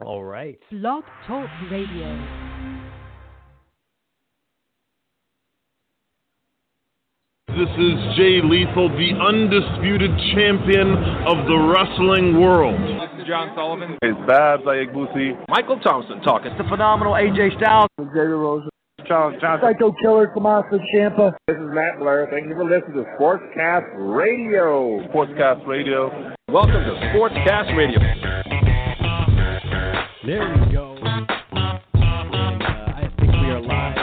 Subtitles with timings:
[0.00, 0.58] All right.
[0.70, 2.26] Blog Talk Radio.
[7.48, 10.94] This is Jay Lethal, the undisputed champion
[11.28, 12.80] of the wrestling world.
[12.80, 13.98] This is John Sullivan.
[14.00, 15.36] It's Babs Aiyegbusi.
[15.48, 16.52] Michael Thompson talking.
[16.52, 17.88] It's the phenomenal AJ Styles.
[17.98, 18.66] Xavier Rose.
[19.06, 19.68] Charles Johnson.
[19.68, 21.32] Psycho Killer Tommaso Ciampa.
[21.46, 22.28] This is Matt Blair.
[22.30, 25.04] Thank you for listening to Sportscast Radio.
[25.08, 26.32] Sportscast Radio.
[26.48, 28.49] Welcome to Sportscast Radio.
[30.26, 30.96] There we go.
[31.02, 33.96] And uh, I think we are live.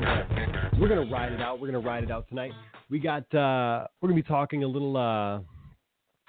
[0.00, 0.24] Uh,
[0.80, 1.60] We're gonna ride it out.
[1.60, 2.52] We're gonna ride it out tonight.
[2.90, 3.22] We got.
[3.34, 4.96] Uh, we're gonna be talking a little.
[4.96, 5.40] Uh,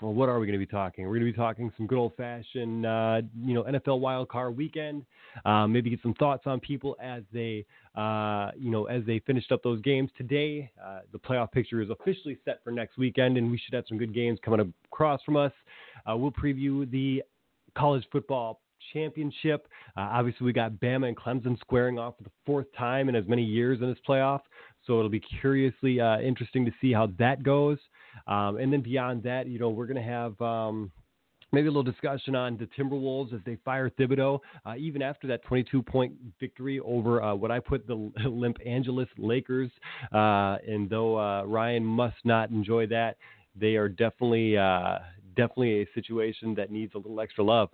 [0.01, 1.05] well, what are we going to be talking?
[1.05, 4.55] We're going to be talking some good old fashioned, uh, you know, NFL wild card
[4.55, 5.05] weekend.
[5.43, 9.51] Uh, maybe get some thoughts on people as they, uh, you know, as they finished
[9.51, 10.71] up those games today.
[10.81, 13.97] Uh, the playoff picture is officially set for next weekend, and we should have some
[13.97, 15.51] good games coming across from us.
[16.09, 17.21] Uh, we'll preview the
[17.77, 18.61] college football
[18.93, 19.67] championship.
[19.97, 23.27] Uh, obviously, we got Bama and Clemson squaring off for the fourth time in as
[23.27, 24.39] many years in this playoff.
[24.87, 27.77] So it'll be curiously interesting to see how that goes.
[28.27, 30.91] Um, and then beyond that, you know, we're going to have um,
[31.51, 35.43] maybe a little discussion on the Timberwolves as they fire Thibodeau, uh, even after that
[35.43, 37.95] 22 point victory over uh, what I put the
[38.25, 39.71] Limp Angeles Lakers.
[40.13, 43.17] Uh, and though uh, Ryan must not enjoy that,
[43.55, 44.99] they are definitely uh,
[45.35, 47.69] definitely a situation that needs a little extra love.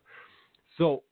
[0.77, 1.03] So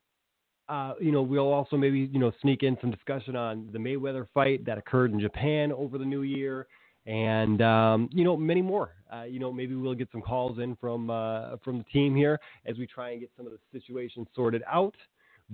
[0.69, 4.27] uh, you know, we'll also maybe, you know, sneak in some discussion on the Mayweather
[4.33, 6.67] fight that occurred in Japan over the new year
[7.05, 8.91] and, um, you know, many more.
[9.13, 12.39] Uh, you know, maybe we'll get some calls in from, uh, from the team here
[12.65, 14.95] as we try and get some of the situations sorted out.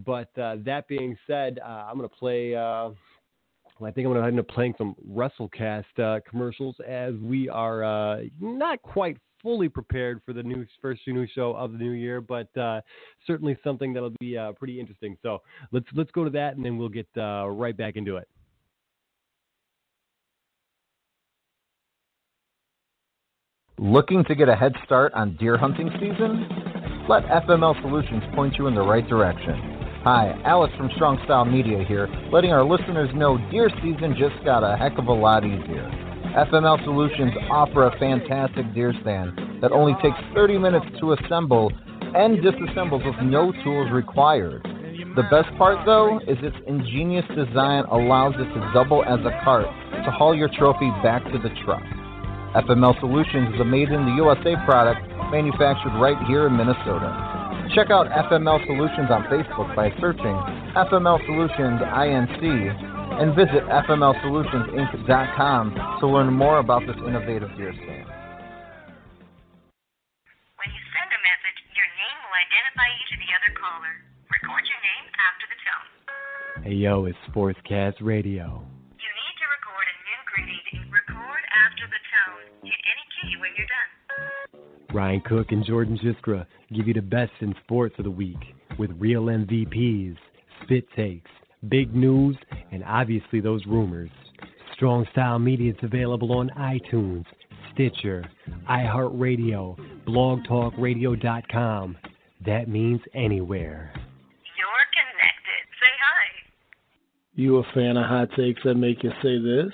[0.06, 2.56] But uh, that being said, uh, I'm going to play.
[2.56, 2.92] Uh,
[3.82, 8.22] I think I'm going to end up playing some WrestleCast uh, commercials as we are
[8.40, 12.56] not quite fully prepared for the new first new show of the new year, but
[12.58, 12.82] uh,
[13.26, 15.18] certainly something that'll be uh, pretty interesting.
[15.22, 18.28] So let's let's go to that, and then we'll get uh, right back into it.
[23.82, 26.46] Looking to get a head start on deer hunting season?
[27.08, 29.56] Let FML Solutions point you in the right direction.
[30.04, 34.68] Hi, Alex from Strong Style Media here, letting our listeners know deer season just got
[34.68, 35.88] a heck of a lot easier.
[36.36, 41.72] FML Solutions offer a fantastic deer stand that only takes 30 minutes to assemble
[42.20, 44.62] and disassembles with no tools required.
[45.16, 49.72] The best part though is its ingenious design allows it to double as a cart
[50.04, 51.84] to haul your trophy back to the truck.
[52.50, 57.14] FML Solutions is a made in the USA product manufactured right here in Minnesota.
[57.78, 60.34] Check out FML Solutions on Facebook by searching
[60.74, 62.42] FML Solutions INC
[63.22, 68.10] and visit FMLSolutionsInc.com to learn more about this innovative deer stand.
[70.58, 73.94] When you send a message, your name will identify you to the other caller.
[74.26, 76.66] Record your name after the tone.
[76.66, 78.66] Hey yo, it's Sportscast Radio.
[83.30, 84.96] Hit any key when you're done.
[84.96, 86.46] Ryan Cook and Jordan Jiskra
[86.76, 88.38] give you the best in sports of the week
[88.78, 90.16] with real MVPs,
[90.64, 91.30] spit takes,
[91.68, 92.38] big news,
[92.72, 94.10] and obviously those rumors.
[94.74, 97.26] Strong Style Media is available on iTunes,
[97.74, 98.24] Stitcher,
[98.70, 101.98] iHeartRadio, blogtalkradio.com.
[102.46, 103.92] That means anywhere.
[103.96, 105.64] You're connected.
[105.82, 106.26] Say hi.
[107.36, 109.74] You a fan of hot takes that make you say this?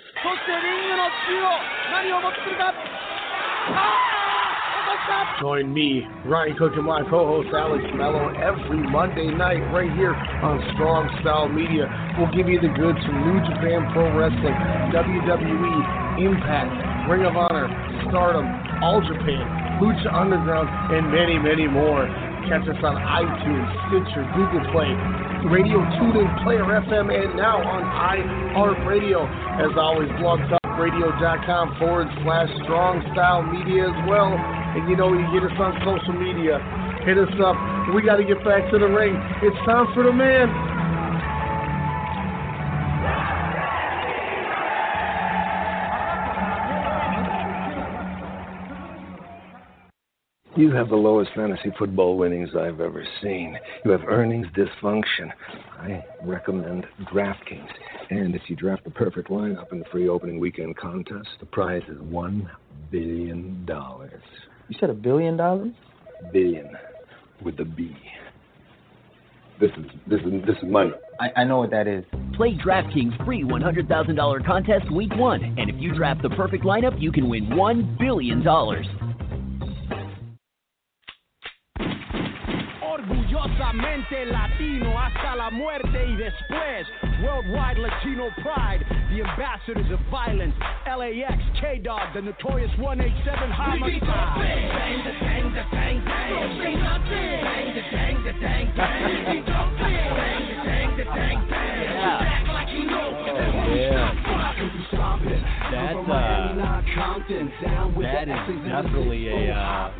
[5.41, 10.63] Join me, Ryan Cook, and my co-host Alex Mello every Monday night right here on
[10.79, 11.91] Strong Style Media.
[12.15, 14.55] We'll give you the goods from New Japan Pro Wrestling,
[14.95, 16.71] WWE, Impact,
[17.11, 17.67] Ring of Honor,
[18.07, 18.47] Stardom,
[18.79, 19.43] All Japan,
[19.83, 22.07] Lucha Underground, and many, many more.
[22.47, 24.87] Catch us on iTunes, Stitcher, Google Play,
[25.51, 29.27] Radio TuneIn, Player FM, and now on iHeartRadio.
[29.59, 34.31] As always, blogtalkradio.com forward slash strong style media as well.
[34.75, 36.59] And you know, you get us on social media.
[37.05, 37.55] Hit us up.
[37.95, 39.15] We got to get back to the ring.
[39.41, 40.75] It's time for the man.
[50.57, 53.57] You have the lowest fantasy football winnings I've ever seen.
[53.83, 55.29] You have earnings dysfunction.
[55.79, 57.67] I recommend DraftKings.
[58.09, 61.83] And if you draft the perfect lineup in the free opening weekend contest, the prize
[61.89, 62.49] is $1
[62.89, 63.67] billion.
[64.69, 65.71] You said a billion dollars?
[66.33, 66.75] Billion
[67.43, 67.95] with a B.
[69.59, 70.91] This is this is this is money.
[71.19, 72.03] I, I know what that is.
[72.35, 77.11] Play DraftKings free $100,000 contest week one, and if you draft the perfect lineup, you
[77.11, 78.43] can win $1 billion.
[83.35, 86.87] Orgullosamente Latino hasta la muerte y después.
[87.21, 90.55] Worldwide Latino pride, the ambassadors of violence.
[90.85, 94.01] LAX, K Dog, the notorious 187 homicide.
[94.01, 96.05] Bang, bang, bang, bang.
[96.05, 98.71] Bang, bang, bang, bang.
[98.75, 99.05] Bang, bang.
[105.71, 106.35] That's uh,
[108.01, 109.91] that is definitely a uh,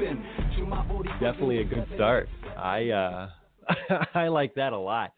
[1.20, 2.30] definitely a good start.
[2.58, 3.30] I uh,
[4.14, 5.14] I like that a lot.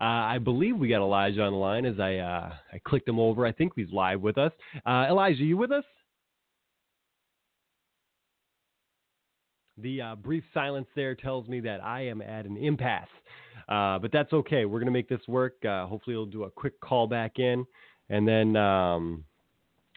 [0.00, 3.18] Uh, I believe we got Elijah on the line as I uh, I clicked him
[3.18, 3.46] over.
[3.46, 4.52] I think he's live with us.
[4.86, 5.84] Uh, Elijah, you with us?
[9.76, 13.08] The uh, brief silence there tells me that I am at an impasse,
[13.68, 14.64] uh, but that's okay.
[14.64, 15.62] We're gonna make this work.
[15.64, 17.64] Uh, hopefully, we'll do a quick call back in,
[18.08, 19.24] and then um,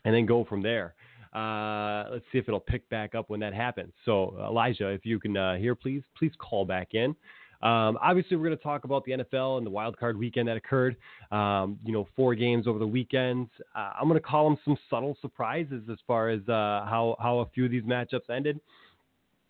[0.06, 0.96] and then go from there.
[1.34, 3.92] Uh, let's see if it'll pick back up when that happens.
[4.06, 7.16] So, Elijah, if you can uh, hear, please, please call back in.
[7.64, 10.58] Um, obviously, we're going to talk about the NFL and the wild card weekend that
[10.58, 10.98] occurred.
[11.32, 13.48] Um, you know, four games over the weekend.
[13.74, 17.40] Uh, I'm going to call them some subtle surprises as far as uh, how how
[17.40, 18.60] a few of these matchups ended.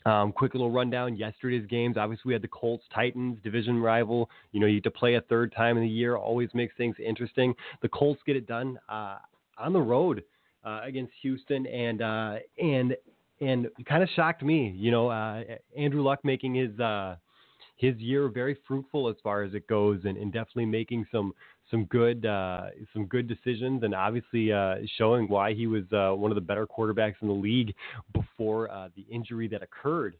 [0.05, 1.97] Um, quick little rundown yesterday's games.
[1.97, 4.29] Obviously, we had the Colts Titans division rival.
[4.51, 6.95] You know, you get to play a third time in the year, always makes things
[7.03, 7.55] interesting.
[7.81, 9.17] The Colts get it done uh,
[9.57, 10.23] on the road
[10.63, 12.95] uh, against Houston, and uh, and
[13.41, 14.73] and kind of shocked me.
[14.77, 15.43] You know, uh,
[15.77, 17.15] Andrew Luck making his uh,
[17.75, 21.33] his year very fruitful as far as it goes, and, and definitely making some
[21.69, 26.31] some good uh, some good decisions, and obviously uh, showing why he was uh, one
[26.31, 27.73] of the better quarterbacks in the league
[28.13, 30.15] before uh, the injury that occurred.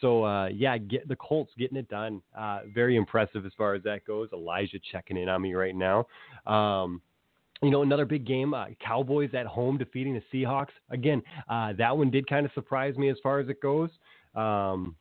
[0.00, 2.22] So uh, yeah, get the Colts getting it done.
[2.36, 4.28] Uh, very impressive as far as that goes.
[4.32, 6.06] Elijah checking in on me right now.
[6.46, 7.00] Um,
[7.62, 10.68] you know, another big game, uh, Cowboys at home defeating the Seahawks.
[10.90, 13.90] Again, uh, that one did kind of surprise me as far as it goes.
[14.34, 14.94] Um,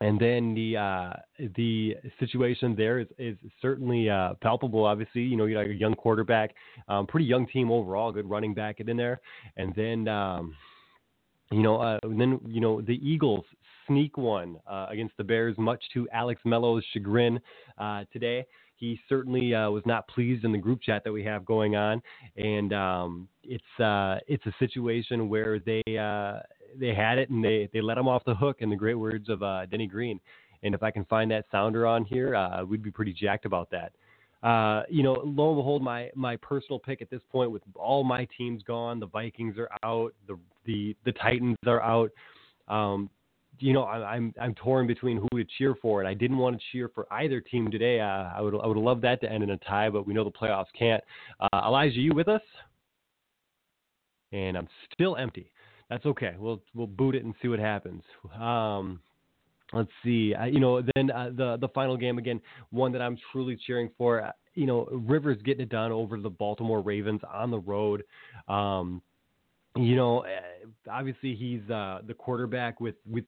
[0.00, 1.12] and then the uh,
[1.56, 4.84] the situation there is, is certainly uh, palpable.
[4.84, 6.54] Obviously, you know, you got a young quarterback,
[6.88, 9.20] um, pretty young team overall, good running back in there,
[9.56, 10.54] and then um,
[11.50, 13.44] you know, uh, then you know the Eagles
[13.86, 17.40] sneak one uh, against the Bears, much to Alex Mello's chagrin
[17.78, 18.44] uh, today
[18.76, 22.02] he certainly uh, was not pleased in the group chat that we have going on,
[22.36, 26.40] and um, it's uh, it's a situation where they uh,
[26.78, 28.58] they had it and they they let him off the hook.
[28.60, 30.20] In the great words of uh, Denny Green,
[30.62, 33.70] and if I can find that sounder on here, uh, we'd be pretty jacked about
[33.70, 33.92] that.
[34.42, 38.04] Uh, you know, lo and behold, my my personal pick at this point, with all
[38.04, 42.10] my teams gone, the Vikings are out, the the the Titans are out.
[42.68, 43.08] Um,
[43.58, 46.62] you know, I'm I'm torn between who to cheer for, and I didn't want to
[46.72, 48.00] cheer for either team today.
[48.00, 50.24] Uh, I would I would loved that to end in a tie, but we know
[50.24, 51.02] the playoffs can't.
[51.40, 52.42] Uh, Elijah, you with us?
[54.32, 55.50] And I'm still empty.
[55.88, 56.34] That's okay.
[56.38, 58.02] We'll we'll boot it and see what happens.
[58.38, 59.00] Um,
[59.72, 60.34] let's see.
[60.34, 63.90] Uh, you know, then uh, the the final game again, one that I'm truly cheering
[63.96, 64.22] for.
[64.22, 68.04] Uh, you know, Rivers getting it done over the Baltimore Ravens on the road.
[68.48, 69.02] Um,
[69.76, 73.24] you know, uh, obviously he's uh, the quarterback with with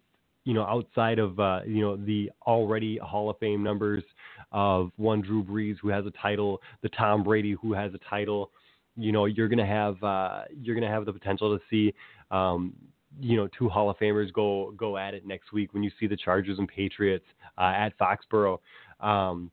[0.48, 4.02] you know, outside of uh, you know the already Hall of Fame numbers
[4.50, 8.50] of one Drew Brees who has a title, the Tom Brady who has a title,
[8.96, 11.92] you know, you're gonna have uh, you're gonna have the potential to see,
[12.30, 12.72] um,
[13.20, 16.06] you know, two Hall of Famers go go at it next week when you see
[16.06, 17.26] the Chargers and Patriots
[17.58, 18.58] uh, at Foxborough.
[19.00, 19.50] Um,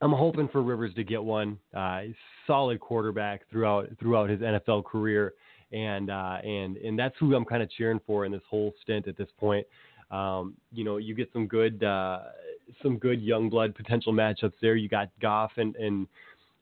[0.00, 1.58] I'm hoping for Rivers to get one.
[1.72, 2.06] Uh,
[2.48, 5.34] solid quarterback throughout throughout his NFL career,
[5.70, 9.06] and uh, and and that's who I'm kind of cheering for in this whole stint
[9.06, 9.64] at this point.
[10.14, 12.20] Um, you know, you get some good uh,
[12.82, 14.76] some good young blood potential matchups there.
[14.76, 16.06] You got Goff and and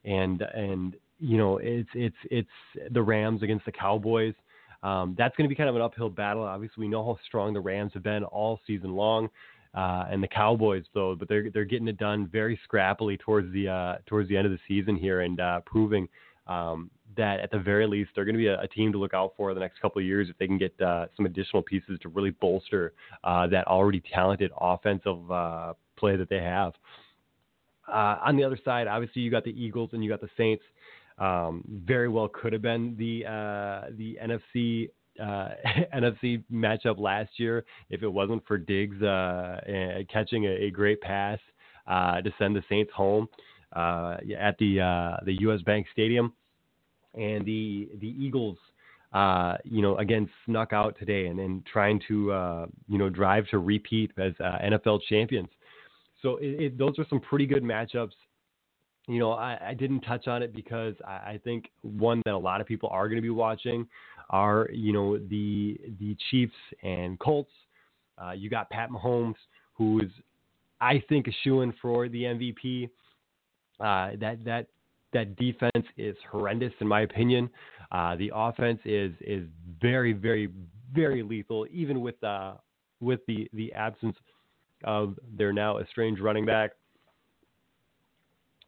[0.04, 2.49] and and you know it's it's it's
[2.90, 4.35] the Rams against the Cowboys.
[4.82, 6.42] Um, that's going to be kind of an uphill battle.
[6.42, 9.28] Obviously, we know how strong the Rams have been all season long,
[9.75, 13.68] uh, and the Cowboys though, but they're they're getting it done very scrappily towards the
[13.68, 16.09] uh, towards the end of the season here and uh, proving
[16.47, 19.14] um, that at the very least they're going to be a, a, team to look
[19.14, 21.99] out for the next couple of years if they can get uh, some additional pieces
[22.00, 22.92] to really bolster
[23.25, 26.73] uh, that already talented offensive uh, play that they have.
[27.88, 30.62] Uh, on the other side, obviously you got the Eagles and you got the Saints.
[31.19, 34.88] Um, very well could have been the uh, the NFC
[35.21, 35.54] uh,
[35.95, 38.97] NFC matchup last year if it wasn't for Diggs
[40.11, 41.38] catching a, a, great pass
[41.87, 43.28] to send the Saints home
[43.76, 45.61] at the the U.S.
[45.62, 46.33] Bank Stadium
[47.14, 48.59] and the the Eagles,
[49.12, 53.47] uh, you know, again snuck out today and then trying to uh, you know drive
[53.49, 55.49] to repeat as uh, NFL champions.
[56.21, 58.12] So it, it, those are some pretty good matchups.
[59.09, 62.38] You know, I, I didn't touch on it because I, I, think one that a
[62.38, 63.88] lot of people are going to be watching
[64.31, 67.50] are you know the the Chiefs and Colts.
[68.23, 69.35] Uh, you got Pat Mahomes,
[69.75, 70.11] who is
[70.83, 72.90] I think, a shoe in for the MVP.
[73.78, 74.66] Uh, that that
[75.12, 77.50] that defense is horrendous in my opinion.
[77.90, 79.47] Uh, the offense is is
[79.81, 80.49] very very
[80.92, 82.54] very lethal, even with uh,
[83.00, 84.16] with the the absence
[84.85, 86.73] of their now estranged running back.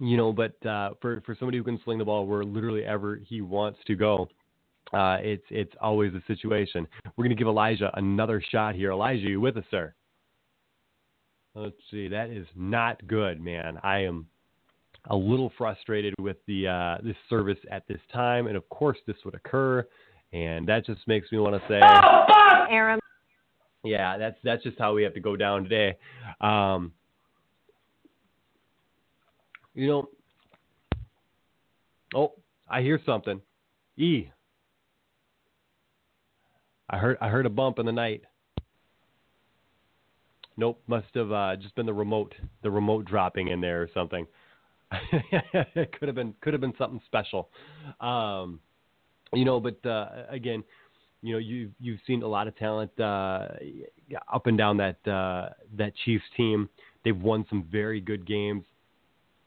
[0.00, 3.16] You know, but uh, for for somebody who can sling the ball where literally ever
[3.16, 4.28] he wants to go,
[4.92, 6.86] uh, it's it's always a situation.
[7.16, 8.90] We're gonna give Elijah another shot here.
[8.90, 9.94] Elijah, you with us, sir?
[11.54, 12.08] Let's see.
[12.08, 13.78] That is not good, man.
[13.84, 14.26] I am
[15.11, 19.16] a little frustrated with the uh, this service at this time, and of course this
[19.25, 19.87] would occur,
[20.32, 22.68] and that just makes me want to say, oh, fuck!
[22.70, 23.00] Aaron.
[23.84, 25.96] Yeah, that's that's just how we have to go down today.
[26.40, 26.92] Um,
[29.75, 30.08] you know,
[32.14, 32.32] oh,
[32.68, 33.40] I hear something.
[33.96, 34.30] E.
[36.88, 38.23] I heard I heard a bump in the night.
[40.56, 44.26] Nope, must have uh, just been the remote, the remote dropping in there or something.
[45.74, 47.48] it could have been could have been something special.
[48.00, 48.60] Um,
[49.32, 50.62] you know, but uh, again,
[51.22, 53.48] you know, you you've seen a lot of talent uh,
[54.32, 56.68] up and down that uh, that Chiefs team.
[57.04, 58.64] They've won some very good games.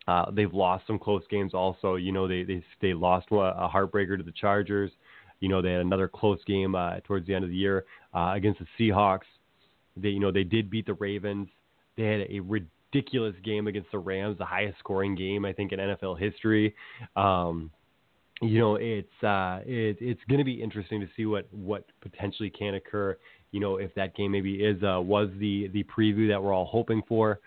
[0.07, 1.95] Uh, they've lost some close games also.
[1.95, 4.91] You know, they they they lost a heartbreaker to the Chargers.
[5.39, 8.31] You know, they had another close game uh, towards the end of the year uh,
[8.35, 9.27] against the Seahawks.
[9.95, 11.47] They you know they did beat the Ravens.
[11.95, 12.71] They had a ridiculous
[13.43, 16.75] game against the Rams, the highest scoring game I think in NFL history.
[17.15, 17.71] Um,
[18.41, 22.49] you know, it's uh, it, it's going to be interesting to see what what potentially
[22.49, 23.17] can occur.
[23.51, 26.65] You know, if that game maybe is uh, was the the preview that we're all
[26.65, 27.39] hoping for,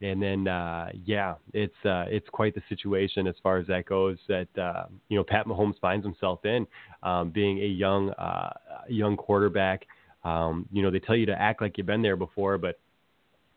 [0.00, 4.18] and then uh, yeah, it's uh, it's quite the situation as far as that goes.
[4.28, 6.66] That uh, you know, Pat Mahomes finds himself in
[7.02, 8.52] um, being a young uh,
[8.88, 9.86] young quarterback.
[10.24, 12.78] Um, you know, they tell you to act like you've been there before, but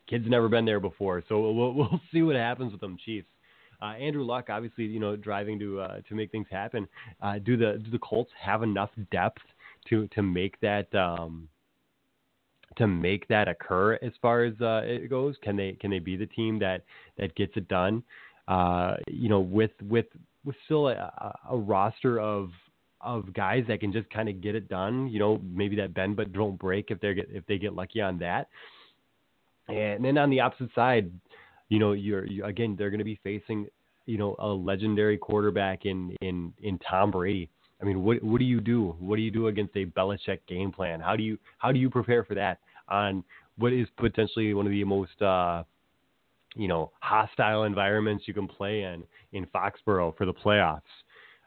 [0.08, 1.24] kid's never been there before.
[1.28, 3.28] So we'll we'll see what happens with them Chiefs.
[3.82, 6.88] Uh, Andrew Luck, obviously, you know, driving to uh, to make things happen.
[7.22, 9.42] Uh, do the do the Colts have enough depth
[9.90, 11.48] to to make that um,
[12.78, 15.36] to make that occur as far as uh, it goes?
[15.42, 16.84] Can they can they be the team that
[17.18, 18.04] that gets it done?
[18.48, 20.08] Uh, you know, with with
[20.46, 22.52] with still a, a roster of
[23.02, 25.08] of guys that can just kind of get it done.
[25.10, 28.02] You know, maybe that bend but don't break if they get if they get lucky
[28.02, 28.48] on that.
[29.68, 31.12] And then on the opposite side,
[31.70, 33.68] you know, you're you, again they're going to be facing
[34.06, 37.50] you know a legendary quarterback in in in Tom Brady.
[37.82, 38.96] I mean, what what do you do?
[39.00, 41.00] What do you do against a Belichick game plan?
[41.00, 43.24] How do you how do you prepare for that on
[43.58, 45.64] what is potentially one of the most uh,
[46.56, 49.04] you know hostile environments you can play in
[49.34, 50.82] in Foxborough for the playoffs?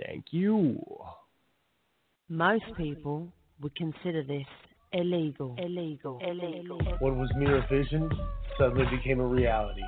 [0.00, 0.80] Thank you.
[2.28, 4.46] Most people would consider this
[4.92, 5.54] illegal.
[5.58, 6.18] Illegal.
[6.26, 6.78] Illegal.
[7.00, 8.10] What was mere vision
[8.58, 9.82] suddenly became a reality.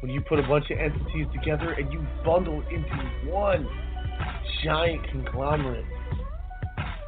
[0.00, 3.68] When you put a bunch of entities together and you bundle into one
[4.64, 5.84] giant conglomerate,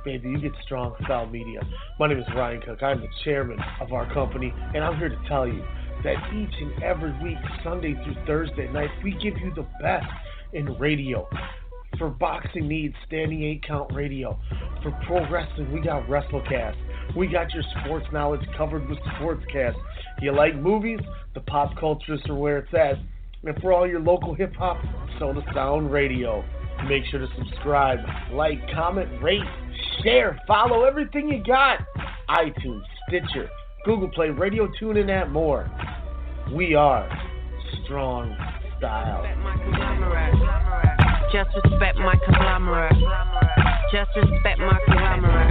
[0.04, 1.60] baby, you get strong style media.
[1.98, 2.82] My name is Ryan Cook.
[2.82, 5.62] I'm the chairman of our company, and I'm here to tell you
[6.04, 10.06] that each and every week, Sunday through Thursday night, we give you the best
[10.52, 11.28] in radio.
[11.98, 14.38] For boxing needs, standing eight count radio.
[14.82, 17.16] For pro wrestling, we got WrestleCast.
[17.16, 19.76] We got your sports knowledge covered with Sportscast.
[20.20, 21.00] You like movies?
[21.34, 22.96] The pop culturists are where it's at.
[23.44, 24.78] And for all your local hip hop,
[25.18, 26.44] Soda Sound Radio.
[26.88, 27.98] Make sure to subscribe,
[28.32, 29.42] like, comment, rate,
[30.02, 31.80] share, follow everything you got.
[32.28, 33.48] iTunes, Stitcher,
[33.84, 35.70] Google Play, Radio Tune, and that more.
[36.52, 37.08] We are
[37.84, 38.36] Strong
[38.78, 39.22] Style.
[41.32, 42.92] Just respect my conglomerate.
[43.90, 45.48] Just respect my conglomerate.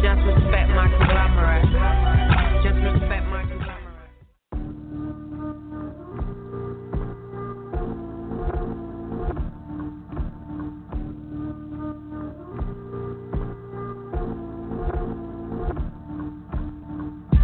[0.00, 2.17] Just respect my conglomerate.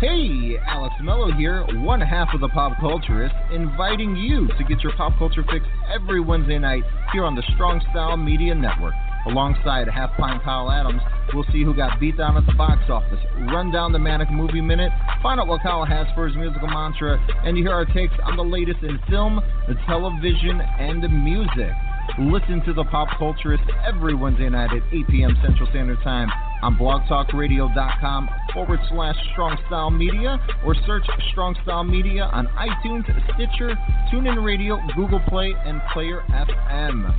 [0.04, 4.92] Hey, Alex Mello here, one half of the Pop Culturist, inviting you to get your
[4.98, 6.82] pop culture fix every Wednesday night
[7.14, 8.92] here on the Strong Style Media Network.
[9.24, 11.00] Alongside Half Pint Kyle Adams,
[11.32, 13.18] we'll see who got beat down at the box office,
[13.48, 14.92] run down the Manic Movie Minute,
[15.22, 18.36] find out what Kyle has for his musical mantra, and you hear our takes on
[18.36, 21.72] the latest in film, the television, and the music.
[22.18, 25.32] Listen to the Pop Culturist every Wednesday night at 8 p.m.
[25.40, 26.28] Central Standard Time
[26.64, 33.04] on blogtalkradio.com forward slash Strong Style Media or search Strong Style Media on iTunes,
[33.34, 33.76] Stitcher,
[34.10, 37.14] TuneIn Radio, Google Play, and Player FM.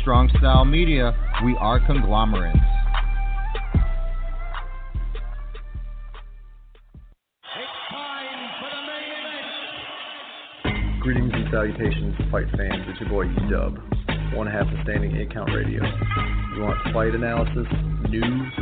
[0.00, 2.58] Strong Style Media, we are conglomerates.
[11.00, 12.82] Greetings and salutations, fight fans.
[12.88, 13.78] It's your boy E-Dub,
[14.34, 15.82] one half of Standing 8 Count Radio.
[16.56, 17.66] You want fight analysis,
[18.10, 18.52] news,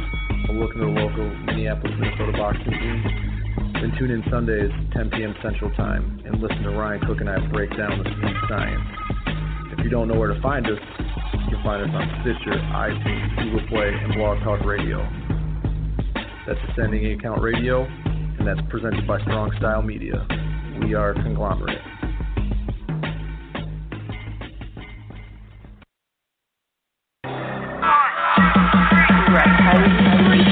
[0.48, 3.28] a look into the local Minneapolis, Minnesota boxing scene?
[3.74, 5.34] Then tune in Sundays, 10 p.m.
[5.42, 8.80] Central Time, and listen to Ryan Cook and I break down the speed science.
[9.76, 13.44] If you don't know where to find us, you can find us on Stitcher, iTunes,
[13.44, 15.04] Google Play, and Blog Talk Radio.
[16.46, 20.26] That's Ascending Account Radio, and that's presented by Strong Style Media.
[20.80, 21.97] We are a conglomerate.
[30.38, 30.44] Yo,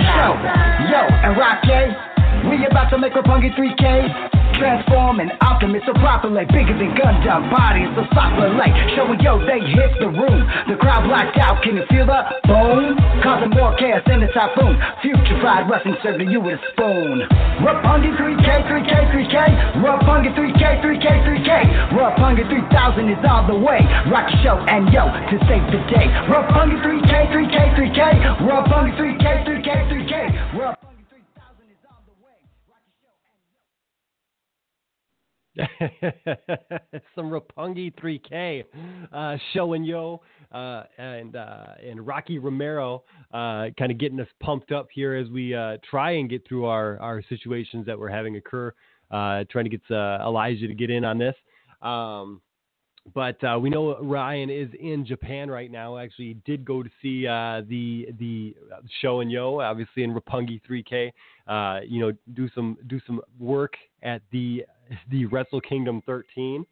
[0.91, 1.95] yo, and Rocky,
[2.51, 4.36] we about to make a punky 3K.
[4.57, 9.61] Transform an optimist so properly, bigger than Gundam bodies, so softly like showing yo they
[9.61, 10.49] hit the room.
[10.65, 12.97] The crowd blacked out, can you feel the boom?
[13.21, 14.81] Causing more chaos than a typhoon.
[15.05, 17.29] Future fried wrestling serving you with a spoon.
[17.61, 19.37] Roppongi 3K, 3K, 3K.
[19.85, 21.53] Roppongi 3K, 3K, 3K.
[21.93, 23.85] Roppongi 3000 is all the way.
[24.09, 26.09] Rocky Sho and Yoh to save the day.
[26.33, 28.01] Roppongi 3K, 3K, 3K.
[28.41, 30.13] Roppongi 3K, 3K, 3K.
[30.57, 30.86] Roppongi
[37.15, 38.65] Some Roppongi 3K
[39.13, 40.21] uh, showing yo
[40.53, 45.29] uh, and uh, and Rocky Romero uh, kind of getting us pumped up here as
[45.29, 48.73] we uh, try and get through our, our situations that we're having occur.
[49.11, 51.35] Uh, trying to get Elijah to get in on this.
[51.81, 52.41] Um,
[53.15, 55.99] but uh, we know Ryan is in Japan right now.
[55.99, 58.55] Actually, he did go to see uh, the the
[59.01, 61.13] Sho and Yoh, obviously in Roppongi 3K.
[61.47, 64.65] Uh, you know, do some do some work at the
[65.11, 66.67] the Wrestle Kingdom 13.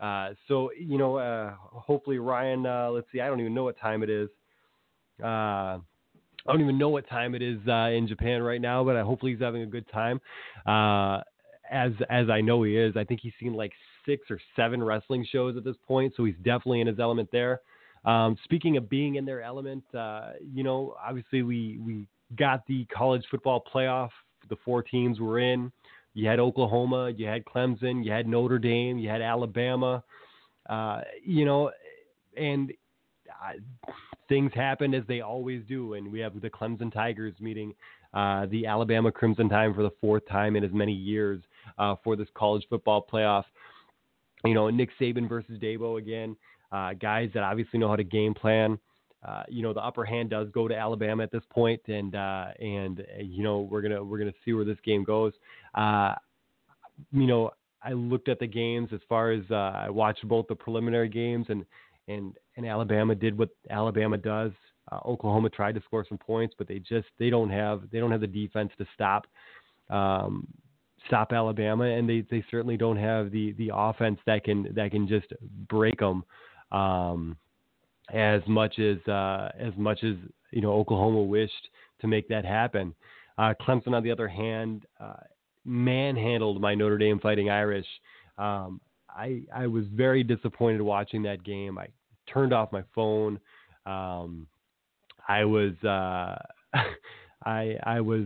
[0.00, 2.66] Uh, so you know, uh, hopefully Ryan.
[2.66, 4.28] Uh, let's see, I don't even know what time it is.
[5.22, 5.78] I
[6.46, 9.62] don't even know what time it is in Japan right now, but hopefully he's having
[9.62, 10.20] a good time.
[10.66, 13.72] as as I know he is, I think he's seen like
[14.08, 17.60] six or seven wrestling shows at this point, so he's definitely in his element there.
[18.04, 22.86] Um, speaking of being in their element, uh, you know, obviously we we got the
[22.86, 24.10] college football playoff.
[24.48, 25.70] The four teams were in.
[26.14, 30.02] You had Oklahoma, you had Clemson, you had Notre Dame, you had Alabama.
[30.68, 31.70] Uh, you know,
[32.36, 32.72] and
[33.28, 33.52] uh,
[34.28, 37.74] things happened as they always do, and we have the Clemson Tigers meeting
[38.14, 41.42] uh, the Alabama Crimson Tide for the fourth time in as many years
[41.78, 43.44] uh, for this college football playoff
[44.44, 46.36] you know, Nick Saban versus Dabo again,
[46.72, 48.78] uh, guys that obviously know how to game plan.
[49.26, 52.46] Uh, you know, the upper hand does go to Alabama at this point, and uh,
[52.60, 55.32] and uh, you know we're gonna we're gonna see where this game goes.
[55.74, 56.14] Uh,
[57.10, 57.50] you know,
[57.82, 61.46] I looked at the games as far as uh, I watched both the preliminary games,
[61.48, 61.64] and
[62.06, 64.52] and and Alabama did what Alabama does.
[65.04, 68.20] Oklahoma tried to score some points, but they just they don't have they don't have
[68.20, 69.26] the defense to stop
[69.90, 70.46] um,
[71.06, 75.06] stop Alabama, and they, they certainly don't have the, the offense that can that can
[75.06, 75.26] just
[75.68, 76.24] break them
[76.72, 77.36] um,
[78.12, 80.14] as much as uh, as much as
[80.50, 81.68] you know Oklahoma wished
[82.00, 82.94] to make that happen.
[83.36, 85.14] Uh, Clemson, on the other hand, uh,
[85.64, 87.86] manhandled my Notre Dame Fighting Irish.
[88.36, 91.78] Um, I I was very disappointed watching that game.
[91.78, 91.88] I
[92.32, 93.38] turned off my phone.
[93.86, 94.46] Um,
[95.28, 96.36] I was uh,
[97.44, 98.24] I I was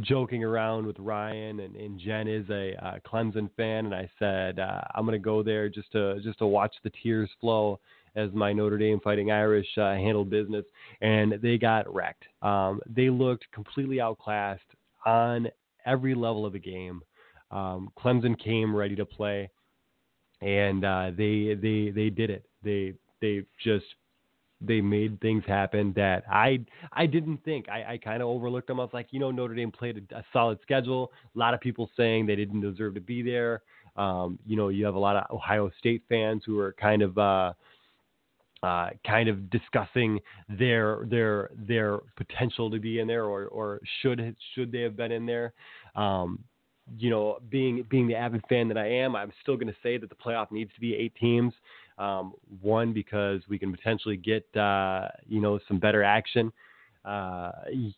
[0.00, 4.58] joking around with Ryan and, and Jen is a uh, Clemson fan, and I said
[4.58, 7.80] uh, I'm going to go there just to just to watch the tears flow
[8.16, 10.64] as my Notre Dame Fighting Irish uh, handled business,
[11.00, 12.24] and they got wrecked.
[12.42, 14.62] Um, they looked completely outclassed
[15.06, 15.48] on
[15.86, 17.02] every level of the game.
[17.50, 19.50] Um, Clemson came ready to play,
[20.40, 22.44] and uh, they they they did it.
[22.62, 23.86] They they just
[24.60, 26.60] they made things happen that I
[26.92, 27.68] I didn't think.
[27.68, 28.80] I, I kind of overlooked them.
[28.80, 31.12] I was like, you know, Notre Dame played a, a, solid schedule.
[31.34, 33.62] A lot of people saying they didn't deserve to be there.
[33.96, 37.18] Um, you know, you have a lot of Ohio State fans who are kind of
[37.18, 37.52] uh,
[38.62, 40.18] uh, kind of discussing
[40.48, 45.12] their their their potential to be in there or or should should they have been
[45.12, 45.52] in there.
[45.94, 46.42] Um,
[46.96, 49.98] you know, being being the avid fan that I am, I'm still going to say
[49.98, 51.52] that the playoff needs to be eight teams.
[51.98, 56.52] Um, one because we can potentially get uh, you know some better action,
[57.04, 57.50] uh,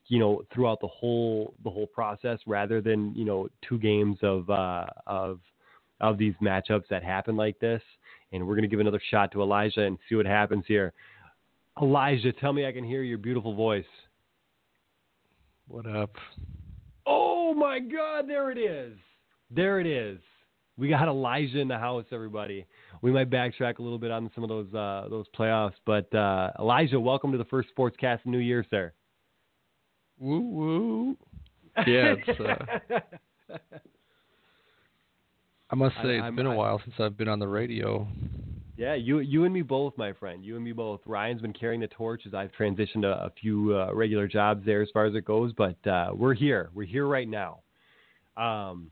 [0.06, 4.48] you know, throughout the whole the whole process, rather than you know two games of
[4.48, 5.40] uh, of
[6.00, 7.82] of these matchups that happen like this.
[8.32, 10.92] and we're going to give another shot to Elijah and see what happens here.
[11.80, 13.84] Elijah, tell me I can hear your beautiful voice.
[15.68, 16.14] What up?
[17.06, 18.96] Oh my God, there it is.
[19.50, 20.18] There it is.
[20.80, 22.64] We got Elijah in the house, everybody.
[23.02, 26.52] We might backtrack a little bit on some of those uh, those playoffs, but uh,
[26.58, 28.90] Elijah, welcome to the first Sportscast of New Year, sir.
[30.18, 31.16] Woo woo.
[31.86, 32.40] Yeah, it's.
[32.40, 32.98] Uh,
[35.70, 38.08] I must say, I- it's been a I'm- while since I've been on the radio.
[38.78, 40.42] Yeah, you you and me both, my friend.
[40.42, 41.00] You and me both.
[41.04, 44.80] Ryan's been carrying the torch as I've transitioned a, a few uh, regular jobs there
[44.80, 46.70] as far as it goes, but uh, we're here.
[46.72, 47.58] We're here right now.
[48.38, 48.90] Um,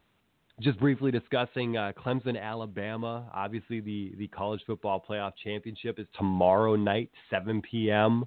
[0.61, 3.31] just briefly discussing uh, Clemson, Alabama.
[3.33, 8.25] Obviously, the the college football playoff championship is tomorrow night, 7 p.m.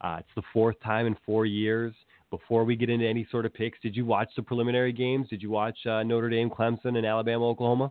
[0.00, 1.94] Uh, it's the fourth time in four years.
[2.30, 5.28] Before we get into any sort of picks, did you watch the preliminary games?
[5.28, 7.90] Did you watch uh, Notre Dame, Clemson, and Alabama, Oklahoma?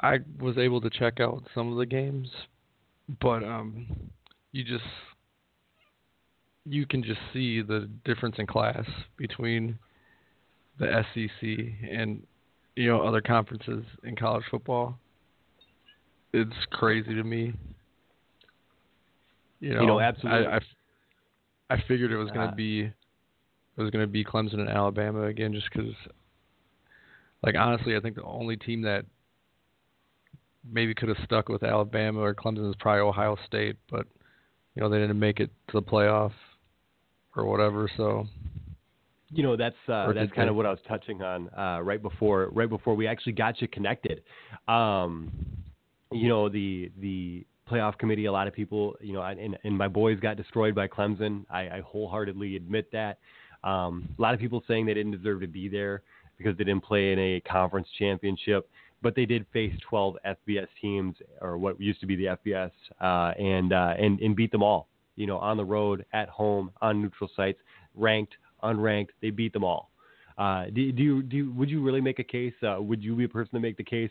[0.00, 2.28] I was able to check out some of the games,
[3.20, 3.86] but um,
[4.52, 4.84] you just
[6.64, 8.84] you can just see the difference in class
[9.16, 9.78] between
[10.78, 11.58] the SEC
[11.90, 12.22] and
[12.76, 14.98] you know other conferences in college football.
[16.32, 17.52] It's crazy to me.
[19.60, 20.46] You know, You know, absolutely.
[20.46, 20.60] I, I,
[21.70, 24.68] I figured it was going Uh, to be it was going to be Clemson and
[24.68, 25.94] Alabama again, just because.
[27.44, 29.04] Like honestly, I think the only team that
[30.70, 34.06] maybe could have stuck with Alabama or Clemson is probably Ohio State, but
[34.76, 36.30] you know they didn't make it to the playoff
[37.34, 37.90] or whatever.
[37.96, 38.28] So
[39.32, 42.50] You know, that's uh, that's kind of what I was touching on uh, right before
[42.52, 44.22] right before we actually got you connected.
[44.68, 45.30] Um,
[46.10, 48.26] you know, the the playoff committee.
[48.26, 51.44] A lot of people, you know, and, and my boys got destroyed by Clemson.
[51.50, 53.18] I, I wholeheartedly admit that.
[53.64, 56.02] Um, a lot of people saying they didn't deserve to be there
[56.36, 58.68] because they didn't play in a conference championship,
[59.02, 63.32] but they did face 12 FBS teams or what used to be the FBS, uh,
[63.38, 64.88] and uh, and and beat them all.
[65.16, 67.58] You know, on the road, at home, on neutral sites,
[67.94, 69.90] ranked, unranked, they beat them all.
[70.38, 72.54] Uh, do, do you do you, would you really make a case?
[72.62, 74.10] Uh, would you be a person to make the case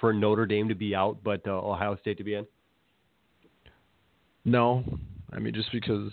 [0.00, 2.46] for Notre Dame to be out, but uh, Ohio State to be in?
[4.44, 4.82] no,
[5.32, 6.10] I mean just because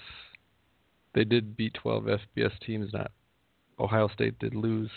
[1.13, 3.11] they did beat 12 FBS teams, not
[3.79, 4.89] Ohio State did lose.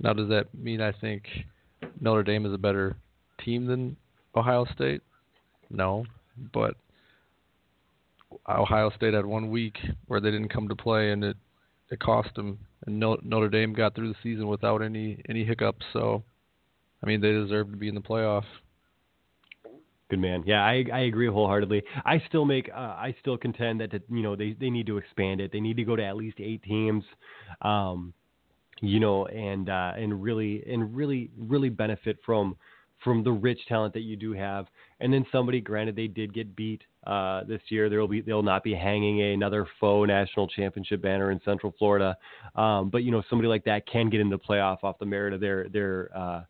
[0.00, 1.24] Now does that mean I think
[2.00, 2.96] Notre Dame is a better
[3.44, 3.96] team than
[4.36, 5.02] Ohio State?
[5.70, 6.04] No,
[6.52, 6.76] but
[8.48, 11.36] Ohio State had one week where they didn't come to play, and it
[11.90, 12.58] it cost them.
[12.86, 15.84] And Notre Dame got through the season without any any hiccups.
[15.92, 16.22] So,
[17.02, 18.44] I mean, they deserve to be in the playoff.
[20.10, 20.42] Good man.
[20.46, 21.82] Yeah, I I agree wholeheartedly.
[22.04, 25.40] I still make uh, I still contend that you know they they need to expand
[25.40, 25.52] it.
[25.52, 27.04] They need to go to at least eight teams.
[27.60, 28.14] Um,
[28.80, 32.56] you know, and uh, and really and really really benefit from
[33.02, 34.66] from the rich talent that you do have.
[35.00, 37.88] And then somebody, granted, they did get beat uh, this year.
[37.88, 42.16] There will be they'll not be hanging another faux national championship banner in Central Florida.
[42.56, 45.32] Um, but you know, somebody like that can get into the playoff off the merit
[45.32, 46.42] of their their uh,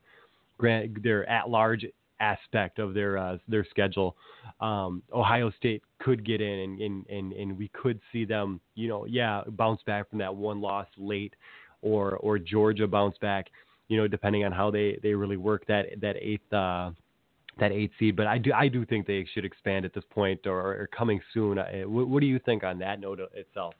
[0.58, 1.84] grant their at large
[2.20, 4.16] aspect of their uh, their schedule.
[4.60, 8.88] Um, Ohio State could get in, and, and and and we could see them, you
[8.88, 11.34] know, yeah, bounce back from that one loss late,
[11.82, 13.48] or or Georgia bounce back,
[13.88, 16.52] you know, depending on how they they really work that that eighth.
[16.52, 16.90] Uh,
[17.60, 20.46] that eighth seed, but I do I do think they should expand at this point
[20.46, 21.58] or, or coming soon.
[21.58, 23.74] Uh, What, what do you think on that note itself?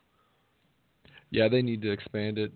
[1.30, 2.52] Yeah, they need to expand it.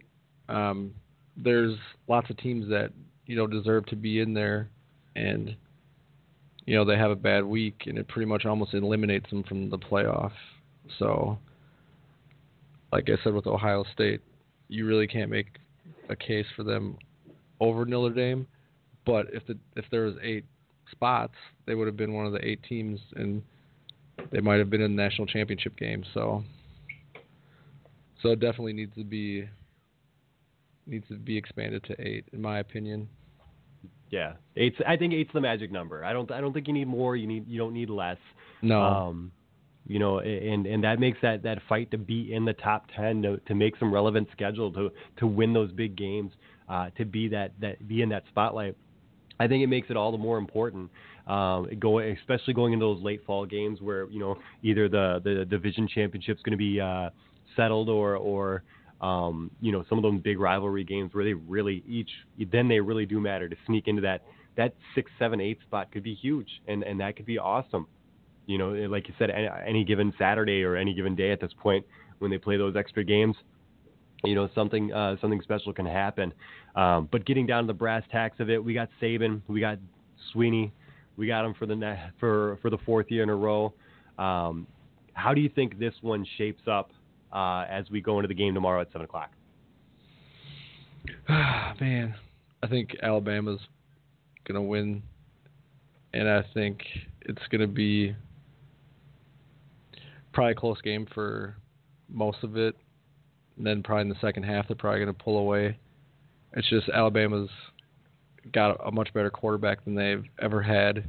[0.49, 0.93] Um,
[1.37, 1.77] there's
[2.09, 2.91] lots of teams that
[3.27, 4.69] you know deserve to be in there,
[5.15, 5.55] and
[6.67, 9.71] you know they have a bad week, and it pretty much almost eliminates them from
[9.71, 10.33] the playoff.
[10.99, 11.39] So,
[12.93, 14.21] like I said with Ohio State,
[14.69, 15.59] you really can't make
[16.09, 16.99] a case for them
[17.63, 18.47] over Notre Dame.
[19.07, 20.45] But if the if there was eight
[20.91, 21.35] spots,
[21.67, 23.43] they would have been one of the eight teams, and
[24.31, 26.05] they might have been in the national championship game.
[26.15, 26.45] So.
[28.23, 29.49] So it definitely needs to be
[30.87, 33.09] needs to be expanded to eight, in my opinion.
[34.11, 34.77] Yeah, eight's.
[34.87, 36.05] I think eight's the magic number.
[36.05, 36.31] I don't.
[36.31, 37.17] I don't think you need more.
[37.17, 37.49] You need.
[37.49, 38.19] You don't need less.
[38.63, 38.81] No.
[38.81, 39.33] Um,
[39.87, 43.23] you know, and and that makes that that fight to be in the top ten
[43.23, 46.33] to to make some relevant schedule to to win those big games,
[46.69, 48.77] uh, to be that that be in that spotlight.
[49.41, 50.91] I think it makes it all the more important.
[51.27, 55.45] Um, go especially going into those late fall games where you know either the the
[55.45, 57.11] division championship's going to be uh,
[57.57, 58.63] settled or or
[59.01, 62.11] um, you know some of those big rivalry games where they really each
[62.51, 64.23] then they really do matter to sneak into that
[64.57, 67.87] that six seven eight spot could be huge and and that could be awesome.
[68.47, 71.53] You know, like you said, any, any given Saturday or any given day at this
[71.61, 71.87] point
[72.19, 73.37] when they play those extra games,
[74.25, 76.33] you know something uh, something special can happen.
[76.77, 79.79] Um, but getting down to the brass tacks of it, we got Saban, we got
[80.35, 80.71] Swinney,
[81.17, 83.73] We got him for the ne- for for the fourth year in a row.
[84.19, 84.67] Um,
[85.15, 86.91] how do you think this one shapes up
[87.33, 89.31] uh, as we go into the game tomorrow at seven o'clock?
[91.29, 92.15] Man,
[92.63, 93.61] I think Alabama's
[94.47, 95.03] gonna win,
[96.15, 96.81] and I think
[97.23, 98.15] it's gonna be
[100.33, 101.57] probably a close game for
[102.09, 102.77] most of it.
[103.57, 105.77] And then probably in the second half, they're probably gonna pull away.
[106.55, 107.51] It's just Alabama's
[108.53, 111.05] got a much better quarterback than they've ever had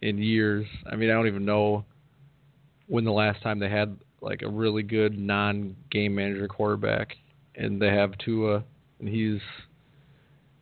[0.00, 0.66] in years.
[0.90, 1.84] I mean, I don't even know
[2.88, 7.16] when the last time they had like a really good non-game manager quarterback,
[7.56, 8.64] and they have Tua,
[8.98, 9.40] and he's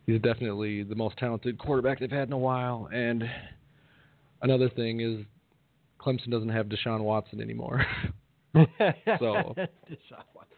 [0.05, 2.89] he's definitely the most talented quarterback they've had in a while.
[2.93, 3.23] And
[4.41, 5.25] another thing is
[5.99, 7.85] Clemson doesn't have Deshaun Watson anymore.
[8.53, 8.59] so
[9.57, 10.57] Deshaun Watson.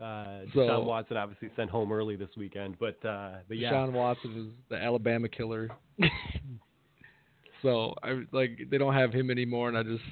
[0.00, 3.92] Uh, So- Deshaun Watson obviously sent home early this weekend, but uh, but yeah, Deshaun
[3.92, 5.70] Watson is the Alabama killer.
[7.62, 10.04] so I like they don't have him anymore, and I just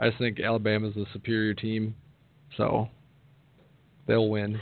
[0.00, 1.94] I just think Alabama's the superior team,
[2.56, 2.88] so
[4.06, 4.60] they'll win.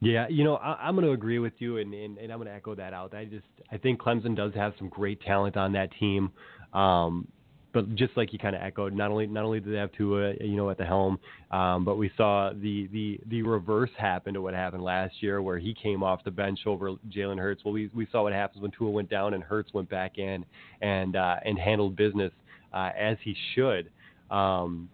[0.00, 2.48] Yeah, you know, I, I'm going to agree with you, and, and, and I'm going
[2.48, 3.14] to echo that out.
[3.14, 6.32] I just I think Clemson does have some great talent on that team,
[6.72, 7.28] um,
[7.72, 10.34] but just like you kind of echoed, not only not only do they have Tua,
[10.40, 11.18] you know, at the helm,
[11.50, 15.58] um, but we saw the the the reverse happen to what happened last year, where
[15.58, 17.64] he came off the bench over Jalen Hurts.
[17.64, 20.44] Well, we we saw what happens when Tua went down and Hurts went back in
[20.80, 22.32] and uh, and handled business
[22.72, 23.90] uh, as he should.
[24.30, 24.88] Um,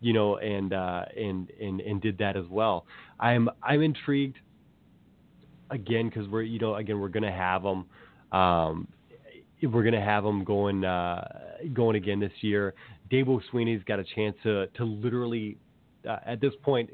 [0.00, 2.86] you know, and uh, and and and did that as well.
[3.18, 4.38] I'm I'm intrigued
[5.70, 7.86] again because we're you know again we're gonna have them.
[8.32, 8.88] Um,
[9.62, 11.26] we're gonna have them going uh,
[11.72, 12.74] going again this year.
[13.10, 15.56] Dabo Swinney's got a chance to to literally
[16.08, 16.90] uh, at this point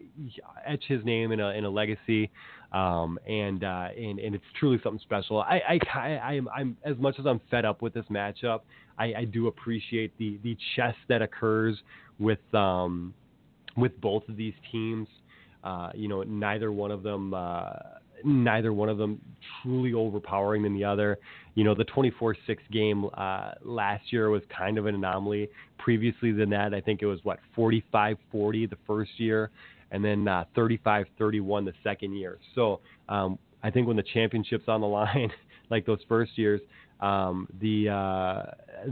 [0.66, 2.30] etch his name in a in a legacy.
[2.72, 5.40] Um, and, uh, and and it's truly something special.
[5.40, 8.60] I, I I am I'm as much as I'm fed up with this matchup.
[8.98, 11.78] I, I do appreciate the the chess that occurs
[12.18, 13.14] with um
[13.76, 15.08] with both of these teams.
[15.62, 17.70] Uh, you know, neither one of them, uh,
[18.24, 19.20] neither one of them
[19.62, 21.18] truly overpowering than the other.
[21.54, 22.36] You know, the 24-6
[22.72, 25.48] game uh, last year was kind of an anomaly.
[25.78, 29.50] Previously than that, I think it was what 45-40 the first year,
[29.90, 32.38] and then uh, 35-31 the second year.
[32.54, 35.30] So um, I think when the championship's on the line,
[35.70, 36.60] like those first years,
[37.00, 38.50] um, the uh,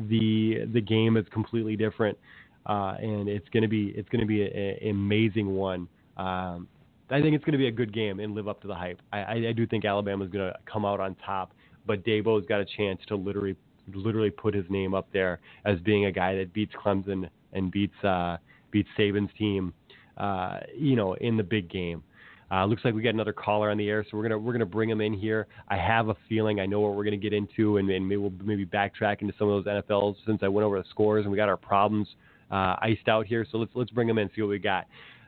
[0.09, 2.19] the the game is completely different,
[2.67, 5.89] uh, and it's gonna be it's gonna be an amazing one.
[6.17, 6.69] Um,
[7.11, 9.01] I think it's going to be a good game and live up to the hype.
[9.13, 11.53] I, I, do think Alabama's going to come out on top,
[11.87, 13.57] but Dabo's got a chance to literally
[13.93, 18.03] literally put his name up there as being a guy that beats Clemson and beats
[18.03, 18.39] uh,
[18.71, 19.75] beats Saban's team,
[20.17, 22.03] uh, you know, in the big game.
[22.51, 24.65] Uh, looks like we got another caller on the air, so we're gonna we're gonna
[24.65, 25.47] bring him in here.
[25.69, 28.33] I have a feeling I know what we're gonna get into, and, and maybe we'll
[28.43, 31.37] maybe backtrack into some of those NFLs since I went over the scores and we
[31.37, 32.09] got our problems
[32.51, 33.47] uh, iced out here.
[33.51, 34.87] So let's let's bring him in, see what we got.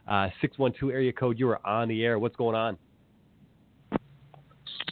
[0.08, 1.38] Uh, six one two area code.
[1.38, 2.18] You are on the air.
[2.18, 2.78] What's going on?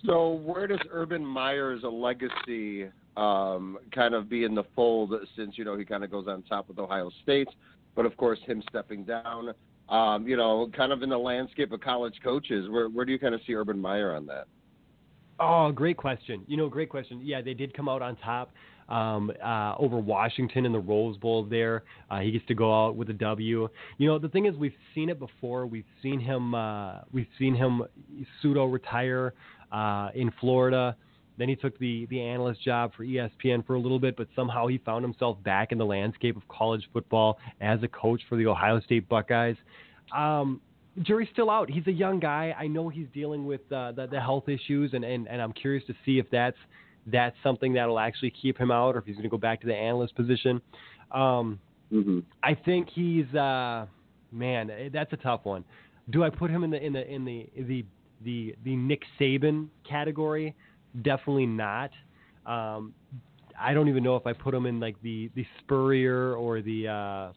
[0.05, 5.57] So where does Urban Meyer's a legacy um, kind of be in the fold since
[5.57, 7.49] you know he kind of goes on top with Ohio State,
[7.95, 9.55] but of course him stepping down.
[9.89, 13.19] Um, you know, kind of in the landscape of college coaches, where where do you
[13.19, 14.47] kind of see Urban Meyer on that?
[15.41, 16.43] Oh, great question.
[16.47, 17.21] You know, great question.
[17.23, 18.53] Yeah, they did come out on top
[18.89, 21.85] um, uh, over Washington in the Rose Bowl there.
[22.11, 23.69] Uh, he gets to go out with a W.
[23.99, 25.67] You know, the thing is, we've seen it before.
[25.67, 26.55] We've seen him.
[26.55, 27.83] Uh, we've seen him
[28.41, 29.35] pseudo retire
[29.73, 30.97] uh, in Florida.
[31.37, 34.67] Then he took the the analyst job for ESPN for a little bit, but somehow
[34.69, 38.47] he found himself back in the landscape of college football as a coach for the
[38.47, 39.57] Ohio State Buckeyes.
[40.15, 40.61] Um,
[41.03, 41.69] jury's still out.
[41.69, 42.55] He's a young guy.
[42.57, 45.85] I know he's dealing with uh, the, the health issues, and, and, and I'm curious
[45.87, 46.57] to see if that's
[47.07, 49.67] that's something that'll actually keep him out, or if he's going to go back to
[49.67, 50.61] the analyst position.
[51.11, 51.61] Um,
[51.93, 52.21] mm-hmm.
[52.43, 53.87] I think he's uh,
[54.33, 54.91] man.
[54.93, 55.65] That's a tough one.
[56.11, 57.85] Do I put him in the in the in the the
[58.23, 60.55] the, the Nick Saban category?
[61.03, 61.91] Definitely not.
[62.47, 62.95] Um,
[63.59, 66.89] I don't even know if I put him in like the the Spurrier or the.
[66.89, 67.33] Uh,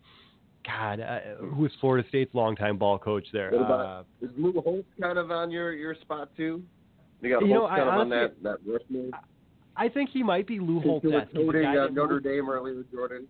[0.65, 1.19] God, uh,
[1.55, 3.51] who's Florida State's longtime ball coach there?
[3.51, 6.61] What Uh, is Lou Holtz kind of on your your spot too?
[7.21, 9.13] You got You know, Holtz I kind of on that that rush move.
[9.77, 11.05] I think he might be Lou Holtz.
[11.05, 11.37] He was esque.
[11.37, 13.27] He's a guy uh, Notre Dame early with Jordan.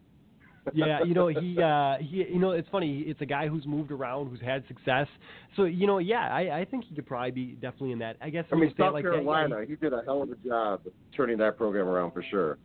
[0.74, 3.92] yeah, you know he uh he you know it's funny it's a guy who's moved
[3.92, 5.08] around who's had success.
[5.56, 8.18] So you know yeah I I think he could probably be definitely in that.
[8.22, 9.94] I guess I mean, when you say it South like that, yeah, Carolina, he did
[9.94, 10.82] a hell of a job
[11.16, 12.58] turning that program around for sure.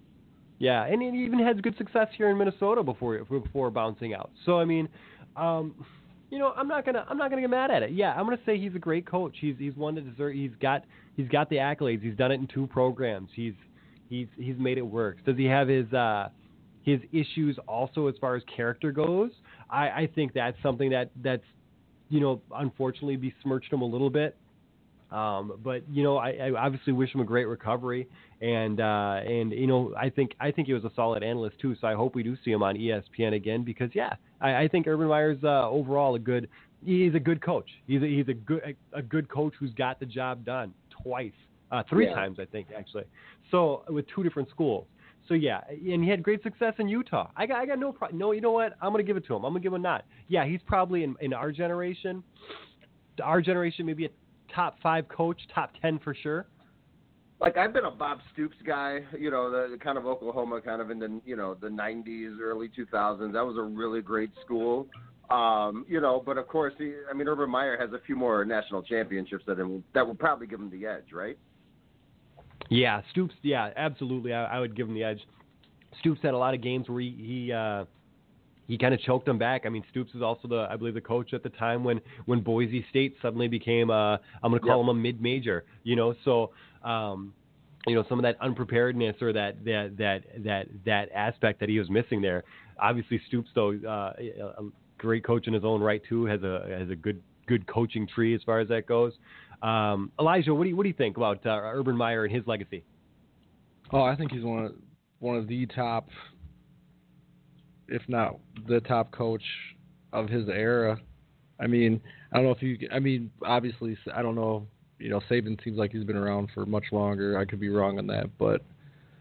[0.58, 4.30] Yeah, and he even had good success here in Minnesota before before bouncing out.
[4.46, 4.88] So I mean,
[5.36, 5.74] um,
[6.30, 7.90] you know, I'm not gonna I'm not gonna get mad at it.
[7.90, 9.36] Yeah, I'm gonna say he's a great coach.
[9.40, 10.34] He's he's one that deserve.
[10.34, 10.84] He's got
[11.16, 12.02] he's got the accolades.
[12.02, 13.28] He's done it in two programs.
[13.34, 13.54] He's
[14.12, 15.24] He's he's made it work.
[15.24, 16.28] Does he have his uh,
[16.82, 19.30] his issues also as far as character goes?
[19.70, 21.42] I, I think that's something that that's
[22.10, 24.36] you know unfortunately besmirched him a little bit.
[25.10, 28.06] Um, but you know, I, I obviously wish him a great recovery,
[28.42, 31.74] and uh, and you know, I think I think he was a solid analyst too.
[31.80, 34.86] So I hope we do see him on ESPN again because yeah, I, I think
[34.86, 36.50] Urban Meyer's uh, overall a good.
[36.84, 37.70] He's a good coach.
[37.86, 38.60] He's a, he's a good
[38.92, 41.32] a, a good coach who's got the job done twice,
[41.70, 42.14] uh, three Yeah.
[42.14, 43.04] times I think actually.
[43.52, 44.86] So with two different schools.
[45.28, 47.30] So yeah, and he had great success in Utah.
[47.36, 48.32] I got I got no pro- no.
[48.32, 48.72] You know what?
[48.82, 49.44] I'm gonna give it to him.
[49.44, 50.02] I'm gonna give him a nod.
[50.26, 52.24] Yeah, he's probably in in our generation,
[53.22, 54.10] our generation maybe a
[54.52, 56.46] top five coach, top ten for sure.
[57.40, 60.80] like I've been a Bob Stoops guy, you know, the, the kind of Oklahoma, kind
[60.80, 63.32] of in the you know the '90s, early 2000s.
[63.32, 64.88] That was a really great school,
[65.30, 66.22] um, you know.
[66.24, 69.58] But of course, he, I mean, Urban Meyer has a few more national championships that
[69.58, 71.38] him, that will probably give him the edge, right?
[72.70, 73.34] Yeah, Stoops.
[73.42, 74.32] Yeah, absolutely.
[74.32, 75.20] I, I would give him the edge.
[76.00, 77.84] Stoops had a lot of games where he he uh,
[78.66, 79.66] he kind of choked them back.
[79.66, 82.40] I mean, Stoops was also the I believe the coach at the time when when
[82.40, 84.84] Boise State suddenly became uh, I'm going to call Yep.
[84.84, 85.64] him a mid major.
[85.82, 86.50] You know, so.
[86.82, 87.34] Um,
[87.86, 91.78] you know some of that unpreparedness or that that that that that aspect that he
[91.78, 92.44] was missing there.
[92.78, 94.12] Obviously, Stoops though, uh,
[94.58, 94.62] a
[94.98, 98.34] great coach in his own right too, has a has a good good coaching tree
[98.34, 99.12] as far as that goes.
[99.62, 102.44] Um, Elijah, what do you what do you think about uh, Urban Meyer and his
[102.46, 102.82] legacy?
[103.92, 104.72] Oh, I think he's one of
[105.20, 106.08] one of the top,
[107.88, 109.44] if not the top coach
[110.12, 110.98] of his era.
[111.60, 112.00] I mean,
[112.32, 112.88] I don't know if you.
[112.92, 114.66] I mean, obviously, I don't know.
[114.98, 117.38] You know, Saban seems like he's been around for much longer.
[117.38, 118.62] I could be wrong on that, but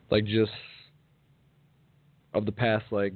[0.09, 0.51] like just
[2.33, 3.13] of the past like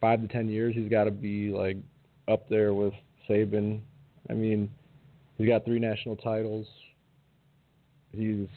[0.00, 1.78] five to ten years, he's got to be like
[2.28, 2.92] up there with
[3.28, 3.80] Saban.
[4.28, 4.70] I mean,
[5.38, 6.66] he's got three national titles.
[8.12, 8.48] He's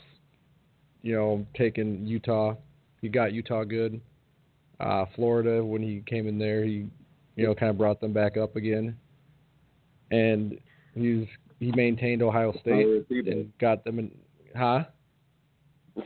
[1.06, 2.56] you know, taking Utah.
[3.00, 4.02] He got Utah good.
[4.80, 6.88] Uh, Florida, when he came in there, he,
[7.36, 8.98] you know, kind of brought them back up again.
[10.10, 10.58] And
[10.96, 11.28] he's
[11.60, 13.32] he maintained Ohio State Power of Tebow.
[13.32, 14.12] and got them in.
[14.58, 14.86] Huh?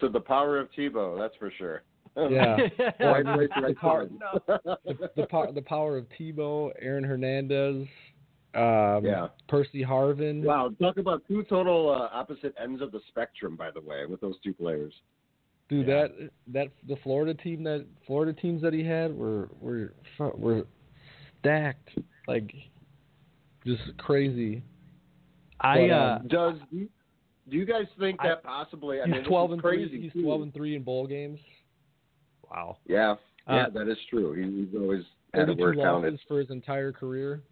[0.02, 1.84] So the power of Tebow, that's for sure.
[2.18, 2.58] Yeah.
[3.00, 4.20] right place, the, power, time.
[4.48, 7.88] the, the, power, the power of Tebow, Aaron Hernandez,
[8.56, 9.28] um, Yeah.
[9.48, 10.44] Percy Harvin.
[10.44, 14.22] Wow, talk about two total uh, opposite ends of the spectrum, by the way, with
[14.22, 14.94] those two players.
[15.70, 16.12] Dude, that
[16.48, 20.66] that the Florida team that Florida teams that he had were were were
[21.40, 21.90] stacked
[22.28, 22.52] like
[23.66, 24.64] just crazy.
[25.62, 29.00] I But, uh, um, Does do you guys think I- that possibly?
[29.02, 29.90] I he's mean, twelve and crazy.
[29.90, 30.02] three.
[30.04, 30.24] He's too.
[30.24, 31.40] twelve and three in bowl games.
[32.50, 32.78] wow.
[32.88, 33.16] Yeah,
[33.48, 34.34] yeah, Uh, that is true.
[34.34, 35.04] He, he's always
[35.36, 36.14] had Only it two where counted.
[36.14, 37.44] losses for his entire career.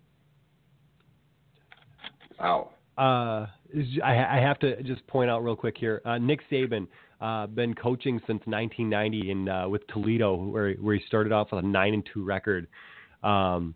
[2.40, 2.70] Wow.
[2.98, 3.46] Uh,
[4.04, 6.02] I, have to just point out real quick here.
[6.04, 6.88] Uh, Nick Saban,
[7.22, 11.64] uh, been coaching since 1990 in uh, with Toledo, where where he started off with
[11.64, 12.68] a nine and two record.
[13.24, 13.76] Um,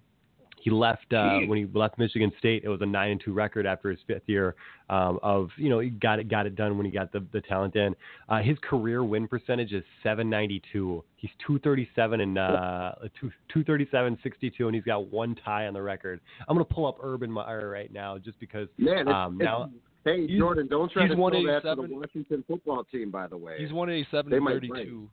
[0.61, 2.63] he left uh, when he left Michigan State.
[2.63, 4.55] It was a nine and two record after his fifth year
[4.89, 7.41] um, of you know he got it got it done when he got the the
[7.41, 7.95] talent in.
[8.29, 11.03] Uh, his career win percentage is 792.
[11.15, 16.19] He's 237 and uh, two 237 62, and he's got one tie on the record.
[16.47, 19.69] I'm gonna pull up Urban Meyer right now just because Man, it's, um, it's- now
[20.03, 23.11] hey He's- Jordan, don't try he's to throw that to the Washington football team.
[23.11, 24.87] By the way, He's one eighty seven They and might thirty break.
[24.87, 25.09] two.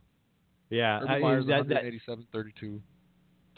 [0.70, 2.80] yeah, Urban I- Meyer's that, that, 187 32.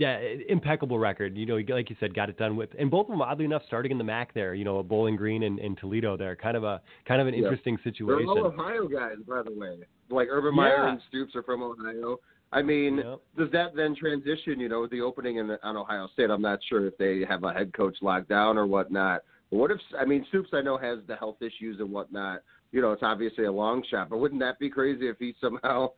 [0.01, 1.37] Yeah, impeccable record.
[1.37, 3.61] You know, like you said, got it done with, and both of them oddly enough
[3.67, 4.55] starting in the MAC there.
[4.55, 6.35] You know, Bowling Green and, and Toledo there.
[6.35, 7.41] Kind of a kind of an Yeah.
[7.41, 9.77] interesting They're all Ohio guys, by the way.
[10.09, 10.93] Like Urban Meyer Yeah.
[10.93, 12.19] and Stoops are from Ohio.
[12.51, 13.21] I mean, Yep.
[13.37, 14.59] does that then transition?
[14.59, 16.31] You know, with the opening in, on Ohio State.
[16.31, 19.21] I'm not sure if they have a head coach locked down or whatnot.
[19.51, 19.81] But what if?
[19.99, 22.41] I mean, Stoops I know has the health issues and whatnot.
[22.73, 24.09] You know, it's obviously a long shot.
[24.09, 25.91] But wouldn't that be crazy if he somehow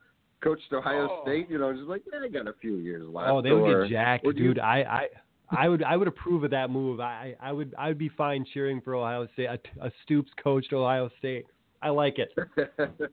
[0.42, 1.22] coached Ohio Oh.
[1.22, 1.48] State?
[1.50, 3.30] You know, just like man, I got a few years left.
[3.30, 4.58] Oh, they would or, get jacked, or do you- dude.
[4.58, 5.08] I,
[5.50, 6.98] I, I would, I would approve of that move.
[7.00, 9.46] I, I would, I would be fine cheering for Ohio State.
[9.46, 11.44] A, a Stoops coached Ohio State.
[11.82, 12.30] I like it.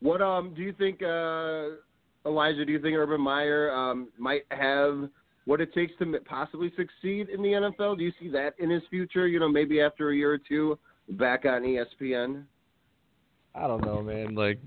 [0.00, 1.76] what um do you think uh
[2.26, 5.08] Elijah, do you think Urban Meyer um might have
[5.44, 7.98] what it takes to possibly succeed in the NFL?
[7.98, 10.78] Do you see that in his future, you know, maybe after a year or two
[11.10, 12.44] back on ESPN?
[13.54, 14.34] I don't know, man.
[14.34, 14.58] Like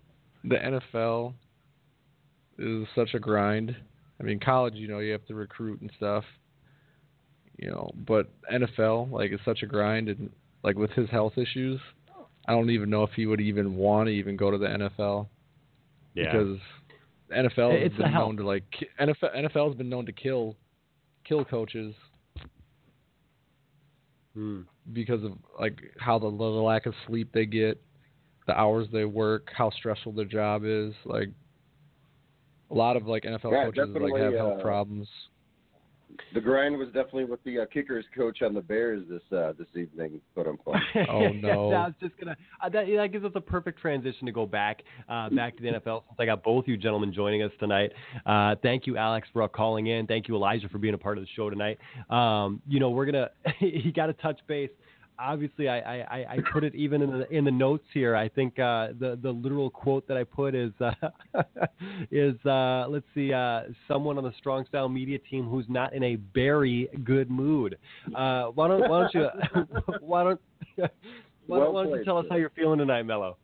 [0.44, 1.34] the NFL
[2.58, 3.76] is such a grind.
[4.20, 6.24] I mean, college, you know, you have to recruit and stuff.
[7.58, 10.32] You know, but NFL, like, is such a grind, and
[10.64, 11.80] like with his health issues,
[12.47, 15.28] I don't even know if he would even want to even go to the NFL
[16.16, 16.32] Yeah.
[16.32, 16.58] because
[17.32, 18.64] NFL has It's the been known to like
[18.99, 19.36] NFL.
[19.36, 20.56] NFL has been known to kill
[21.26, 21.93] kill coaches
[24.34, 24.62] Hmm.
[24.91, 27.80] because of like how the, the lack of sleep they get,
[28.47, 30.93] the hours they work, how stressful their job is.
[31.06, 31.30] Like
[32.74, 35.07] a lot of like NFL Yeah, coaches like have health uh, problems.
[36.34, 39.67] The grind was definitely with the uh, kickers coach on the Bears this uh, this
[39.76, 40.76] evening, quote unquote.
[41.09, 41.71] Oh no.
[41.71, 42.36] I was just gonna.
[42.61, 45.69] Uh, that, that gives us a perfect transition to go back, uh, back to the
[45.69, 46.03] NFL.
[46.07, 47.91] Since I got both you gentlemen joining us tonight.
[48.26, 50.07] Uh, thank you, Alex, for calling in.
[50.07, 51.78] Thank you, Elijah, for being a part of the show tonight.
[52.09, 53.30] Um, you know, we're gonna.
[53.59, 54.69] you got to touch base.
[55.20, 58.16] Obviously, I, I, I put it even in the in the notes here.
[58.16, 60.91] I think uh, the the literal quote that I put is uh,
[62.11, 66.03] is uh, let's see, uh, someone on the Strong Style Media team who's not in
[66.03, 67.78] a very good mood.
[68.16, 69.28] Uh, why don't why don't you
[70.01, 70.41] why don't
[70.76, 70.88] why,
[71.47, 73.38] Well why don't you tell us how you're feeling tonight, Mello?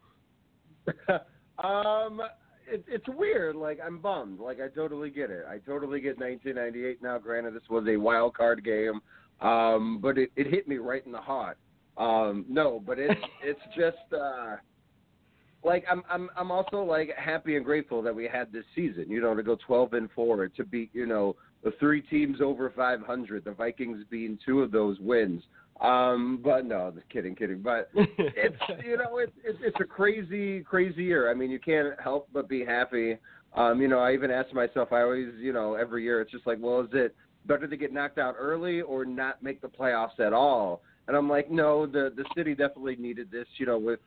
[1.64, 2.22] um,
[2.68, 3.56] it, it's weird.
[3.56, 4.40] Like I'm bummed.
[4.40, 5.46] Like I totally get it.
[5.48, 7.02] I totally get 1998.
[7.02, 9.02] Now, granted, this was a wild card game,
[9.42, 11.58] um, but it, it hit me right in the heart.
[11.98, 14.56] Um, no, but it's it's just uh,
[15.64, 19.06] like I'm I'm I'm also like happy and grateful that we had this season.
[19.10, 22.72] You know, to go 12 and four, to beat you know the three teams over
[22.74, 25.44] 500, the Vikings being two of those wins.
[25.82, 27.62] Um, but no, just kidding, kidding.
[27.62, 31.30] But it's you know it's it's it's a crazy crazy year.
[31.30, 33.18] I mean, you can't help but be happy.
[33.56, 34.92] Um, you know, I even asked myself.
[34.92, 37.16] I always you know every year it's just like, well, is it
[37.46, 40.82] better to get knocked out early or not make the playoffs at all?
[41.08, 43.48] And I'm like, no, the the city definitely needed this.
[43.58, 44.00] You know, with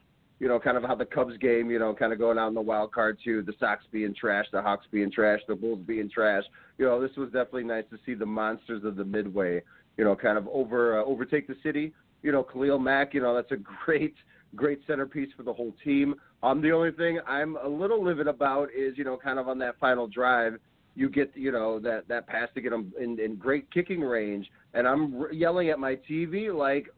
[0.42, 2.54] you know, kind of how the Cubs game, you know, kind of going out in
[2.54, 3.42] the wild card too.
[3.42, 6.42] The Sox being trash, the Hawks being trash, the Bulls being trash.
[6.78, 9.62] You know, this was definitely nice to see the monsters of the Midway,
[9.96, 11.92] you know, kind of over uh, overtake the city.
[12.24, 14.16] You know, Khalil Mack, you know, that's a great,
[14.56, 16.16] great centerpiece for the whole team.
[16.42, 19.60] Um, the only thing I'm a little livid about is, you know, kind of on
[19.60, 20.54] that final drive,
[20.94, 24.50] you get, you know, that that pass to get them in, in great kicking range,
[24.74, 26.88] and I'm yelling at my TV like,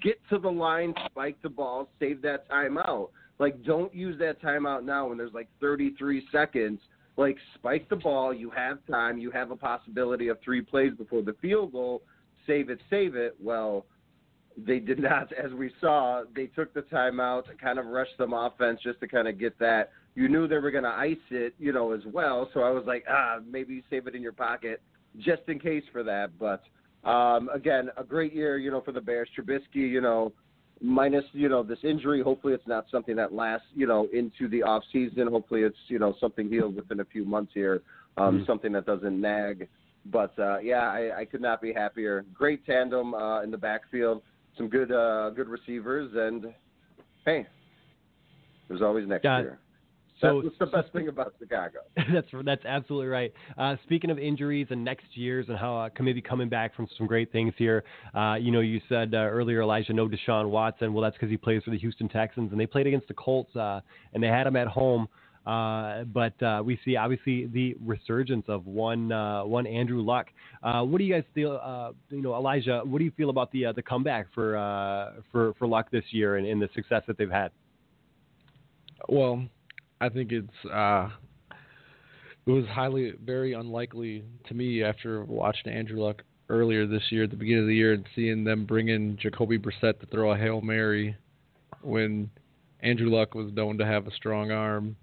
[0.00, 3.08] get to the line, spike the ball, save that timeout.
[3.38, 6.80] Like, don't use that timeout now when there's like 33 seconds.
[7.16, 8.32] Like, spike the ball.
[8.32, 9.18] You have time.
[9.18, 12.02] You have a possibility of three plays before the field goal.
[12.46, 13.36] Save it, save it.
[13.42, 13.84] Well,
[14.56, 16.22] they did not, as we saw.
[16.34, 19.58] They took the timeout, to kind of rushed some offense just to kind of get
[19.58, 19.90] that.
[20.14, 22.48] You knew they were going to ice it, you know, as well.
[22.52, 24.82] So I was like, ah, maybe save it in your pocket
[25.18, 26.30] just in case for that.
[26.38, 26.62] But
[27.08, 29.28] um, again, a great year, you know, for the Bears.
[29.36, 30.32] Trubisky, you know,
[30.80, 32.22] minus you know this injury.
[32.22, 35.28] Hopefully, it's not something that lasts, you know, into the off season.
[35.28, 37.82] Hopefully, it's you know something healed within a few months here.
[38.18, 38.46] Um, Mhm.
[38.46, 39.68] Something that doesn't nag.
[40.06, 42.24] But uh, yeah, I, I could not be happier.
[42.34, 44.22] Great tandem uh, in the backfield.
[44.56, 46.52] Some good uh, good receivers, and
[47.24, 47.46] hey,
[48.68, 49.58] there's always next year.
[50.22, 51.80] So- That's what's the best thing about Chicago.
[52.14, 53.32] that's that's absolutely right.
[53.58, 56.86] Uh, speaking of injuries and next years and how uh, can maybe coming back from
[56.96, 57.84] some great things here.
[58.14, 60.94] Uh, you know, you said uh, earlier, Elijah, no Deshaun Watson.
[60.94, 63.54] Well, that's because he plays for the Houston Texans, and they played against the Colts,
[63.56, 63.80] uh,
[64.14, 65.08] and they had him at home.
[65.44, 70.28] Uh, but uh, we see obviously the resurgence of one uh, one Andrew Luck.
[70.62, 71.60] Uh, what do you guys feel?
[71.60, 75.20] Uh, you know, Elijah, what do you feel about the uh, the comeback for uh,
[75.32, 77.50] for for Luck this year and, and the success that they've had?
[79.08, 79.44] Well,
[80.02, 81.10] I think it's uh
[82.44, 87.30] it was highly very unlikely to me after watching Andrew Luck earlier this year at
[87.30, 90.36] the beginning of the year and seeing them bring in Jacoby Brissett to throw a
[90.36, 91.16] Hail Mary
[91.82, 92.28] when
[92.80, 94.96] Andrew Luck was known to have a strong arm.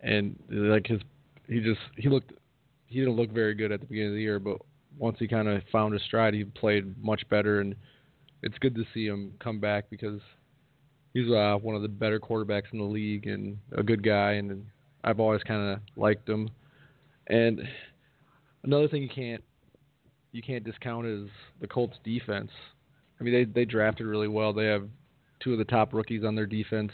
[0.00, 1.02] And like his
[1.46, 2.32] he just he looked
[2.86, 4.56] he didn't look very good at the beginning of the year but
[4.98, 7.60] once he kind of found his stride he played much better.
[7.60, 7.76] And
[8.42, 10.20] it's good to see him come back because
[11.14, 14.66] he's uh, one of the better quarterbacks in the league and a good guy, and
[15.02, 16.50] I've always kind of liked him.
[17.28, 17.62] And
[18.64, 19.42] another thing you can't
[20.32, 21.28] you can't discount is
[21.60, 22.50] the Colts defense.
[23.18, 24.52] I mean, they they drafted really well.
[24.52, 24.86] They have
[25.40, 26.90] two of the top rookies on their defense.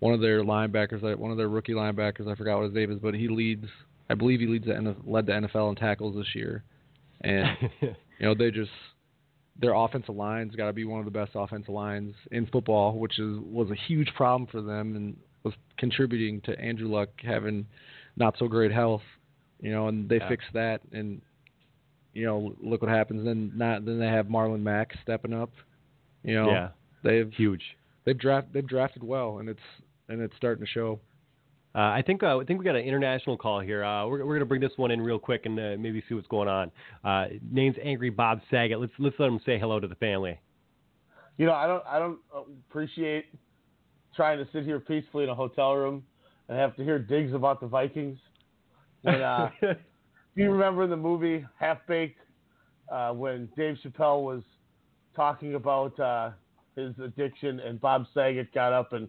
[0.00, 2.90] One of their linebackers, uh, one of their rookie linebackers, I forgot what his name
[2.90, 3.66] is, but he leads.
[4.08, 6.64] I believe he leads the led the NFL in tackles this year,
[7.20, 7.46] and
[7.82, 8.70] you know they just
[9.60, 13.18] their offensive line's got to be one of the best offensive lines in football, which
[13.18, 17.66] is was a huge problem for them and was contributing to Andrew Luck having
[18.16, 19.02] not so great health.
[19.60, 20.28] You know, and they Yeah.
[20.28, 21.20] fixed that, and
[22.14, 23.24] you know, look what happens.
[23.24, 25.50] Then not then they have Marlon Mack stepping up.
[26.24, 26.68] You know, Yeah.
[27.02, 27.76] they've huge.
[28.04, 29.60] They've draft they've drafted well, and it's
[30.08, 30.98] and it's starting to show.
[31.74, 33.84] Uh, I think uh, I think we got an international call here.
[33.84, 36.26] Uh, we're we're gonna bring this one in real quick and uh, maybe see what's
[36.26, 36.70] going on.
[37.04, 38.80] Uh, name's Angry Bob Saget.
[38.80, 40.38] Let's let's let him say hello to the family.
[41.36, 42.18] You know, I don't I don't
[42.68, 43.26] appreciate
[44.16, 46.02] trying to sit here peacefully in a hotel room
[46.48, 48.18] and have to hear digs about the Vikings.
[49.02, 49.76] When uh, do
[50.34, 52.18] you remember in the movie Half Baked
[52.90, 54.42] uh, when Dave Chappelle was
[55.14, 56.30] talking about uh,
[56.74, 59.08] his addiction and Bob Saget got up and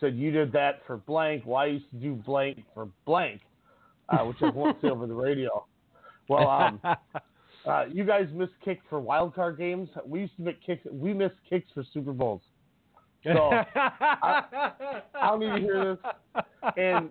[0.00, 1.44] said you did that for blank.
[1.46, 3.40] Well, I used to do blank for blank,
[4.08, 5.66] uh, which I won't say over the radio.
[6.28, 6.80] Well, um,
[7.66, 9.88] uh, you guys missed kicks for wild card games.
[10.04, 10.86] We used to make kicks.
[10.90, 12.42] We missed kicks for Super Bowls.
[13.24, 14.42] So I,
[15.14, 16.44] I don't need to hear this.
[16.76, 17.10] And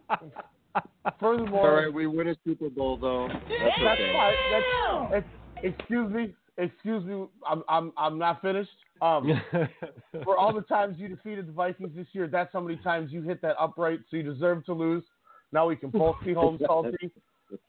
[1.20, 3.28] furthermore, All right, we win a Super Bowl though.
[3.28, 3.42] That's
[3.84, 4.14] that's okay.
[4.14, 5.12] fine.
[5.12, 5.26] That's,
[5.64, 6.34] it's, excuse me.
[6.58, 7.26] Excuse me.
[7.48, 8.70] I'm I'm I'm not finished.
[9.02, 9.41] Um,
[10.24, 13.22] for all the times you defeated the Vikings this year, that's how many times you
[13.22, 14.00] hit that upright.
[14.10, 15.04] So you deserve to lose.
[15.52, 17.12] Now we can both be home salty.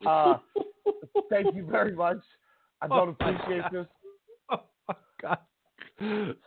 [0.05, 0.39] Uh,
[1.31, 2.19] thank you very much.
[2.83, 3.87] I don't appreciate this.
[4.91, 5.39] Oh god.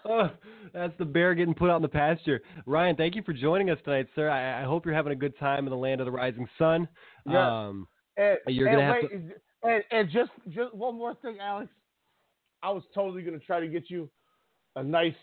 [0.03, 0.29] Oh,
[0.73, 2.41] that's the bear getting put out in the pasture.
[2.65, 4.29] Ryan, thank you for joining us tonight, sir.
[4.29, 6.89] I, I hope you're having a good time in the land of the rising sun.
[7.25, 7.67] Yeah.
[7.67, 9.21] Um, And, You're and gonna have wait,
[9.63, 11.69] and, and just just one more thing, Alex.
[12.63, 14.09] I was totally gonna try to get you
[14.76, 15.13] a nice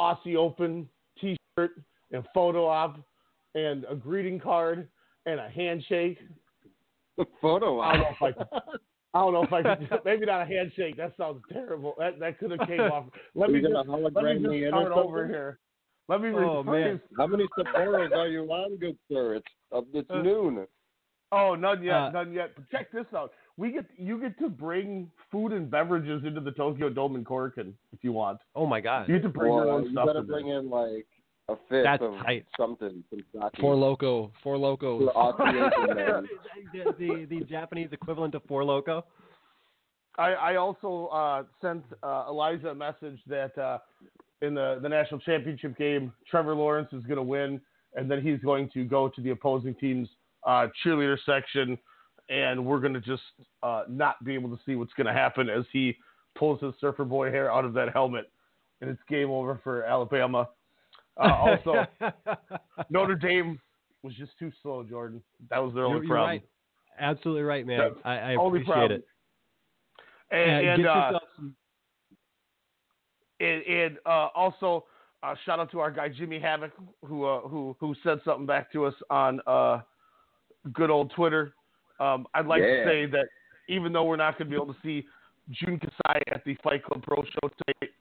[0.00, 0.88] Aussie Open
[1.20, 1.72] T-shirt
[2.12, 2.98] and photo op
[3.54, 4.88] and a greeting card
[5.26, 6.18] and a handshake.
[7.18, 8.34] A Photo I don't know op.
[8.38, 8.58] if I.
[9.12, 10.00] I don't know if I could.
[10.04, 10.96] Maybe not a handshake.
[10.96, 11.94] That sounds terrible.
[11.98, 13.06] That that could have came off.
[13.34, 15.58] Let me just let hologram me just start over here.
[16.08, 17.00] Let me Oh, man.
[17.16, 19.34] How many Sapporos are you on, good sir?
[19.36, 20.66] It's uh, it's noon.
[21.32, 22.50] Oh, none yet, Uh, none yet.
[22.56, 23.32] But check this out.
[23.60, 27.74] We get you get to bring food and beverages into the Tokyo Dome in Korakuen
[27.92, 28.38] if you want.
[28.56, 29.06] oh my God.
[29.06, 30.06] You get to bring your own you stuff.
[30.06, 31.06] gotta in bring in like
[31.50, 32.46] a fifth That's of tight.
[32.58, 33.60] something, some sake.
[33.60, 35.02] Four loco, four locos.
[35.02, 36.28] For Aussie Open, man.
[36.72, 39.04] the, the, the Japanese equivalent of Four Loco.
[40.16, 43.76] I, I also uh, sent uh, Eliza a message that uh,
[44.40, 47.60] in the, the national championship game, Trevor Lawrence is going to win,
[47.94, 50.08] and then he's going to go to the opposing team's
[50.46, 51.76] uh, cheerleader section,
[52.30, 53.22] and we're going to just
[53.62, 55.96] uh, not be able to see what's going to happen as he
[56.38, 58.30] pulls his surfer boy hair out of that helmet,
[58.80, 60.48] and it's game over for Alabama.
[61.16, 61.84] Uh, also,
[62.88, 63.60] Notre Dame
[64.02, 65.20] was just too slow, Jordan.
[65.50, 66.28] That was their only you're problem.
[66.30, 66.42] right.
[66.98, 67.80] Absolutely right, man.
[67.80, 68.10] Yeah.
[68.10, 68.92] I, I Only appreciate problem.
[68.92, 69.06] it.
[70.32, 71.54] And, Uh, and, uh, some
[73.40, 74.84] and, and uh, also
[75.22, 76.70] uh, shout out to our guy Jimmy Havoc
[77.04, 79.80] who uh, who who said something back to us on uh,
[80.72, 81.54] good old Twitter.
[82.00, 82.84] Um, I'd like Yeah.
[82.84, 83.28] to say that
[83.68, 85.06] even though we're not going to be able to see
[85.50, 87.92] Jun Kasai at the Fight Club Pro Show tonight,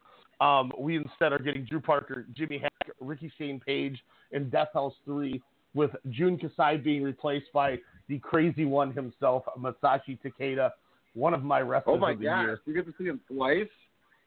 [0.41, 4.93] um, we instead are getting Drew Parker, Jimmy Havoc, Ricky Shane Page, and Death House
[5.05, 5.41] Three,
[5.75, 7.77] with Jun Kasai being replaced by
[8.07, 10.71] the crazy one himself, Masashi Takeda,
[11.13, 12.59] one of my wrestlers Oh my of the gosh, year.
[12.65, 13.67] you get to see him twice.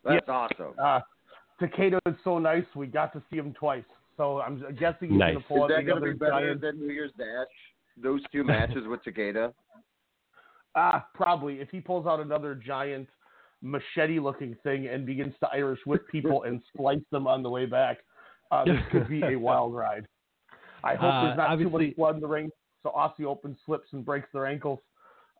[0.04, 0.74] That's awesome.
[0.78, 1.00] Uh,
[1.60, 2.64] Takeda is so nice.
[2.76, 3.84] We got to see him twice.
[4.16, 5.32] So I'm guessing he's Nice.
[5.32, 6.60] going to pull Is out that the going to other be better giant.
[6.60, 7.46] than New Year's Dash?
[8.02, 9.52] Those two matches with Takeda.
[10.74, 11.60] Ah, probably.
[11.60, 13.06] If he pulls out another giant
[13.60, 17.98] machete-looking thing and begins to Irish whip people and splice them on the way back,
[18.50, 20.06] uh, this could be a wild ride.
[20.82, 22.50] I hope Uh, there's not too much blood in the ring,
[22.82, 24.78] so Aussie Open slips and breaks their ankles,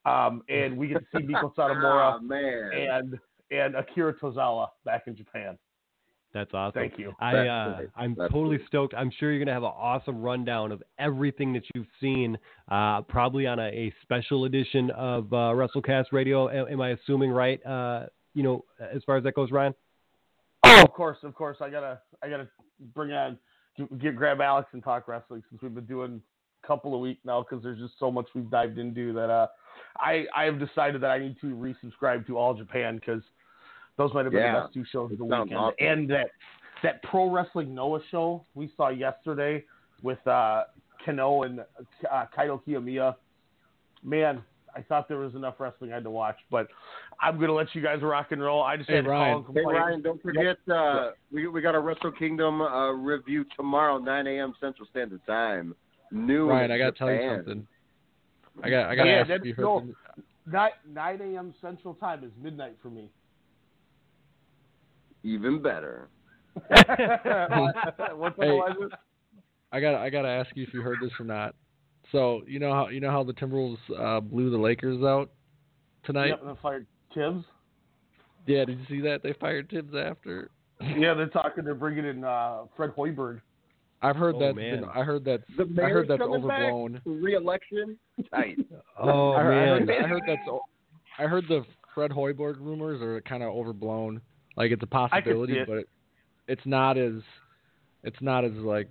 [0.05, 2.71] um, and we get to see Meiko Satomura man.
[2.75, 3.19] and
[3.51, 5.59] and Akira Tozawa back in Japan.
[6.35, 6.81] That's awesome.
[6.81, 7.13] Thank you.
[7.21, 8.95] I, uh, I'm totally stoked.
[8.95, 12.39] I'm sure you're gonna have an awesome rundown of everything that you've seen.
[12.71, 16.49] Uh, probably on a, a special edition of uh, WrestleCast Radio.
[16.49, 17.65] A- Am I assuming right?
[17.67, 19.75] Uh, you know, as far as that goes, Ryan.
[20.65, 21.59] Oh, of course, of course.
[21.61, 22.49] I gotta, I gotta
[22.95, 23.39] bring on,
[23.99, 26.23] get grab Alex and talk wrestling since we've been doing
[26.63, 29.29] a couple of weeks now because there's just so much we've dived into that.
[29.29, 29.49] Uh,
[29.99, 33.23] I, I have decided that I need to resubscribe to All Japan because
[33.99, 35.59] those might have been Yeah, the best two shows of the it weekend.
[35.59, 35.75] awesome.
[35.81, 36.31] And that
[36.83, 39.65] that Pro Wrestling Noah show we saw yesterday
[40.03, 40.65] with uh,
[41.05, 43.15] Kano and uh, Kaito Kiyomiya.
[44.03, 44.43] Man,
[44.75, 46.67] I thought there was enough wrestling I had to watch, but
[47.21, 48.63] I'm gonna let you guys rock and roll.
[48.63, 49.29] I just Hey, had to Ryan.
[49.29, 49.77] call and Hey complain.
[49.77, 54.55] Ryan, don't forget uh, we we got a Wrestle Kingdom uh, review tomorrow, 9 a.m.
[54.61, 55.75] Central Standard Time.
[56.11, 57.67] New Ryan, I gotta tell you something.
[58.63, 59.63] I got I gotta Yeah, ask you heard.
[59.63, 59.81] no.
[59.81, 59.95] the-
[60.45, 61.55] Nine, 9 a.m.
[61.61, 63.09] Central Time is midnight for me.
[65.25, 66.09] Even better.
[68.17, 68.61] What's Hey.
[69.73, 71.55] I got I gotta ask you if you heard this or not.
[72.11, 75.31] So you know how you know how the Timberwolves uh, blew the Lakers out
[76.05, 76.29] tonight.
[76.29, 77.45] Yep, and then fired Thibs.
[78.47, 79.23] Yeah, did you see that?
[79.23, 80.51] They fired Thibs after.
[80.81, 81.65] Yeah, they're talking.
[81.65, 83.41] They're bringing in uh, Fred Hoiberg.
[84.03, 84.85] I've heard Oh, that's man.
[84.93, 85.43] I heard that.
[85.57, 86.95] The I heard that's overblown.
[86.95, 87.03] back.
[87.07, 87.97] Re-election.
[88.35, 88.59] Tight.
[88.99, 89.89] Oh I, heard- I man.
[89.89, 90.61] heard, I heard that's o-
[91.19, 91.63] I heard the
[91.95, 94.21] Fred Hoiberg rumors are kind of overblown.
[94.57, 95.67] Like it's a possibility, it.
[95.67, 95.89] but it,
[96.49, 97.15] it's not as
[98.03, 98.89] it's not as like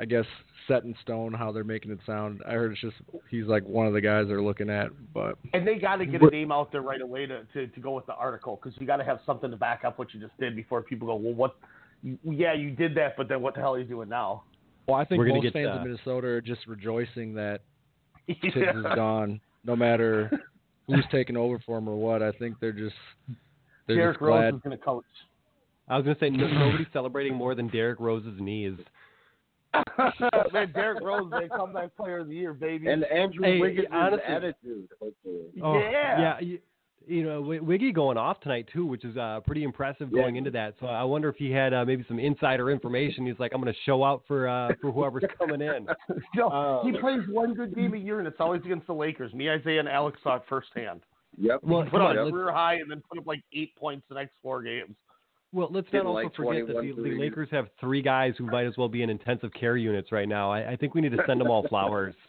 [0.00, 0.24] I guess
[0.68, 2.42] set in stone how they're making it sound.
[2.46, 2.96] I heard it's just
[3.30, 6.22] he's like one of the guys they're looking at, but And they got to get
[6.22, 8.86] a name out there right away to, to, to go with the article because you
[8.86, 11.34] got to have something to back up what you just did before people go, well,
[11.34, 11.56] what?
[12.24, 14.44] Yeah, you did that, but then what the hell are you doing now?
[14.86, 17.62] Well, I think We're most get, fans uh, of Minnesota are just rejoicing that
[18.26, 18.78] Thibs Yeah.
[18.78, 20.30] is gone, no matter
[20.86, 22.22] who's taking over for him or what.
[22.22, 22.94] I think they're just
[23.86, 24.54] they're Derrick Rose glad.
[24.54, 25.04] is going to coach.
[25.88, 28.76] I was gonna say no, nobody's celebrating more than Derrick Rose's knees.
[30.52, 32.88] man, Derrick Rose, man, comeback player of the year, baby.
[32.88, 34.88] And Andrew Hey, Wiggins' honestly- attitude.
[35.62, 36.18] Oh, Yeah.
[36.20, 36.40] yeah.
[36.40, 36.58] You,
[37.08, 40.22] you know, Wi- Wiggy going off tonight too, which is uh, pretty impressive Yeah.
[40.22, 40.74] going into that.
[40.80, 43.24] So I wonder if he had uh, maybe some insider information.
[43.26, 45.86] He's like, I'm going to show out for uh, for whoever's coming in.
[46.34, 49.32] no, Uh, he plays one good game a year, and it's always against the Lakers.
[49.34, 51.02] Me, Isaiah, and Alex saw it firsthand.
[51.38, 51.60] Yep.
[51.62, 54.14] Well, Put on on, a career high and then put up like eight points the
[54.14, 54.94] next four games.
[55.52, 57.18] Well, let's Getting not also like forget that the, the.
[57.18, 60.50] Lakers have three guys who might as well be in intensive care units right now.
[60.50, 62.14] I, I think we need to send them all flowers.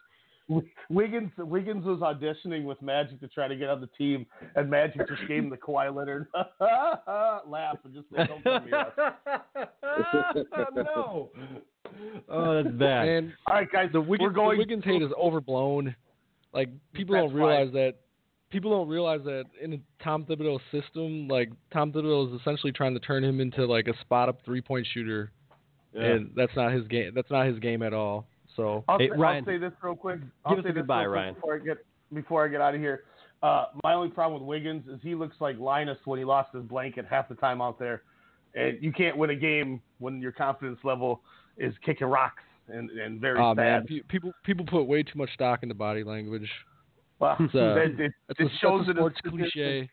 [0.89, 5.05] Wiggins Wiggins was auditioning with Magic to try to get on the team, and Magic
[5.07, 6.27] just gave him the Kawhi Leonard
[6.61, 8.71] laugh and just said, "Don't tell me
[10.75, 11.29] no.
[12.29, 13.09] Oh, that's bad.
[13.09, 14.57] And All right, guys, the Wiggins, we're going.
[14.57, 15.93] the Wiggins hate is overblown.
[16.53, 17.95] Like people That's don't realize that.
[18.49, 22.93] People don't realize that in a Tom Thibodeau system, like Tom Thibodeau is essentially trying
[22.93, 25.31] to turn him into like a spot up three point shooter,
[25.93, 26.03] Yeah.
[26.03, 27.11] and that's not his game.
[27.13, 28.25] That's not his game at all.
[28.55, 30.19] So I'll, Hey, say, Ryan, I'll say this real quick.
[30.45, 31.33] I'll us say a this goodbye, Ryan.
[31.35, 31.77] Before I get
[32.13, 33.03] before I get out of here,
[33.43, 36.63] uh, my only problem with Wiggins is he looks like Linus when he lost his
[36.63, 38.03] blanket half the time out there,
[38.55, 41.21] and you can't win a game when your confidence level
[41.57, 43.85] is kicking rocks and and very oh sad.
[43.87, 46.49] pe- people people put way too much stock into body language.
[47.19, 49.89] Well, It's, uh, it, it, That's it a, shows that's a sports as cliche.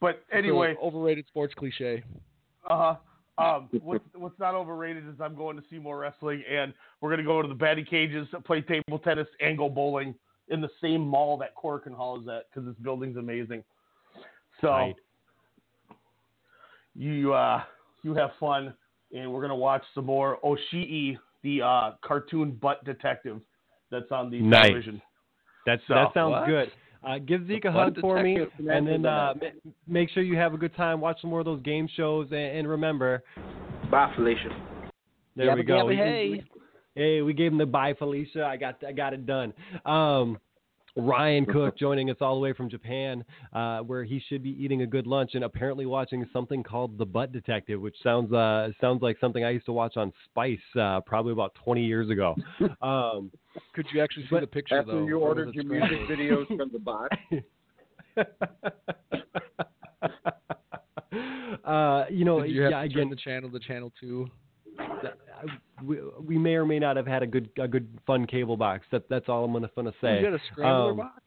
[0.00, 2.02] But It's a anyway, overrated sports cliche.
[2.68, 2.94] Uh
[3.38, 3.44] huh.
[3.44, 7.20] Um, what's what's not overrated is I'm going to see more wrestling, and we're going
[7.20, 10.12] to go to the batting cages, play table tennis, and go bowling
[10.48, 13.62] in the same mall that Korakuen Hall is at because this building's amazing.
[14.60, 14.96] So Tight.
[16.96, 17.62] you uh,
[18.02, 18.74] you have fun,
[19.14, 23.40] and we're going to watch some more Oshii, the uh, cartoon butt detective
[23.90, 24.66] that's on the Nice.
[24.66, 25.00] television.
[25.68, 26.46] That's So- that sounds What?
[26.46, 26.72] good.
[27.04, 28.38] Uh, give Zeke a hug for me,
[28.68, 31.00] and then uh, ma- make sure you have a good time.
[31.00, 33.22] Watch some more of those game shows, and, and remember,
[33.90, 34.48] Bye, Felicia.
[35.36, 35.74] there we go.
[35.74, 36.28] dabba hey.
[36.30, 36.44] we-
[36.96, 38.44] hey, we gave him the bye, Felicia.
[38.44, 39.52] I got I got it done.
[39.84, 40.38] Um,
[40.96, 44.82] Ryan Cook joining us all the way from Japan, uh, where he should be eating
[44.82, 49.02] a good lunch and apparently watching something called The Butt Detective, which sounds uh, sounds
[49.02, 52.34] like something I used to watch on Spice uh, probably about 20 years ago.
[52.82, 53.30] Um,
[53.74, 55.06] Could you actually see the picture After though?
[55.06, 57.10] you ordered it your music videos from the bot.
[61.64, 64.28] uh, you know, Did you have yeah, to turn again, the channel the channel two?
[65.82, 68.86] We, we may or may not have had a good a good fun cable box.
[68.92, 70.16] That that's all I'm gonna, gonna say.
[70.20, 71.22] You got a scrambler Um, box?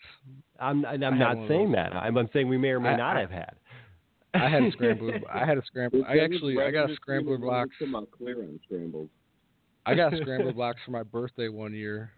[0.59, 1.93] I'm I'm not saying that.
[1.95, 3.55] I'm, I'm saying we may or may I- not I- have had.
[4.33, 5.19] I had a scrambler.
[5.33, 6.05] I had a scrambler.
[6.07, 7.71] I actually I got a scrambler box.
[7.79, 9.09] Come clear on scrambled.
[9.85, 12.11] I got a scrambler box for my birthday one year.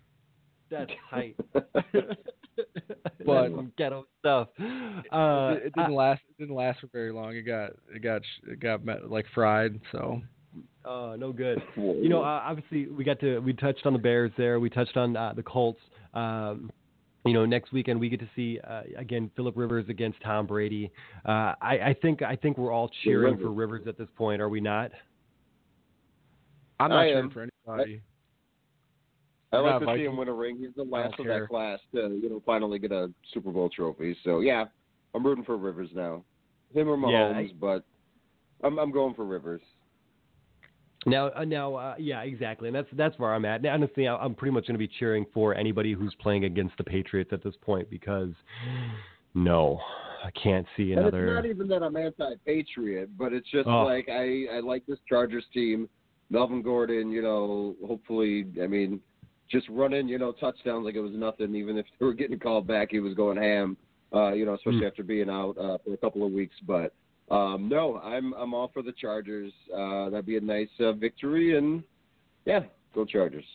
[0.69, 1.35] That's tight.
[3.25, 4.49] But- ghetto stuff.
[4.59, 6.21] Uh, it, it didn't last.
[6.29, 7.35] It didn't last for very long.
[7.35, 9.79] It got it got it got met, like fried.
[9.91, 10.21] So
[10.85, 11.61] Oh, no good.
[11.77, 14.59] You know, uh, obviously we got to we touched on the Bears there.
[14.59, 15.79] We touched on uh, the Colts.
[16.13, 16.71] Um,
[17.25, 20.91] you know, next weekend we get to see uh, again Philip Rivers against Tom Brady.
[21.25, 24.49] Uh, I, I think I think we're all cheering for Rivers at this point, are
[24.49, 24.91] we not?
[26.79, 27.31] I'm not I cheering am.
[27.31, 28.01] for anybody.
[29.53, 30.57] I I'm like not to see him win a ring.
[30.59, 31.41] He's the last of care.
[31.41, 34.17] that class to, you know, finally get a Super Bowl trophy.
[34.23, 34.65] So yeah,
[35.13, 36.23] I'm rooting for Rivers now.
[36.73, 37.85] Him or Yeah, Mahomes, but
[38.63, 39.61] I'm I'm going for Rivers.
[41.05, 43.61] Now, uh, now, uh, yeah, exactly, and that's that's where I'm at.
[43.61, 46.77] Now, honestly, I- I'm pretty much going to be cheering for anybody who's playing against
[46.77, 48.31] the Patriots at this point because
[49.33, 49.79] no,
[50.23, 51.19] I can't see another.
[51.19, 53.83] And it's not even that I'm anti-patriot, but it's just Oh.
[53.83, 55.89] like I I like this Chargers team.
[56.29, 58.99] Melvin Gordon, you know, hopefully, I mean,
[59.51, 61.53] just running, you know, touchdowns like it was nothing.
[61.53, 63.77] Even if they were getting called back, he was going ham.
[64.13, 64.87] Uh, you know, especially Mm.
[64.87, 66.55] after being out uh, for a couple of weeks.
[66.67, 66.93] But
[67.31, 69.51] um, no, I'm I'm all for the Chargers.
[69.73, 71.83] Uh, that'd be a nice uh, victory, and
[72.45, 72.61] yeah,
[72.93, 73.45] go Chargers.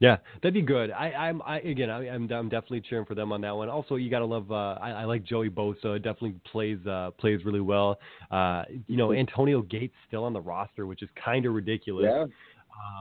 [0.00, 0.90] Yeah, that'd be good.
[0.90, 3.68] I, I'm I, again, I, I'm I'm definitely cheering for them on that one.
[3.68, 4.50] Also, you gotta love.
[4.50, 5.96] Uh, I, I like Joey Bosa.
[5.96, 8.00] It definitely plays uh, plays really well.
[8.30, 12.06] Uh, you know, Antonio Gates still on the roster, which is kind of ridiculous.
[12.08, 12.26] Yeah.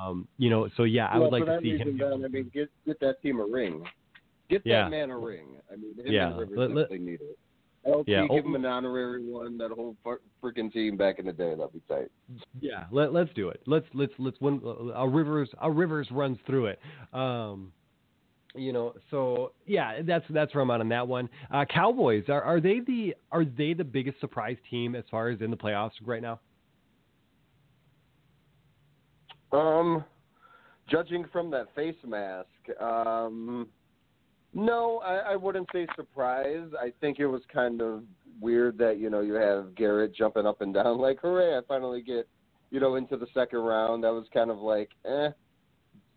[0.05, 1.97] Um, you know, so yeah, I well, would like to see reason, him.
[1.97, 3.84] Then, I mean, get get that team a ring.
[4.47, 4.84] Get Yeah.
[4.84, 5.47] that man a ring.
[5.71, 7.39] I mean, him Yeah, and Rivers let- let- definitely need it.
[7.86, 9.57] LT, Yeah, give him oh- an honorary one.
[9.57, 9.95] That whole
[10.43, 12.11] freaking team back in the day, that'd be tight.
[12.59, 13.61] Yeah, let, let's do it.
[13.65, 14.61] Let's let's let's win.
[14.63, 16.79] Uh, our rivers our rivers runs through it.
[17.13, 17.71] Um,
[18.53, 21.27] you know, so yeah, that's that's where I'm at on that one.
[21.51, 25.41] Uh, Cowboys are are they the are they the biggest surprise team as far as
[25.41, 26.39] in the playoffs right now?
[29.51, 30.03] Um,
[30.89, 32.47] Judging from that face mask,
[32.82, 33.67] um,
[34.53, 36.73] no, I, I wouldn't say surprised.
[36.75, 38.03] I think it was kind of
[38.39, 41.57] weird that you know you have Garrett jumping up and down like, "Hooray!
[41.57, 42.27] I finally get
[42.69, 45.29] you know into the second round." That was kind of like, eh.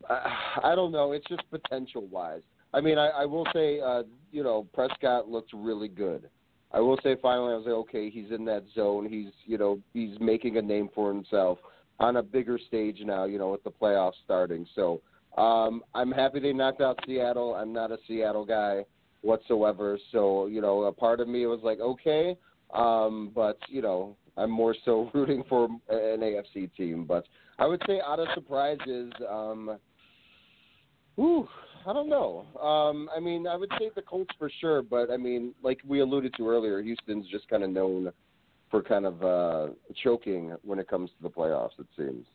[0.08, 1.12] I, I don't know.
[1.12, 2.42] It's just potential wise.
[2.74, 6.28] I mean, I, I will say, uh, you know, Prescott looked really good.
[6.72, 9.08] I will say finally, I was like, okay, he's in that zone.
[9.08, 11.58] He's, you know, he's making a name for himself
[12.00, 13.24] on a bigger stage now.
[13.24, 14.66] You know, with the playoffs starting.
[14.74, 15.00] So
[15.36, 17.54] um, I'm happy they knocked out Seattle.
[17.54, 18.84] I'm not a Seattle guy
[19.22, 19.98] whatsoever.
[20.12, 22.36] So you know, a part of me was like, okay,
[22.72, 27.04] um, but you know, I'm more so rooting for an AFC team.
[27.04, 27.24] But
[27.58, 29.78] I would say out of surprises, um,
[31.16, 31.48] whew,
[31.86, 32.46] I don't know.
[32.60, 36.00] Um, I mean, I would say the Colts for sure, but I mean, like we
[36.00, 38.10] alluded to earlier, Houston's just kind of known
[38.70, 39.72] for kind of uh,
[40.02, 41.78] choking when it comes to the playoffs.
[41.78, 42.26] It seems.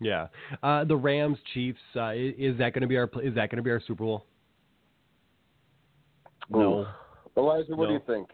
[0.00, 0.26] Yeah,
[0.62, 1.78] uh, the Rams Chiefs.
[1.94, 3.08] Uh, is that going to be our?
[3.22, 4.26] Is that going to be our Super Bowl?
[6.50, 6.86] No.
[7.36, 7.86] Elijah, what No.
[7.88, 8.28] do you think?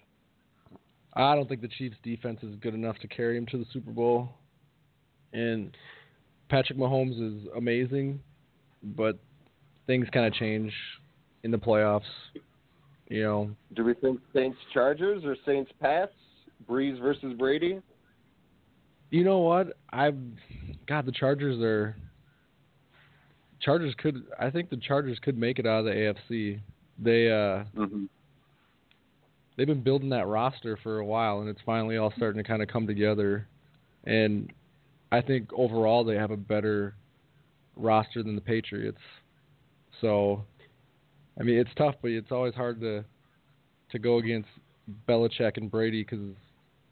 [1.14, 3.90] I don't think the Chiefs' defense is good enough to carry him to the Super
[3.90, 4.30] Bowl.
[5.32, 5.76] And
[6.48, 8.20] Patrick Mahomes is amazing,
[8.82, 9.18] but
[9.86, 10.72] things kind of change
[11.42, 12.02] in the playoffs.
[13.08, 16.12] You know, Do we think Saints Chargers or Saints Pats?
[16.68, 17.80] Brees versus Brady?
[19.10, 19.76] you know what?
[19.90, 20.16] I've
[20.86, 21.96] God, the Chargers are
[23.60, 26.60] Chargers could I think the Chargers could make it out of the AFC.
[26.98, 28.04] They uh Mm-hmm.
[29.56, 32.62] they've been building that roster for a while and it's finally all starting to kind
[32.62, 33.46] of come together
[34.04, 34.52] and
[35.12, 36.94] I think overall they have a better
[37.76, 39.00] roster than the Patriots.
[40.00, 40.44] So
[41.38, 43.04] I mean it's tough but it's always hard to
[43.90, 44.48] to go against
[45.08, 46.18] Belichick and Brady cuz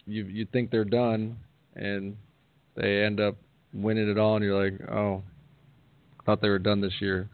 [0.07, 1.37] you you think they're done
[1.75, 2.17] and
[2.77, 3.37] they end up
[3.73, 5.23] winning it all and you're like, "Oh,
[6.25, 7.29] thought they were done this year."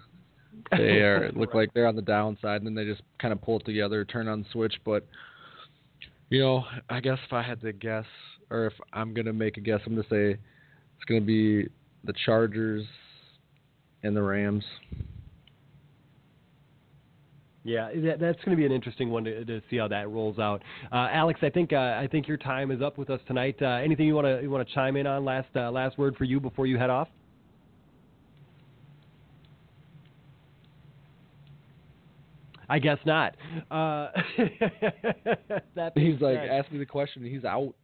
[0.71, 3.41] They are it look like they're on the downside and then they just kind of
[3.43, 5.07] pull it together, turn on the switch, but
[6.29, 8.07] you know, I guess if I had to guess
[8.51, 10.41] or if I'm going to make a guess, I'm going to say
[10.97, 11.69] it's going to be
[12.05, 12.85] the Chargers
[14.03, 14.65] and the Rams.
[17.67, 20.39] Yeah, that, that's going to be an interesting one to, to see how that rolls
[20.39, 20.63] out.
[20.93, 23.57] Uh, Alex, I think uh, I think your time is up with us tonight.
[23.61, 25.25] Uh, anything you want to you want to chime in on?
[25.25, 27.09] Last uh, last word for you before you head off.
[32.69, 33.37] I guess not.
[33.71, 34.09] Uh,
[35.75, 37.25] that He's like, ask me the question.
[37.25, 37.75] He's out.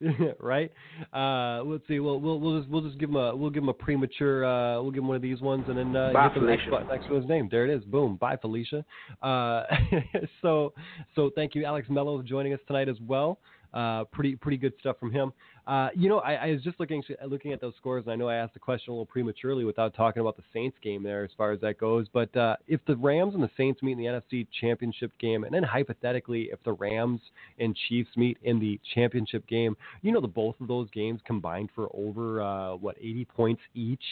[0.40, 0.70] right?
[1.12, 2.00] Uh, let's see.
[2.00, 4.44] We'll we'll we'll just we'll just give him a we'll give him a premature.
[4.44, 6.70] Uh, we'll give him one of these ones, and then uh, Bye, hit the next
[6.70, 7.48] button next to his name.
[7.50, 7.84] There it is.
[7.84, 8.16] Boom.
[8.16, 8.84] Bye, Felicia.
[9.22, 9.64] Uh,
[10.42, 10.72] so
[11.14, 13.38] so thank you, Alex Mello, for joining us tonight as well.
[13.74, 15.32] Uh, pretty pretty good stuff from him.
[15.66, 18.28] Uh, you know, I, I was just looking looking at those scores, and I know
[18.28, 21.30] I asked the question a little prematurely without talking about the Saints game there as
[21.36, 22.06] far as that goes.
[22.12, 25.52] But uh, if the Rams and the Saints meet in the NFC Championship game, and
[25.52, 27.20] then hypothetically, if the Rams
[27.58, 31.70] and Chiefs meet in the championship game, you know, the both of those games combined
[31.74, 34.04] for over uh, what 80 points each.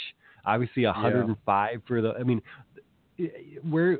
[0.44, 2.14] Obviously, 105 for the.
[2.18, 2.42] I mean,
[3.62, 3.98] where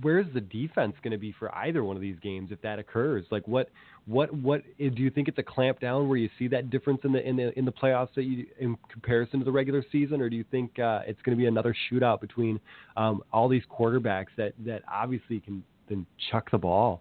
[0.00, 3.24] where's the defense going to be for either one of these games if that occurs?
[3.30, 3.68] Like what
[4.06, 7.12] what what do you think it's a clamp down where you see that difference in
[7.12, 10.28] the in the in the playoffs that you in comparison to the regular season, or
[10.28, 12.58] do you think uh, it's going to be another shootout between
[12.96, 17.00] um, all these quarterbacks that that obviously can then chuck the ball?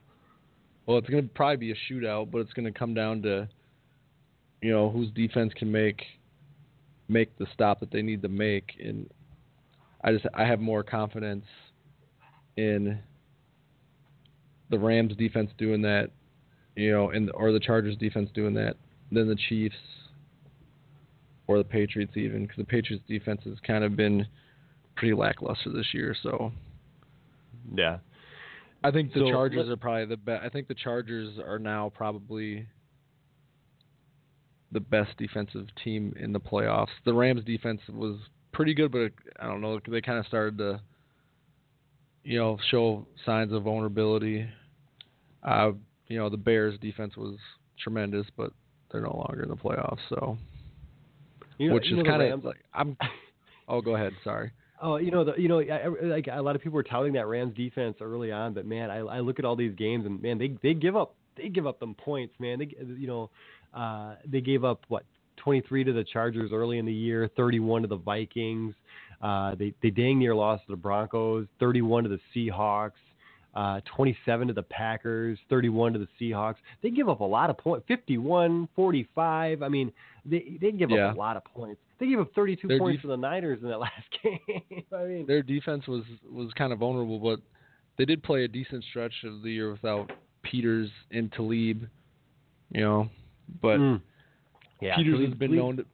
[0.86, 3.47] Well, it's going to probably be a shootout, but it's going to come down to
[4.62, 6.04] you know whose defense can make
[7.10, 9.10] make the stop that they need to make, and
[10.04, 11.45] I just I have more confidence
[12.58, 12.99] in
[14.70, 16.12] the Rams defense doing that,
[16.76, 18.76] you know, and or the Chargers defense doing that
[19.11, 19.76] than the Chiefs
[21.47, 24.26] or the Patriots even because the Patriots defense has kind of been
[24.95, 26.15] pretty lackluster this year.
[26.24, 26.51] So
[27.74, 27.99] Yeah.
[28.84, 30.43] I think the So, Chargers are probably the best.
[30.43, 32.65] I think the Chargers are now probably
[34.72, 36.88] the best defensive team in the playoffs.
[37.05, 38.17] The Rams defense was
[38.53, 39.80] pretty good, but I don't know.
[39.88, 40.82] They kind of started to,
[42.24, 44.47] you know, show signs of vulnerability.
[45.43, 45.72] Uh,
[46.12, 47.38] you know, the Bears defense was
[47.80, 48.51] tremendous, but
[48.91, 49.99] they're no longer in the playoffs.
[50.09, 50.38] So,
[51.57, 52.97] You know- which is kind of like I'm.
[53.68, 54.12] Oh, go ahead.
[54.26, 54.51] Sorry.
[54.82, 57.28] Oh, you know, the, you know, I- like a lot of people were touting that
[57.28, 60.38] Rams defense early on, but man, I, I look at all these games and man,
[60.38, 62.59] they they give up they give up them points, man.
[62.59, 63.30] They you know,
[63.74, 65.03] uh, they gave up what
[65.38, 68.74] 23 to the Chargers early in the year, 31 to the Vikings.
[69.22, 72.91] Uh, they they dang near lost to the Broncos, 31 to the Seahawks.
[73.54, 76.56] Uh, 27 to the Packers, 31 to the Seahawks.
[76.82, 79.62] They give up a lot of points, 51, 45.
[79.62, 79.91] I mean,
[80.26, 81.08] they they give Yeah.
[81.10, 81.82] up a lot of points.
[81.99, 84.84] They gave up 32 Their points def- to the Niners in that last game.
[84.95, 87.39] I mean, Their defense was was kind of vulnerable, but
[87.97, 90.12] they did play a decent stretch of the year without
[90.43, 91.88] Peters and Talib.
[92.72, 93.10] You know,
[93.62, 94.02] but Mm.
[94.82, 95.78] yeah, Peters Talib- has been known.
[95.78, 95.86] To,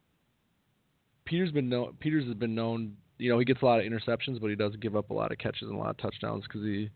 [1.25, 1.93] Peters been known.
[1.99, 2.95] Peters has been known.
[3.17, 5.31] You know, he gets a lot of interceptions, but he does give up a lot
[5.31, 6.89] of catches and a lot of touchdowns because he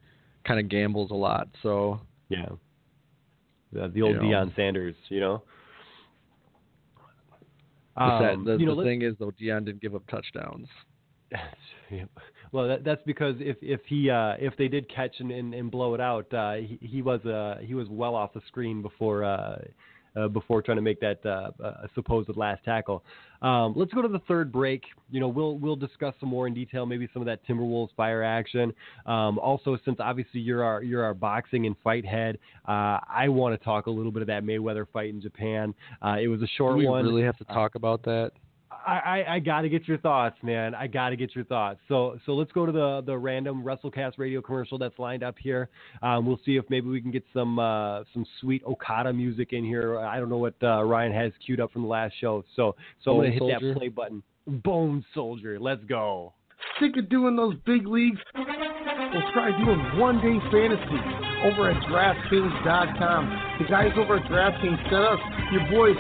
[0.46, 1.48] kind of gambles a lot.
[1.64, 2.50] So Yeah.
[3.74, 4.28] The, the old You know.
[4.28, 5.44] Deion Sanders, you know.
[7.96, 10.68] the, Um, the, you know, the thing is, though, Deion didn't give up touchdowns.
[11.90, 12.06] Yeah.
[12.54, 15.70] Well, that, that's because if if he uh, if they did catch and, and, and
[15.70, 19.26] blow it out, uh, he, he was uh, he was well off the screen before
[19.26, 19.58] uh,
[20.16, 23.04] uh, before trying to make that uh, uh, supposed last tackle.
[23.42, 24.84] Um, let's go to the third break.
[25.10, 28.24] You know, we'll we'll discuss some more in detail, maybe some of that Timberwolves fire
[28.24, 28.74] action.
[29.06, 32.38] Um, also, since obviously you're our you're our boxing and fight head,
[32.68, 35.74] uh, I want to talk a little bit of that Mayweather fight in Japan.
[36.06, 37.06] Uh, it was a short Do we one.
[37.06, 38.32] really have to talk about that?
[38.86, 40.74] I, I, I got to get your thoughts, man.
[40.76, 41.80] I got to get your thoughts.
[41.88, 45.70] So so let's go to the the random WrestleCast radio commercial that's lined up here.
[46.02, 49.64] Um, we'll see if maybe we can get some uh, some sweet Okada music in
[49.64, 50.00] here.
[50.00, 52.44] I don't know what uh, Ryan has queued up from the last show.
[52.56, 53.74] So so I'm gonna hit Soldier?
[53.74, 54.24] that play button.
[54.48, 56.34] Bone Soldier, let's go.
[56.80, 58.20] Sick of doing those big leagues?
[58.36, 63.22] We'll try doing one day fantasy over at DraftKings.com.
[63.60, 65.20] The guys over at DraftKings set us,
[65.52, 65.98] your boys,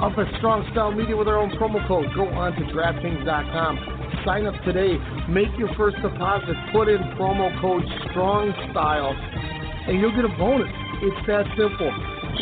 [0.00, 2.06] up at Strong Style Media with our own promo code.
[2.14, 4.22] Go on to DraftKings.com.
[4.24, 4.96] Sign up today.
[5.28, 6.56] Make your first deposit.
[6.72, 10.70] Put in promo code Strong Style, and you'll get a bonus.
[11.02, 11.90] It's that simple.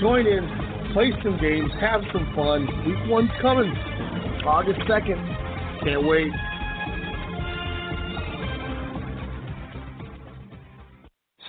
[0.00, 0.44] Join in,
[0.92, 2.66] play some games, have some fun.
[2.86, 3.70] Week one's coming,
[4.44, 5.18] August 2nd.
[5.84, 6.30] Can't wait.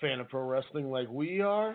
[0.00, 1.74] Fan of pro wrestling like we are,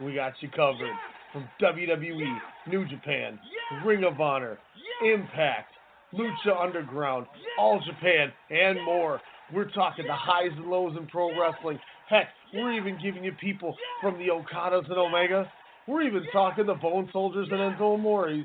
[0.00, 0.92] we got you covered.
[1.32, 2.38] From WWE,
[2.68, 3.38] New Japan,
[3.86, 4.58] Ring of Honor,
[5.02, 5.72] Impact,
[6.12, 7.26] Lucha Underground,
[7.58, 9.18] All Japan, and more.
[9.52, 11.78] We're talking the highs and lows in pro wrestling.
[12.08, 15.50] Heck, we're even giving you people from the Okadas and Omega.
[15.86, 18.44] We're even talking the Bone Soldiers and Enzo Amores.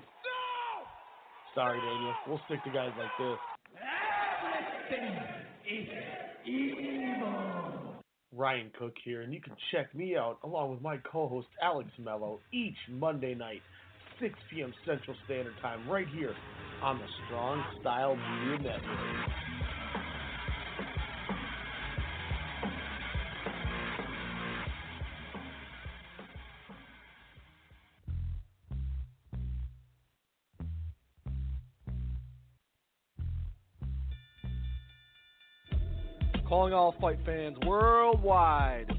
[1.54, 2.14] Sorry, Daniel.
[2.28, 3.38] We'll stick to guys like this.
[8.38, 12.40] Ryan Cook here, and you can check me out along with my co-host Alex Mello
[12.54, 13.62] each Monday night,
[14.22, 14.74] 6 p.m.
[14.86, 16.36] Central Standard Time, right here
[16.84, 19.57] on the Strong Style Media Network.
[36.68, 38.92] Calling all fight fans worldwide.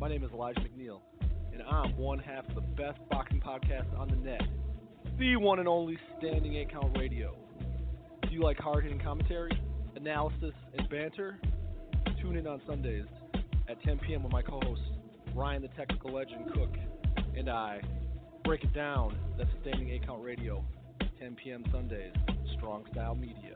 [0.00, 0.98] My name is Elijah McNeil,
[1.52, 4.42] and I'm one half of the best boxing podcast on the net,
[5.16, 7.36] the one and only Standing Eight Count Radio.
[8.22, 9.52] Do you like hard hitting commentary,
[9.94, 11.38] analysis, and banter?
[12.20, 13.06] Tune in on Sundays
[13.68, 14.24] at 10 p.m.
[14.24, 14.82] with my co host,
[15.32, 16.74] Ryan the Technical Legend Cook,
[17.36, 17.82] and I.
[18.42, 19.16] Break it down.
[19.38, 20.64] That's Standing Eight Count Radio,
[21.20, 21.64] 10 p.m.
[21.70, 22.14] Sundays,
[22.56, 23.55] Strong Style Media.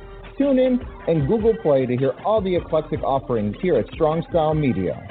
[0.41, 5.07] TuneIn, and Google Play to hear all the eclectic offerings here at Strong Style Media.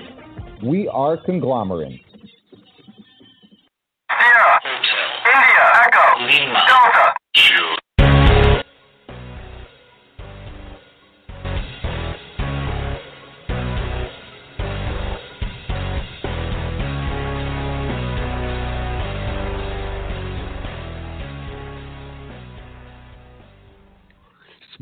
[0.61, 2.10] We are conglomerates.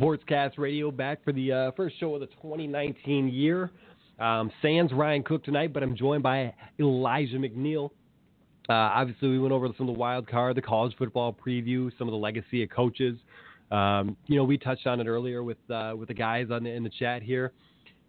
[0.08, 3.70] Sportscast Radio back for the uh, first show of the 2019 year.
[4.18, 7.90] Um, Sans Ryan Cook tonight, but I'm joined by Elijah McNeil.
[8.70, 12.08] Uh, obviously, we went over some of the wild card, the college football preview, some
[12.08, 13.18] of the legacy of coaches.
[13.70, 16.70] Um, you know, we touched on it earlier with uh, with the guys on the,
[16.70, 17.52] in the chat here.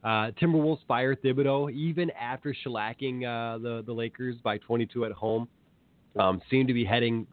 [0.02, 5.50] Uh, Timberwolves fire Thibodeau even after shellacking uh, the the Lakers by 22 at home.
[6.18, 7.28] Um, seem to be heading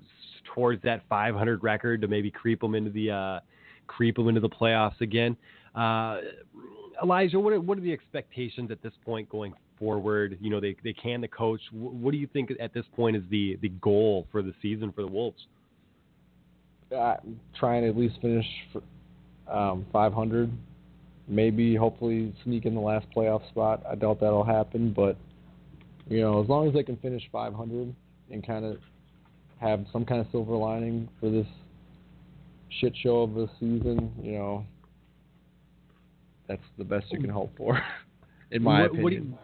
[0.55, 3.41] towards that 500 record to maybe creep them into the uh,
[3.87, 5.37] creep them into the playoffs again.
[5.74, 6.18] Uh,
[7.03, 10.39] Elijah, what are, what are the expectations at this point going forward?
[10.41, 11.61] You know, they they can the coach.
[11.72, 15.03] What do you think at this point is the the goal for the season for
[15.03, 15.47] the Wolves?
[16.97, 17.16] Uh,
[17.59, 18.80] trying to at least finish for,
[19.53, 20.49] um, 500,
[21.26, 23.82] maybe hopefully sneak in the last playoff spot.
[23.91, 25.16] I doubt that'll happen, but
[26.09, 27.93] you know, as long as they can finish 500
[28.30, 28.78] and kind of
[29.61, 31.47] have some kind of silver lining for this
[32.81, 34.64] shit show of a season, you know,
[36.49, 37.81] that's the best you can hope for,
[38.51, 39.03] in my what, opinion.
[39.03, 39.39] What do, you,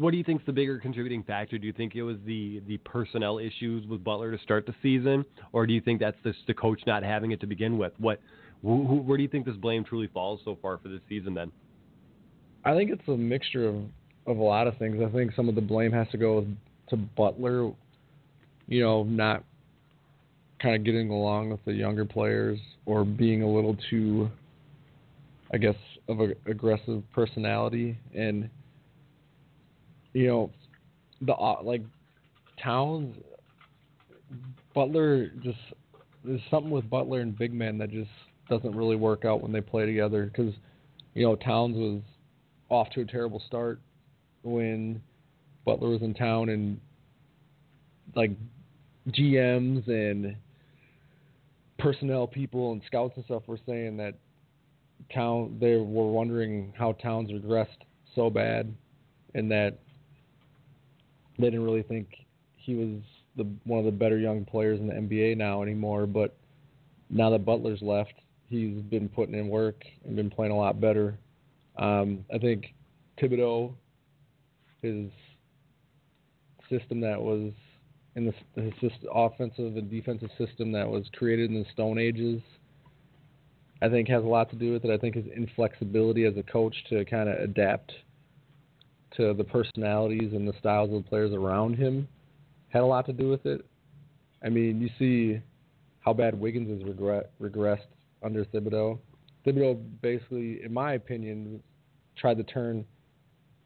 [0.00, 1.58] what do you think's the bigger contributing factor?
[1.58, 5.24] Do you think it was the the personnel issues with Butler to start the season,
[5.52, 7.92] or do you think that's just the coach not having it to begin with?
[7.98, 8.20] What,
[8.62, 11.34] who, who, where do you think this blame truly falls so far for this season?
[11.34, 11.52] Then,
[12.64, 13.76] I think it's a mixture of
[14.26, 15.02] of a lot of things.
[15.04, 16.46] I think some of the blame has to go
[16.88, 17.72] to Butler,
[18.68, 19.44] you know, not
[20.62, 24.30] kind of getting along with the younger players or being a little too,
[25.52, 25.74] I guess,
[26.08, 27.98] of a aggressive personality.
[28.14, 28.48] And
[30.12, 30.50] you know
[31.20, 31.82] the uh, like
[32.62, 33.16] Towns
[34.74, 35.58] Butler just
[36.24, 38.10] there's something with Butler and big men that just
[38.48, 40.26] doesn't really work out when they play together.
[40.26, 40.54] Because
[41.14, 42.00] you know Towns was
[42.68, 43.80] off to a terrible start
[44.42, 45.02] when
[45.64, 46.80] Butler was in town and
[48.14, 48.30] like
[49.10, 50.36] GMs and
[51.82, 54.14] personnel people and scouts and stuff were saying that
[55.12, 57.66] Town they were wondering how Towns regressed
[58.14, 58.72] so bad,
[59.34, 59.78] and that
[61.38, 62.08] they didn't really think
[62.56, 63.00] he was
[63.36, 66.06] the one of the better young players in the NBA now anymore.
[66.06, 66.36] But
[67.10, 68.14] now that Butler's left,
[68.48, 71.18] he's been putting in work and been playing a lot better.
[71.76, 72.74] Um, I think
[73.20, 73.72] Thibodeau,
[74.82, 75.08] his
[76.70, 77.52] system that was
[78.14, 82.40] in the system, offensive and defensive system that was created in the Stone Ages
[83.82, 84.92] I think has a lot to do with it.
[84.92, 87.92] I think his inflexibility as a coach to kind of adapt
[89.16, 92.06] to the personalities and the styles of the players around him
[92.68, 93.66] had a lot to do with it.
[94.44, 95.42] I mean, you see
[95.98, 96.88] how bad Wiggins has
[97.40, 97.80] regressed
[98.22, 99.00] under Thibodeau.
[99.44, 101.60] Thibodeau basically, in my opinion,
[102.16, 102.84] tried to turn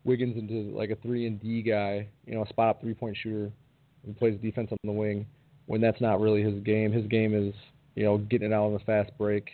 [0.04, 3.18] Wiggins into like a three and D guy, you know, a spot up three point
[3.22, 3.52] shooter
[4.06, 5.26] who plays defense on the wing.
[5.66, 6.92] When that's not really his game.
[6.92, 7.52] His game is,
[7.96, 9.50] you know, getting it out on the fast break,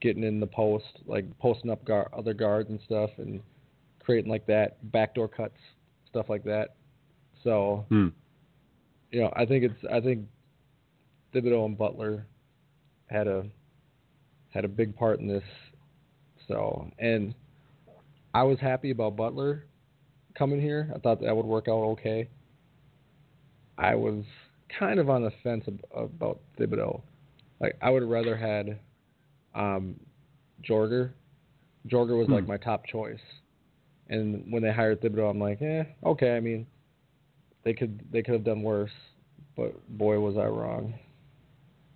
[0.00, 3.40] getting in the post, like posting up guard, other guards and stuff, and
[3.98, 5.58] creating like that backdoor cuts,
[6.08, 6.76] stuff like that.
[7.42, 8.08] So, hmm.
[9.10, 10.24] you know, I think it's I think
[11.34, 12.26] Thibodeau and Butler
[13.06, 13.44] had a
[14.50, 15.42] had a big part in this.
[16.46, 17.34] So, and
[18.34, 19.64] I was happy about Butler
[20.34, 20.92] coming here.
[20.94, 22.28] I thought that would work out okay.
[23.80, 24.24] I was
[24.78, 25.64] kind of on the fence
[25.94, 27.00] about Thibodeau.
[27.60, 28.78] Like I would have rather had
[29.54, 29.98] um,
[30.62, 31.10] Joerger.
[31.88, 32.34] Joerger was Hmm.
[32.34, 33.18] like my top choice,
[34.08, 36.36] and when they hired Thibodeau, I'm like, eh, okay.
[36.36, 36.66] I mean,
[37.64, 38.90] they could they could have done worse,
[39.56, 40.94] but boy was I wrong.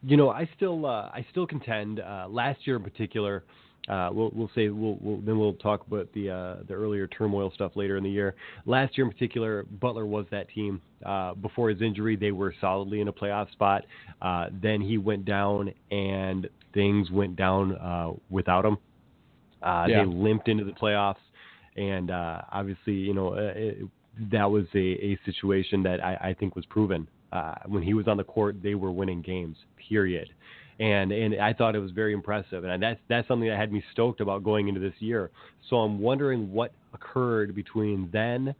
[0.02, 2.00] You know, I still uh, I still contend.
[2.00, 3.44] Uh, last year in particular,
[3.88, 7.52] uh, we'll we'll say we'll, we'll then we'll talk about the uh, the earlier turmoil
[7.54, 8.34] stuff later in the year.
[8.64, 10.80] Last year in particular, Butler was that team.
[11.04, 13.84] Uh, before his injury, they were solidly in a playoff spot.
[14.22, 18.78] Uh, then he went down, and things went down uh, without him.
[19.62, 20.04] Uh, Yeah.
[20.04, 21.16] They limped into the playoffs,
[21.76, 23.78] and uh, obviously, you know, it,
[24.32, 27.06] that was a, a situation that I, I think was proven.
[27.32, 29.56] Uh, when he was on the court, they were winning games.
[29.88, 30.30] Period.
[30.80, 33.82] And and I thought it was very impressive, and that's that's something that had me
[33.92, 35.30] stoked about going into this year.
[35.70, 38.54] So I'm wondering what occurred between then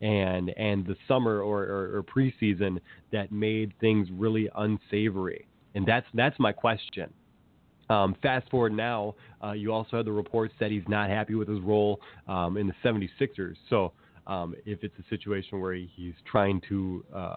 [0.00, 2.78] and and the summer or, or, or preseason
[3.12, 5.46] that made things really unsavory.
[5.74, 7.12] And that's that's my question.
[7.88, 11.48] Um, fast forward now, uh, you also have the reports that he's not happy with
[11.48, 13.54] his role um, in the 76ers.
[13.70, 13.92] So
[14.26, 17.36] um, if it's a situation where he, he's trying to, uh,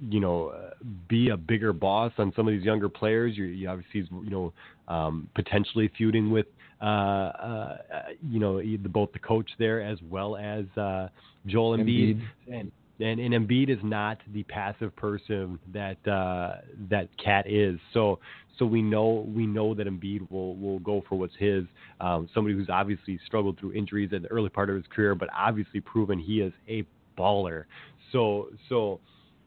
[0.00, 0.70] you know, uh,
[1.08, 4.52] be a bigger boss on some of these younger players, you, you obviously you know,
[4.88, 6.46] um, potentially feuding with,
[6.80, 7.76] uh, uh,
[8.22, 11.08] you know, both the coach there as well as uh,
[11.46, 12.16] Joel Embiid.
[12.16, 12.22] Embiid.
[12.52, 17.78] And and, and Embiid is not the passive person that uh, that Cat is.
[17.92, 18.18] So
[18.58, 21.64] so we know we know that Embiid will will go for what's his.
[22.00, 25.28] Um, somebody who's obviously struggled through injuries in the early part of his career, but
[25.36, 26.86] obviously proven he is a
[27.18, 27.64] baller.
[28.12, 29.00] So so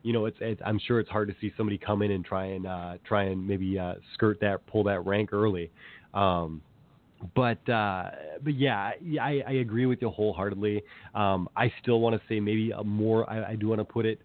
[0.04, 2.46] you know, it's, it's I'm sure it's hard to see somebody come in and try
[2.46, 5.72] and uh, try and maybe uh, skirt that, pull that rank early.
[6.14, 6.62] Um,
[7.36, 8.92] but uh, but yeah,
[9.22, 10.84] I, I agree with you wholeheartedly.
[11.14, 13.30] Um, I still want to say maybe a more.
[13.30, 14.22] I, I do want to put it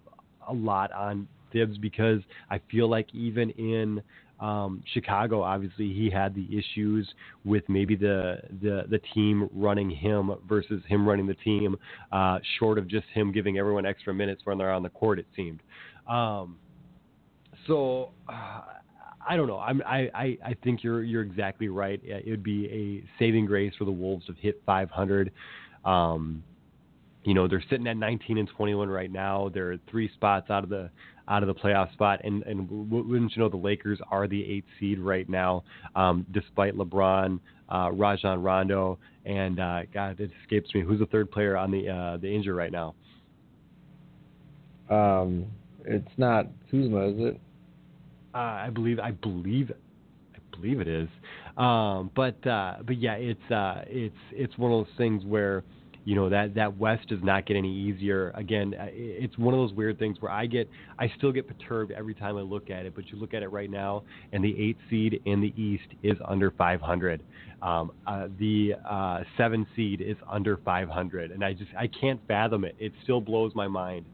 [0.48, 2.20] a lot on Thibs because
[2.50, 4.02] I feel like even in
[4.45, 7.09] um, Chicago, obviously he had the issues
[7.47, 11.76] with maybe the the the team running him versus him running the team,
[12.12, 15.18] uh, short of just him giving everyone extra minutes when they're on the court.
[15.18, 15.61] It seemed.
[16.07, 16.59] Um,
[17.66, 18.61] so uh,
[19.26, 19.59] I don't know.
[19.59, 21.99] I'm, I, I I think you're you're exactly right.
[22.05, 25.32] It would be a saving grace for the Wolves to hit 500.
[25.86, 26.45] Um,
[27.24, 29.50] you know they're sitting at 19 and 21 right now.
[29.52, 30.90] They're three spots out of the
[31.28, 34.66] out of the playoff spot, and and wouldn't you know the Lakers are the eighth
[34.78, 35.64] seed right now,
[35.96, 37.40] um, despite LeBron,
[37.72, 41.88] uh, Rajon Rondo, and uh, God it escapes me who's the third player on the
[41.88, 42.94] uh, the injury right now.
[44.90, 45.46] Um,
[45.84, 47.40] it's not Kuzma, is it?
[48.34, 49.72] Uh, I believe I believe
[50.34, 51.08] I believe it is.
[51.56, 55.62] Um, but uh, but yeah, it's uh, it's it's one of those things where
[56.05, 58.30] you know that that West does not get any easier.
[58.34, 62.14] Again, it's one of those weird things where I get I still get perturbed every
[62.14, 62.94] time I look at it.
[62.94, 64.02] But you look at it right now,
[64.32, 67.22] and the eight seed in the East is under 500.
[67.62, 72.64] Um, uh, the uh, seven seed is under 500, and I just I can't fathom
[72.64, 72.76] it.
[72.78, 74.05] It still blows my mind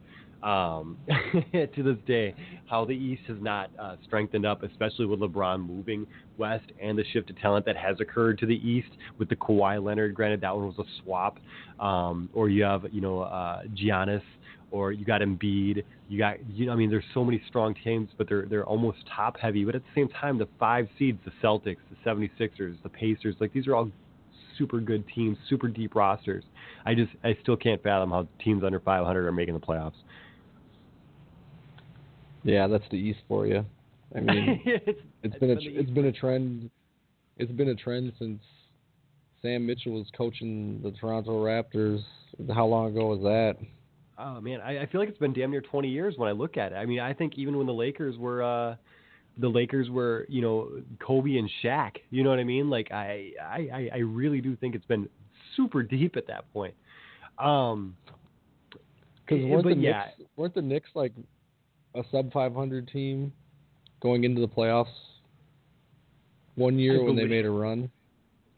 [0.43, 0.97] um,
[1.53, 2.33] to this day,
[2.69, 7.03] how the East has not uh, strengthened up, especially with LeBron moving west and the
[7.13, 10.15] shift of talent that has occurred to the East with the Kawhi Leonard.
[10.15, 11.39] Granted, that one was a swap.
[11.79, 14.21] Um, or you have, you know, uh, Giannis,
[14.71, 15.83] or you got Embiid.
[16.09, 18.99] You got, you know, I mean, there's so many strong teams, but they're they're almost
[19.15, 19.65] top heavy.
[19.65, 23.53] But at the same time, the five seeds, the Celtics, the 76ers, the Pacers, like
[23.53, 23.91] these are all
[24.57, 26.43] super good teams, super deep rosters.
[26.85, 29.93] I just I still can't fathom how teams under 500 are making the playoffs.
[32.43, 33.65] Yeah, that's the East for you.
[34.15, 36.69] I mean, it's, it's been a it's been a trend.
[37.37, 38.41] It's been a trend since
[39.41, 42.01] Sam Mitchell was coaching the Toronto Raptors.
[42.53, 43.55] How long ago was that?
[44.17, 46.57] Oh man, I, I feel like it's been damn near 20 years when I look
[46.57, 46.75] at it.
[46.75, 48.75] I mean, I think even when the Lakers were, uh,
[49.37, 50.69] the Lakers were, you know,
[50.99, 51.93] Kobe and Shaq.
[52.11, 52.69] You know what I mean?
[52.69, 55.09] Like I, I, I really do think it's been
[55.55, 56.75] super deep at that point.
[57.39, 57.95] Um,
[59.25, 61.13] because weren't the yeah, Knicks weren't the Knicks like
[61.95, 63.33] a sub 500 team
[64.01, 64.87] going into the playoffs
[66.55, 67.89] one year I when they made a run.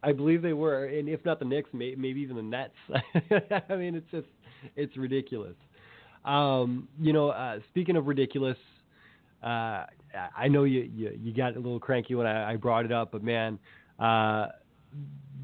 [0.04, 2.74] I believe they were, and if not the Knicks, may, maybe even the Nets.
[3.70, 4.28] I mean, it's just
[4.76, 5.56] it's ridiculous.
[6.26, 8.58] Um, you know, uh, speaking of ridiculous,
[9.44, 9.86] uh,
[10.38, 13.12] I know you, you you got a little cranky when I, I brought it up,
[13.12, 13.60] but man,
[14.00, 14.48] uh,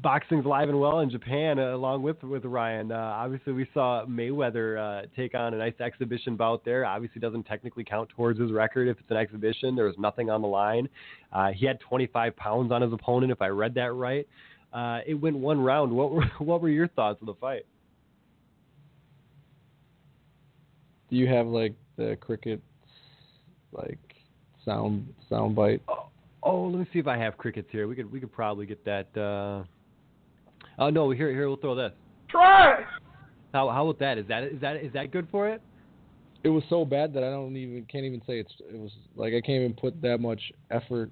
[0.02, 2.92] boxing's live and well in Japan, uh, along with with Ryan.
[2.92, 6.84] Uh, obviously, we saw Mayweather uh, take on a nice exhibition bout there.
[6.84, 9.76] Obviously, doesn't technically count towards his record if it's an exhibition.
[9.76, 10.88] There was nothing on the line.
[11.32, 14.26] Uh, he had 25 pounds on his opponent, if I read that right.
[14.72, 15.92] Uh, it went one round.
[15.92, 17.66] What were what were your thoughts of the fight?
[21.08, 22.60] Do you have like the cricket
[23.72, 23.98] like
[24.64, 25.82] sound sound bite?
[25.88, 26.06] Oh,
[26.44, 27.86] let me see if I have crickets here.
[27.86, 29.16] We could we could probably get that.
[29.16, 29.64] Uh...
[30.78, 31.92] Oh no, here here we'll throw this.
[32.28, 32.84] Try.
[33.52, 34.18] How how about that?
[34.18, 35.60] Is that is that is that good for it?
[36.42, 39.34] It was so bad that I don't even can't even say it's it was like
[39.34, 40.40] I can't even put that much
[40.70, 41.10] effort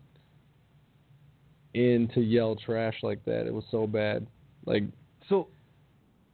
[1.75, 3.47] in to yell trash like that.
[3.47, 4.27] It was so bad.
[4.65, 4.85] Like
[5.29, 5.49] so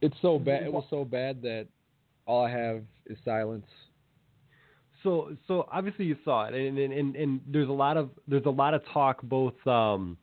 [0.01, 1.67] it's so bad it was so bad that
[2.25, 3.65] all I have is silence.
[5.05, 8.45] So so obviously you saw it, and and, and, and there's a lot of there's
[8.45, 10.17] a lot of talk both um,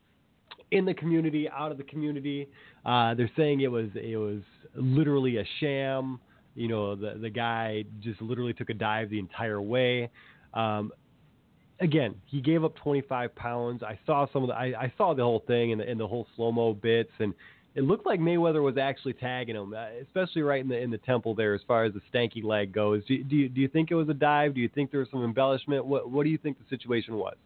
[0.72, 2.48] in the community, out of the community.
[2.84, 4.40] Uh, they're saying it was it was
[4.74, 6.18] literally a sham.
[6.56, 10.10] You know, the the guy just literally took a dive the entire way.
[10.52, 10.90] Um,
[11.78, 13.84] again, he gave up 25 pounds.
[13.84, 16.08] I saw some of the I, I saw the whole thing and the, and the
[16.08, 17.32] whole slow mo bits and.
[17.74, 20.98] It looked like Mayweather was actually tagging him, uh, especially right in the in the
[20.98, 23.02] temple there, as far as the stanky leg goes.
[23.06, 24.54] Do, do you do you think it was a dive?
[24.54, 25.86] Do you think there was some embellishment?
[25.86, 27.36] What what do you think the situation was?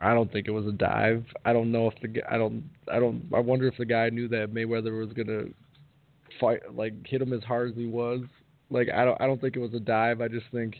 [0.00, 1.24] I don't think it was a dive.
[1.44, 2.22] I don't know if the.
[2.30, 2.64] I don't.
[2.90, 3.24] I don't.
[3.34, 5.46] I wonder if the guy knew that Mayweather was gonna
[6.40, 8.20] fight, like hit him as hard as he was.
[8.70, 9.20] Like I don't.
[9.20, 10.20] I don't think it was a dive.
[10.20, 10.76] I just think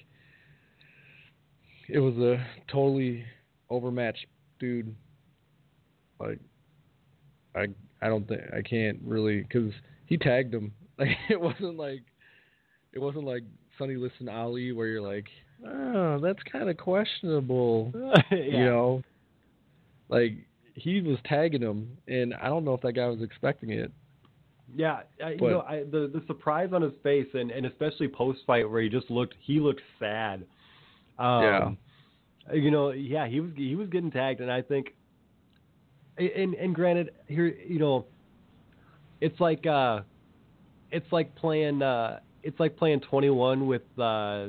[1.89, 3.25] it was a totally
[3.71, 4.27] overmatched
[4.61, 4.95] dude.
[6.21, 6.39] Like
[7.57, 7.67] I.
[8.01, 9.73] I don't think I can't really because
[10.07, 10.73] he tagged him.
[10.99, 12.03] Like it wasn't like
[12.93, 13.45] it wasn't like
[13.79, 15.27] Sonny Liston Ali where you're like,
[15.65, 17.93] oh, that's kind of questionable.
[18.33, 18.37] yeah.
[18.37, 19.03] You know,
[20.09, 20.33] like
[20.75, 23.93] he was tagging him, and I don't know if that guy was expecting it.
[24.75, 28.41] Yeah, I, you know, I, the the surprise on his face, and, and especially post
[28.47, 30.45] fight where he just looked, he looked sad.
[31.19, 31.79] Um,
[32.53, 34.95] You know, yeah, he was he was getting tagged, and I think,
[36.19, 38.07] and and granted, here, you know,
[39.21, 40.01] it's like uh,
[40.91, 44.49] it's like playing uh, it's like playing 21 with uh,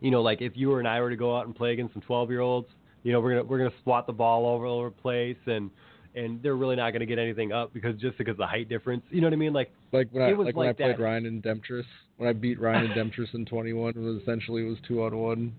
[0.00, 2.02] you know, like if you and I were to go out and play against some
[2.02, 2.68] 12 year olds,
[3.02, 5.70] you know, we're gonna we're gonna swat the ball all over over the place and.
[6.18, 8.70] And they're really not going to get anything up because just because of the height
[8.70, 9.52] difference, you know what I mean?
[9.52, 10.98] Like Like when I It was like when I played that.
[10.98, 11.84] Ryan and Demtress,
[12.16, 15.14] when I beat Ryan and Demtress in 21, it was essentially it was two on
[15.14, 15.54] one,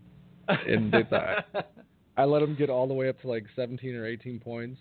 [0.48, 1.46] and they thought,
[2.18, 4.80] I let them get all the way up to like 17 or 18 points.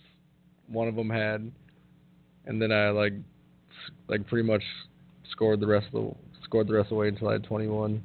[0.68, 1.50] One of them had,
[2.46, 3.12] and then I like
[4.08, 4.62] like pretty much
[5.30, 6.14] scored the rest of the
[6.44, 8.02] scored the rest of the way until I had 21.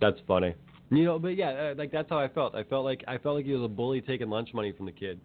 [0.00, 0.54] That's funny.
[0.90, 2.54] You know, but yeah, uh, like that's how I felt.
[2.54, 4.92] I felt like I felt like he was a bully taking lunch money from the
[4.92, 5.20] kid.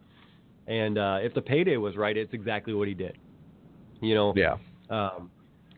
[0.68, 3.18] And uh if the payday was right, it's exactly what he did.
[4.02, 4.34] You know.
[4.36, 4.58] Yeah.
[4.90, 5.30] Um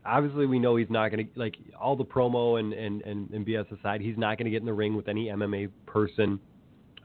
[0.06, 3.46] obviously we know he's not going to like all the promo and and and, and
[3.46, 6.40] BS aside, he's not going to get in the ring with any MMA person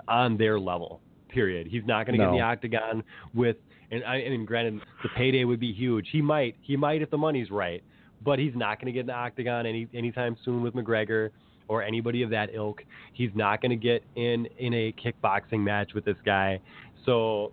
[0.09, 1.01] on their level.
[1.37, 1.67] Period.
[1.67, 3.05] He's not going to get in the octagon
[3.35, 3.57] with
[3.91, 6.09] and I, mean granted the payday would be huge.
[6.11, 7.83] He might he might if the money's right,
[8.25, 11.31] but he's not going to get in the octagon any anytime soon with McGregor
[11.69, 12.83] or anybody of that ilk.
[13.13, 16.61] He's not going to get in in a kickboxing match with this guy.
[17.05, 17.53] So,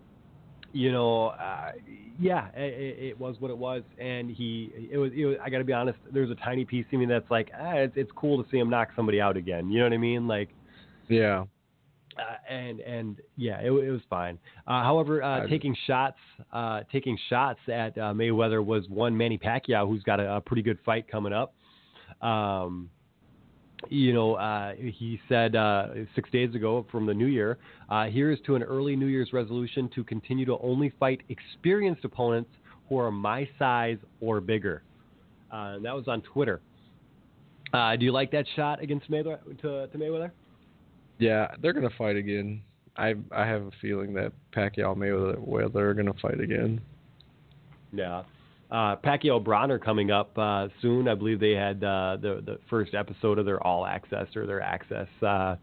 [0.72, 1.74] you know, uh,
[2.20, 5.12] yeah, it, it was what it was, and he it was.
[5.16, 6.00] It was I got to be honest.
[6.12, 8.70] There's a tiny piece of me that's like, ah, it's, it's cool to see him
[8.70, 9.70] knock somebody out again.
[9.70, 10.28] You know what I mean?
[10.28, 10.50] Like,
[11.10, 11.46] Yeah.
[12.18, 14.38] Uh, and and yeah, it, it was fine.
[14.68, 16.18] Uh, however, uh, taking shots,
[16.52, 20.62] uh, taking shots at uh, Mayweather was one Manny Pacquiao, who's got a, a pretty
[20.62, 21.54] good fight coming up.
[22.22, 22.90] Um,
[23.90, 27.58] you know, uh, he said uh, six days ago from the New Year,
[27.90, 32.06] uh, here is to an early New Year's resolution to continue to only fight experienced
[32.06, 32.50] opponents
[32.88, 34.84] who are my size or bigger.
[35.52, 36.62] Uh, and that was on Twitter.
[37.74, 39.40] Uh, do you like that shot against Mayweather?
[39.62, 40.32] To, to Mayweather?
[41.20, 42.62] Yeah, they're gonna fight again.
[42.98, 46.82] I I have a feeling that Pacquiao Mayweather are gonna fight again.
[47.92, 48.24] Yeah.
[48.72, 51.08] Uh, Pacquiao Broner coming up uh, soon.
[51.08, 54.62] I believe they had uh, the the first episode of their All Access or their
[54.62, 55.08] Access.
[55.22, 55.58] Uh, uh,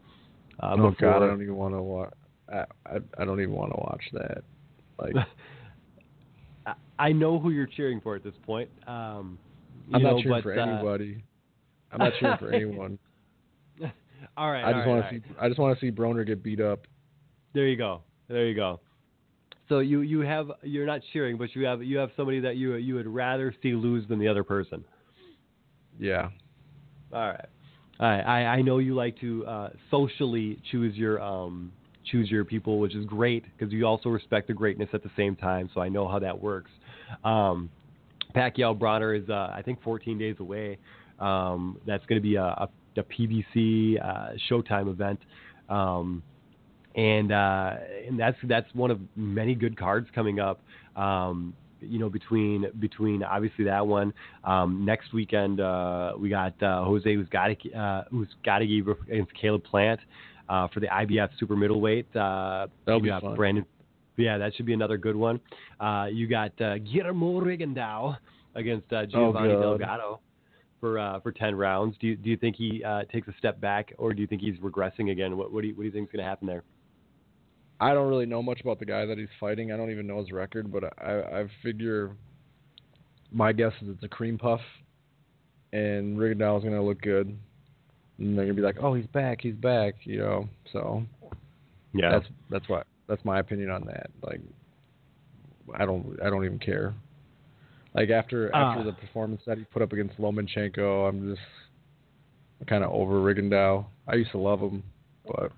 [0.61, 1.11] oh before.
[1.11, 2.13] God, I don't even want to watch.
[2.51, 4.43] I, I I don't even want to watch that.
[4.97, 5.15] Like
[6.65, 8.69] I- I know who you're cheering for at this point.
[8.85, 9.39] Um,
[9.91, 11.23] I'm know, not cheering but, for uh, anybody.
[11.91, 12.99] I'm not cheering for anyone.
[14.37, 14.63] All right.
[14.63, 15.35] I just all want right, to see.
[15.39, 16.81] I just want to see Broner get beat up.
[17.53, 18.01] There you go.
[18.27, 18.79] There you go.
[19.69, 22.75] So you you have you're not cheering, but you have you have somebody that you
[22.75, 24.83] you would rather see lose than the other person.
[25.99, 26.29] Yeah.
[27.13, 27.45] All right.
[27.99, 28.21] All right.
[28.21, 31.71] I, I know you like to uh, socially choose your um,
[32.05, 35.35] choose your people, which is great because you also respect the greatness at the same
[35.35, 35.69] time.
[35.73, 36.71] So I know how that works.
[37.23, 37.69] Um,
[38.35, 40.77] Pacquiao Broner is uh, I think 14 days away.
[41.19, 45.19] Um, that's going to be a, a, a PBC uh, Showtime event.
[45.69, 46.23] Um,
[46.95, 47.75] and uh,
[48.07, 50.61] and that's that's one of many good cards coming up.
[50.95, 54.13] Um, you know, between between obviously that one.
[54.43, 59.99] Um, next weekend uh, we got uh, Jose Uzcategui, uh, Uzcategui against Caleb Plant
[60.49, 62.13] uh, for the IBF super middleweight.
[62.15, 63.35] Uh, That'll be fun.
[63.35, 63.65] Brandon.
[64.17, 65.39] Yeah, that should be another good one.
[65.79, 68.17] Uh, you got uh, Guillermo Rigondeaux
[68.55, 69.61] against uh, Giovanni God.
[69.61, 70.19] Delgado
[70.81, 71.95] for uh, for ten rounds.
[72.01, 74.41] Do you do you think he uh, takes a step back, or do you think
[74.41, 75.37] he's regressing again?
[75.37, 76.63] What what do you, what do you think is going to happen there?
[77.79, 79.71] I don't really know much about the guy that he's fighting.
[79.71, 82.11] I don't even know his record, but I I figure
[83.31, 84.59] my guess is it's a cream puff,
[85.71, 87.37] and Rigondeaux is gonna look good,
[88.17, 90.49] and they're gonna be like, oh, he's back, he's back, you know.
[90.73, 91.03] So
[91.93, 92.11] Yeah.
[92.11, 94.09] that's that's what that's my opinion on that.
[94.21, 94.41] Like,
[95.75, 96.93] I don't I don't even care.
[97.93, 98.83] Like after after Ah.
[98.83, 101.41] the performance that he put up against Lomachenko, I'm just
[102.67, 103.85] kind of over Rigondeaux.
[104.07, 104.83] I used to love him,
[105.25, 105.51] but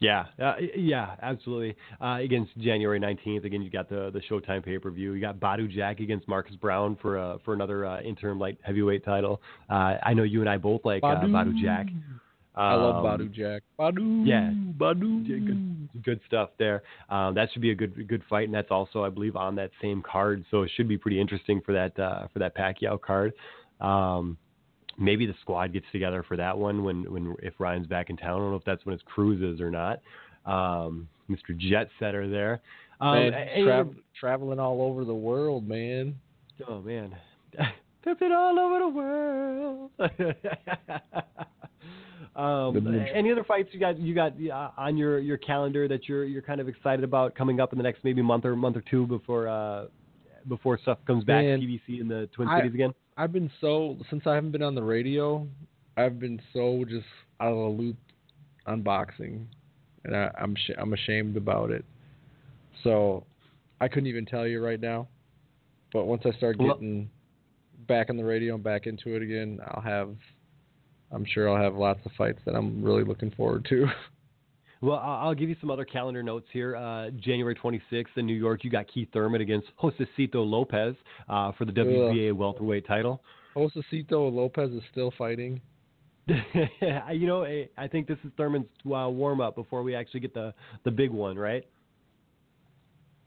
[0.00, 1.74] Yeah, uh, yeah, absolutely.
[2.00, 5.12] Uh, against January nineteenth, again, you got the the Showtime pay per view.
[5.12, 9.04] You got Badou Jack against Marcus Browne for uh, for another uh, interim light heavyweight
[9.04, 9.42] title.
[9.68, 11.30] Uh, I know you and I both like uh, Badou.
[11.30, 11.88] Badou Jack.
[12.58, 13.62] I love Um, Badou Jack.
[13.78, 14.26] Badou.
[14.26, 15.26] Yeah, Badou.
[15.28, 16.82] Yeah, good, good stuff there.
[17.08, 19.70] Um, that should be a good good fight, and that's also, I believe, on that
[19.80, 20.44] same card.
[20.50, 23.32] So it should be pretty interesting for that uh, for that Pacquiao card.
[23.80, 24.36] Um,
[24.98, 28.34] maybe the squad gets together for that one when when if Ryan's back in town.
[28.34, 30.00] I don't know if that's when his cruise is or not.
[30.44, 31.56] Um, Mr.
[31.56, 32.60] Jet Setter there.
[33.00, 36.16] Um, man, and- traveling all over the world, man.
[36.68, 37.14] Oh man,
[38.02, 39.90] pimping all over the world.
[42.36, 42.76] um,
[43.14, 46.42] any other fights you got you got uh, on your, your calendar that you're you're
[46.42, 49.06] kind of excited about coming up in the next maybe month or month or two
[49.06, 49.86] before uh,
[50.48, 52.94] before stuff comes back Man, to PBC in the Twin I- Cities again?
[53.16, 55.46] I've been so since I haven't been on the radio,
[55.96, 57.06] I've been so just
[57.40, 57.96] out of the loop
[58.66, 59.48] on boxing,
[60.04, 61.84] and I, I'm sh- I'm ashamed about it.
[62.84, 63.24] So
[63.80, 65.08] I couldn't even tell you right now.
[65.92, 67.10] But once I start Well- getting
[67.88, 70.14] back on the radio and back into it again, I'll have.
[71.12, 73.86] I'm sure I'll have lots of fights that I'm really looking forward to.
[74.80, 76.76] Well, I'll give you some other calendar notes here.
[76.76, 80.94] Uh, January 26th in New York, you got Keith Thurman against Josesito Lopez
[81.28, 83.20] uh, for the WBA welterweight title.
[83.56, 85.60] Josesito Lopez is still fighting.
[86.28, 90.32] you know, I- I think this is Thurman's uh, warm up before we actually get
[90.32, 90.54] the
[90.84, 91.66] the big one, right?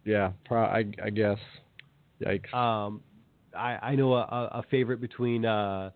[0.06, 1.38] Yeah, pro- I, I guess.
[2.26, 2.54] Yikes.
[2.54, 3.02] Um,
[3.54, 5.92] I, I know a, a a favorite between uh,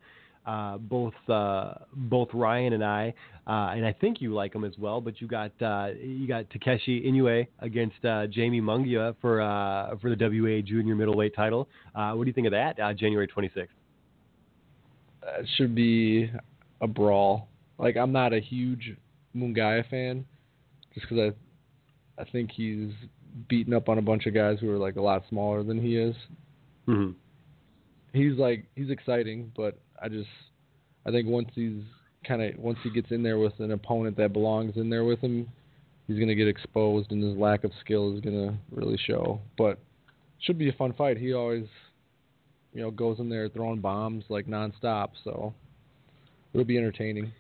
[0.46, 3.14] uh, both uh, both Ryan and I,
[3.48, 5.02] uh, and I think you like him as well.
[5.02, 10.14] But you got uh, you got Takeshi Inoue against uh, Jaime Munguia for uh, for
[10.14, 11.68] the WA junior middleweight title.
[11.94, 12.80] Uh, what do you think of that?
[12.80, 13.68] Uh, January 26th.
[15.40, 16.32] it should be
[16.82, 17.48] a brawl.
[17.78, 18.96] Like I'm not a huge
[19.36, 20.26] Munguia fan,
[20.94, 21.34] just because
[22.18, 22.92] I I think he's
[23.50, 25.98] beaten up on a bunch of guys who are like a lot smaller than he
[25.98, 26.16] is.
[26.88, 27.12] Mm-hmm.
[28.16, 30.30] He's like he's exciting, but I just
[31.06, 31.82] I think once he's
[32.26, 35.20] kind of once he gets in there with an opponent that belongs in there with
[35.20, 35.50] him,
[36.08, 39.42] he's gonna get exposed, and his lack of skill is gonna really show.
[39.58, 39.80] But
[40.40, 41.18] should be a fun fight.
[41.18, 41.66] He always
[42.74, 45.54] you know goes in there throwing bombs like nonstop, so
[46.54, 47.34] it'll be entertaining.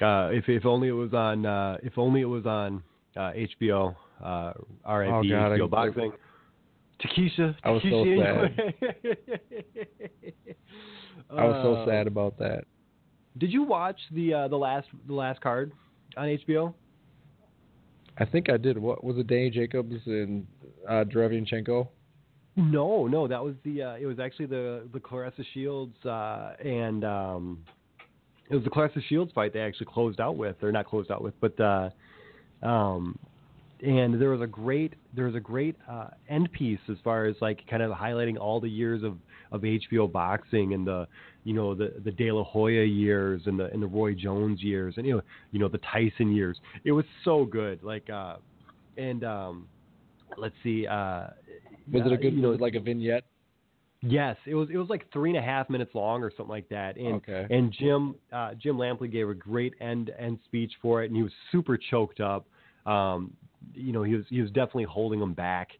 [0.00, 2.82] Uh, if if only it was on uh, if only it was on
[3.16, 3.96] uh, HBO.
[4.22, 4.52] Uh,
[4.88, 6.12] RIP Oh, God, I- HBO boxing.
[7.00, 7.54] Takesha.
[7.62, 8.20] I was so Takeshi
[11.30, 12.64] I was so Uh, sad about that.
[13.38, 15.72] Did you watch the uh, the last the last card
[16.16, 16.72] on HBO?
[18.18, 18.78] I think I did.
[18.78, 19.26] What was it?
[19.26, 20.46] Danny Jacobs and
[20.88, 21.88] uh, Derevyanchenko.
[22.56, 23.82] No, no, that was the.
[23.82, 27.58] Uh, it was actually the the Claressa Shields uh, and um,
[28.48, 31.22] it was the Claressa Shields fight they actually closed out with, or not closed out
[31.22, 31.90] with, but uh,
[32.62, 33.18] um,
[33.86, 37.36] and there was a great there was a great uh, end piece as far as
[37.40, 39.16] like kind of highlighting all the years of
[39.52, 41.06] of HBO boxing and the
[41.44, 44.94] you know the the De La Hoya years and the and the Roy Jones years
[44.96, 45.22] and you know
[45.52, 46.58] you know the Tyson years.
[46.84, 47.82] It was so good.
[47.82, 48.36] Like uh,
[48.96, 49.68] and um,
[50.36, 50.86] let's see.
[50.86, 51.28] Uh,
[51.92, 52.34] Was it uh, a good?
[52.34, 53.24] You know, like a vignette?
[54.02, 54.68] Yes, it was.
[54.70, 56.96] It was like three and a half minutes long or something like that.
[56.96, 57.46] And Okay.
[57.50, 61.22] and Jim uh, Jim Lampley gave a great end end speech for it, and he
[61.22, 62.46] was super choked up.
[62.84, 63.32] Um,
[63.74, 65.70] you know, he was he was definitely holding them back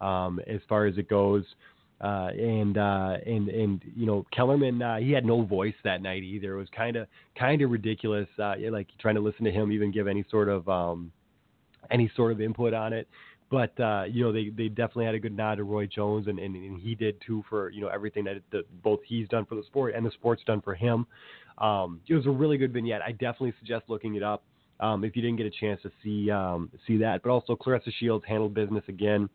[0.00, 1.44] um, as far as it goes.
[1.98, 6.22] Uh, and uh, and and you know Kellerman, uh, he had no voice that night
[6.22, 6.54] either.
[6.54, 7.06] It was kind of
[7.38, 8.28] kind of ridiculous.
[8.38, 11.10] Uh, like trying to listen to him even give any sort of um,
[11.90, 13.08] any sort of input on it.
[13.50, 16.38] But uh, you know, they they definitely had a good nod to Roy Jones, and,
[16.38, 19.62] and, and he did too for you know everything that, both he's done for the
[19.62, 21.06] sport and the sport's done for him.
[21.58, 23.00] Um, it was a really good vignette.
[23.02, 24.42] I definitely suggest looking it up
[24.80, 27.22] um, if you didn't get a chance to see um, see that.
[27.22, 29.28] But also, Claressa Shields handled business again.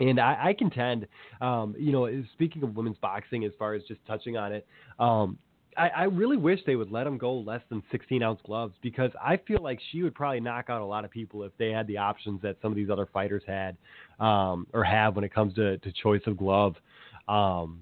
[0.00, 1.06] And I, I contend,
[1.40, 4.66] um, you know, speaking of women's boxing, as far as just touching on it,
[4.98, 5.38] um,
[5.76, 9.10] I, I really wish they would let him go less than 16 ounce gloves because
[9.22, 11.86] I feel like she would probably knock out a lot of people if they had
[11.86, 13.76] the options that some of these other fighters had
[14.20, 16.74] um, or have when it comes to, to choice of glove.
[17.28, 17.80] Um,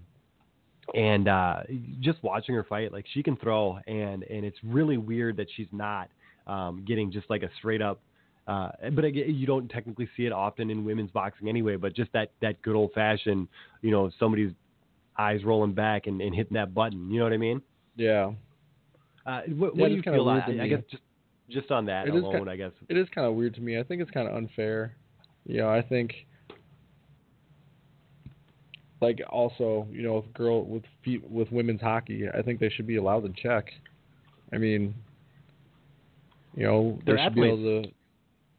[0.94, 1.62] and uh,
[2.00, 5.68] just watching her fight, like she can throw, and and it's really weird that she's
[5.72, 6.10] not
[6.46, 8.00] um, getting just like a straight up.
[8.46, 11.76] Uh, but again, you don't technically see it often in women's boxing anyway.
[11.76, 13.48] But just that that good old fashioned,
[13.82, 14.52] you know, somebody's
[15.18, 17.10] eyes rolling back and, and hitting that button.
[17.10, 17.62] You know what I mean?
[17.96, 18.32] Yeah.
[19.24, 20.28] Uh, what, Yeah, what do you feel?
[20.28, 21.02] I, I guess just
[21.48, 22.72] just on that It alone, ki- I guess.
[22.88, 23.78] It is kind of weird to me.
[23.78, 24.96] I think it's kind of unfair.
[25.46, 26.26] You know, I think
[29.00, 30.84] like also, you know, with girl with
[31.28, 33.66] with women's hockey, I think they should be allowed to check.
[34.52, 34.94] I mean,
[36.54, 37.90] you know, They're they should be able to.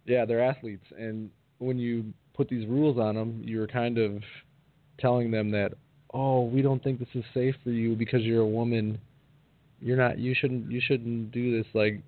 [0.05, 1.29] Yeah, they're athletes, and
[1.59, 4.21] when you put these rules on them, you're kind of
[4.99, 5.73] telling them that,
[6.13, 8.99] oh, we don't think this is safe for you because you're a woman.
[9.79, 10.17] You're not.
[10.17, 10.71] You shouldn't.
[10.71, 11.67] You shouldn't do this.
[11.73, 12.01] Like,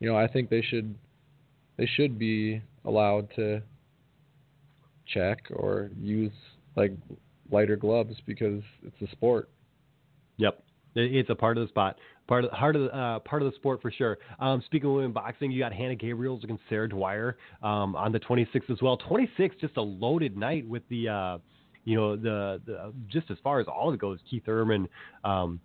[0.00, 0.94] you know, I think they should.
[1.76, 3.60] They should be allowed to
[5.06, 6.32] check or use
[6.74, 6.92] like
[7.50, 9.48] lighter gloves because it's a sport.
[10.38, 10.62] Yep,
[10.96, 11.96] it's a part of the spot,
[12.26, 14.18] part of part of the, uh, part of the sport for sure.
[14.40, 18.20] Um, speaking of women boxing, you got Hanna Gabriels against Sarah Dwyer um, on the
[18.20, 18.96] 26th as well.
[18.96, 21.38] 26, just a loaded night with the uh,
[21.84, 24.88] you know the, the just as far as all it goes, Keith Thurman.
[25.24, 25.60] Um,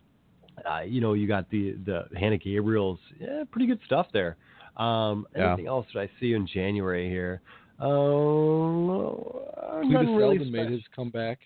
[0.70, 4.38] uh, you know, you got the the Hanna Gabriel's, yeah, pretty good stuff there.
[4.78, 5.48] Um, Yeah.
[5.48, 7.42] anything else that I see in January here?
[7.80, 7.86] Uh,
[9.84, 11.40] Cletus really made his comeback.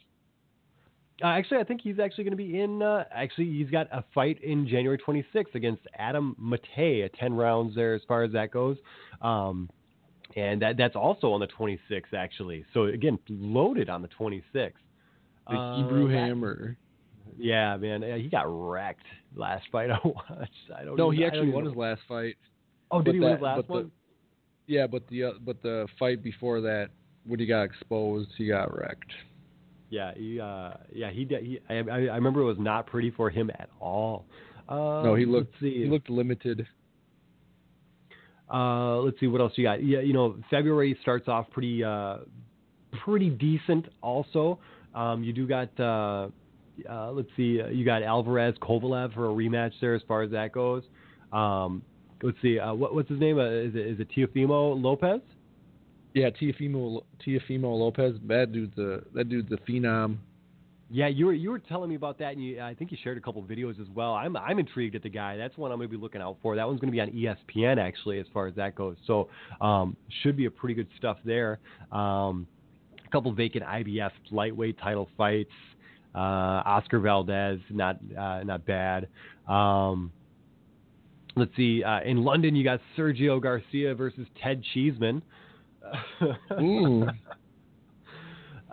[1.23, 2.81] Uh, actually, I think he's actually going to be in.
[2.81, 7.73] Uh, actually, he's got a fight in January 26th against Adam Matei, at 10 rounds
[7.73, 8.77] there as far as that goes.
[9.21, 9.69] Um,
[10.35, 12.65] and that that's also on the 26th, actually.
[12.73, 14.73] So, again, loaded on the 26th.
[15.49, 16.77] The Uh, Hebrew Hammer.
[17.37, 18.01] Yeah, man.
[18.19, 19.05] He got wrecked
[19.35, 20.51] last fight I watched.
[20.75, 21.05] I don't know.
[21.05, 22.35] No, even- he actually won even- his last fight.
[22.91, 23.91] Oh, did he win that- his last but the- one?
[24.67, 26.89] Yeah, but the uh, but the fight before that,
[27.25, 29.11] when he got exposed, he got wrecked.
[29.89, 33.49] Yeah, he, uh, yeah, he, he I, I remember it was not pretty for him
[33.51, 34.25] at all.
[34.67, 35.83] Uh, no, he looked see.
[35.83, 36.67] he looked limited.
[38.51, 39.83] Uh, let's see what else you got.
[39.83, 42.17] Yeah, you know, February starts off pretty uh,
[43.03, 43.87] pretty decent.
[44.01, 44.59] Also,
[44.95, 46.29] um, you do got uh,
[46.89, 50.31] uh, let's see, uh, you got Alvarez Kovalev for a rematch there as far as
[50.31, 50.83] that goes.
[51.31, 51.81] Um,
[52.21, 53.39] let's see, uh, what, what's his name?
[53.39, 55.21] Uh, is it is it Teofimo Lopez?
[56.15, 58.15] Yeah, Teofimo Teofimo Lopez.
[58.27, 60.17] That dude's a that dude's a phenom.
[60.89, 63.17] Yeah, you were you were telling me about that, and you, I think you shared
[63.17, 64.13] a couple videos as well.
[64.13, 65.35] I'm I'm intrigued at the guy.
[65.35, 66.55] That's one I'm going to be looking out for.
[66.55, 68.95] That one's going to be on ESPN actually, as far as that goes.
[69.05, 69.27] So
[69.59, 71.59] um, should be a pretty good stuff there.
[71.91, 72.47] Um,
[73.05, 75.51] a couple vacant IBF lightweight title fights.
[76.15, 79.09] Uh, Oscar Valdez, not uh, not bad.
[79.49, 80.13] Um,
[81.35, 81.83] let's see.
[81.83, 85.21] Uh, in London, you got Sergio Garcia versus Ted Cheeseman.
[86.61, 87.07] Ooh.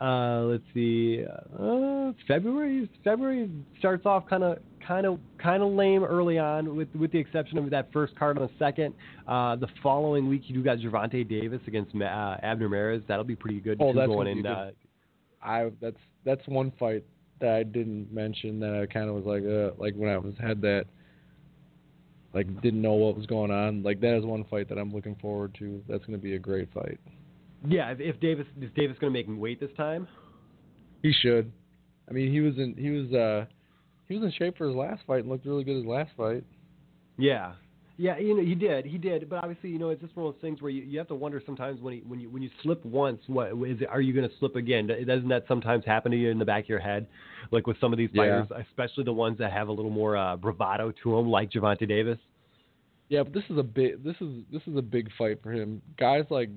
[0.00, 1.24] Uh, let's see.
[1.56, 3.48] Uh, February February
[3.78, 7.56] starts off kind of kind of kind of lame early on, with with the exception
[7.56, 8.94] of that first card on the second.
[9.28, 13.04] Uh, the following week you do got Gervonta Davis against uh, Abner Mares.
[13.06, 14.46] That'll be pretty good Oh, too, that's going gonna in.
[14.46, 14.70] Uh.
[15.40, 17.04] I that's that's one fight
[17.40, 20.34] that I didn't mention that I kind of was like uh like when I was
[20.40, 20.86] had that
[22.34, 23.82] like didn't know what was going on.
[23.82, 25.82] Like that is one fight that I'm looking forward to.
[25.88, 26.98] That's going to be a great fight.
[27.66, 30.08] yeah, if, if Davis is Davis going to make him wait this time?
[31.02, 31.52] He should.
[32.08, 33.46] I mean, he was in he was uh
[34.08, 36.44] he was in shape for his last fight and looked really good his last fight.
[37.18, 37.52] Yeah.
[38.02, 40.34] Yeah, you know, he did, he did, but obviously, you know, it's just one of
[40.34, 42.50] those things where you, you have to wonder sometimes when you when you when you
[42.60, 43.86] slip once, what is it?
[43.88, 44.88] Are you going to slip again?
[44.88, 47.06] Doesn't that sometimes happen to you in the back of your head,
[47.52, 48.44] like with some of these Yeah.
[48.44, 51.86] fighters, especially the ones that have a little more uh, bravado to them, like Gervonta
[51.86, 52.18] Davis?
[53.08, 55.80] Yeah, but this is a big this is this is a big fight for him.
[55.96, 56.50] Guys like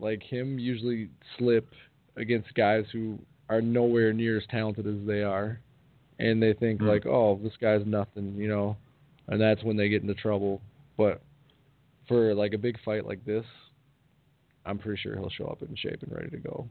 [0.00, 1.68] like him usually slip
[2.16, 3.18] against guys who
[3.50, 5.60] are nowhere near as talented as they are,
[6.18, 6.86] and they think Mhm.
[6.88, 8.74] like, oh, this guy's nothing, you know,
[9.26, 10.62] and that's when they get into trouble.
[10.98, 11.22] But
[12.06, 13.44] for like a big fight like this,
[14.66, 16.68] I'm pretty sure he'll show up in shape and ready to go.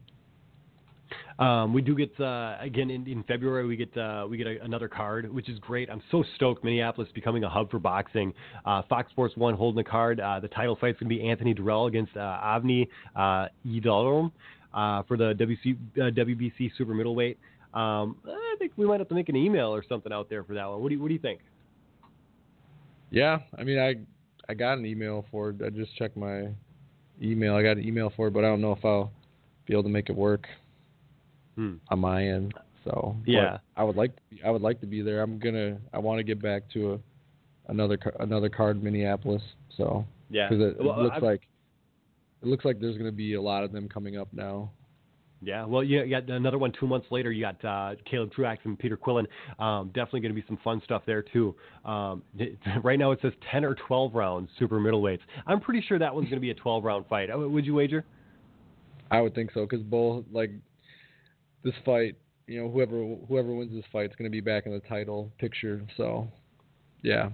[1.40, 3.66] Um, we do get uh, again in, in February.
[3.66, 5.90] We get uh, we get a, another card, which is great.
[5.90, 6.64] I'm so stoked.
[6.64, 8.34] Minneapolis becoming a hub for boxing.
[8.66, 10.20] Uh, Fox Sports One holding the card.
[10.20, 14.32] Uh, the title fight's going to be Anthony Dirrell against uh, Avni uh, Idolom
[14.74, 17.38] uh, for the WC, uh, WBC super middleweight.
[17.74, 20.56] Um, I think we might have to make an email or something out there for
[20.56, 20.82] that one.
[20.82, 21.40] What do you What do you think?
[23.12, 23.96] Yeah, I mean, I
[24.50, 25.58] I got an email for it.
[25.66, 26.50] I just checked my
[27.22, 27.56] email.
[27.56, 29.12] I got an email for it, but I don't know if I'll
[29.66, 30.48] be able to make it work
[31.56, 31.76] Hmm.
[31.90, 32.54] on my end.
[32.84, 33.58] So Yeah.
[33.76, 35.22] I would like to be, I would like to be there.
[35.22, 37.00] I'm gonna I want to get back to a
[37.68, 39.42] another another card in Minneapolis.
[39.76, 40.48] So Yeah.
[40.48, 41.48] because it, it Well, looks I've- like
[42.42, 44.72] it looks like there's gonna be a lot of them coming up now.
[45.42, 47.32] Yeah, well, you got another one two months later.
[47.32, 49.26] You got uh, Caleb Truax and Peter Quillin.
[49.60, 51.56] Um, definitely going to be some fun stuff there too.
[51.86, 52.24] Um,
[52.84, 55.20] right now it says ten or twelve rounds super middleweights.
[55.46, 57.30] I'm pretty sure that one's going to be a twelve round fight.
[57.30, 58.04] Uh, Would you wager?
[59.12, 60.52] I would think so because both like
[61.64, 62.16] this fight,
[62.48, 62.96] you know, whoever
[63.28, 65.86] whoever wins this fight is gonna be back in the title picture.
[65.98, 66.28] So
[67.04, 67.30] yeah.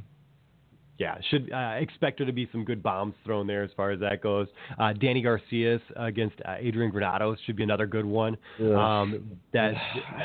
[0.99, 3.99] Yeah, should uh, expect there to be some good bombs thrown there as far as
[4.01, 4.47] that goes.
[4.77, 8.37] Uh, Danny Garcia against uh, Adrian Granados should be another good one.
[8.77, 9.73] Um, that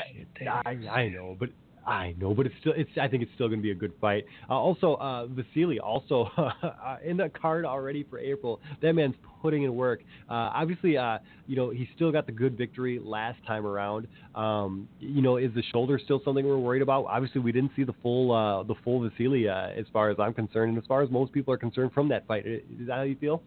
[0.65, 1.49] I, I know, but
[1.85, 3.93] I know, but it's still it's I think it's still going to be a good
[3.99, 4.25] fight.
[4.49, 8.59] Uh, also, uh, Vasily also uh, in the card already for April.
[8.81, 10.01] That man's putting in work.
[10.29, 14.07] Uh, obviously, uh, you know he still got the good victory last time around.
[14.35, 17.05] Um, you know, is the shoulder still something we're worried about?
[17.05, 20.69] Obviously, we didn't see the full uh, the full Vasily as far as I'm concerned,
[20.69, 22.45] and as far as most people are concerned from that fight.
[22.45, 23.41] Is that how you feel?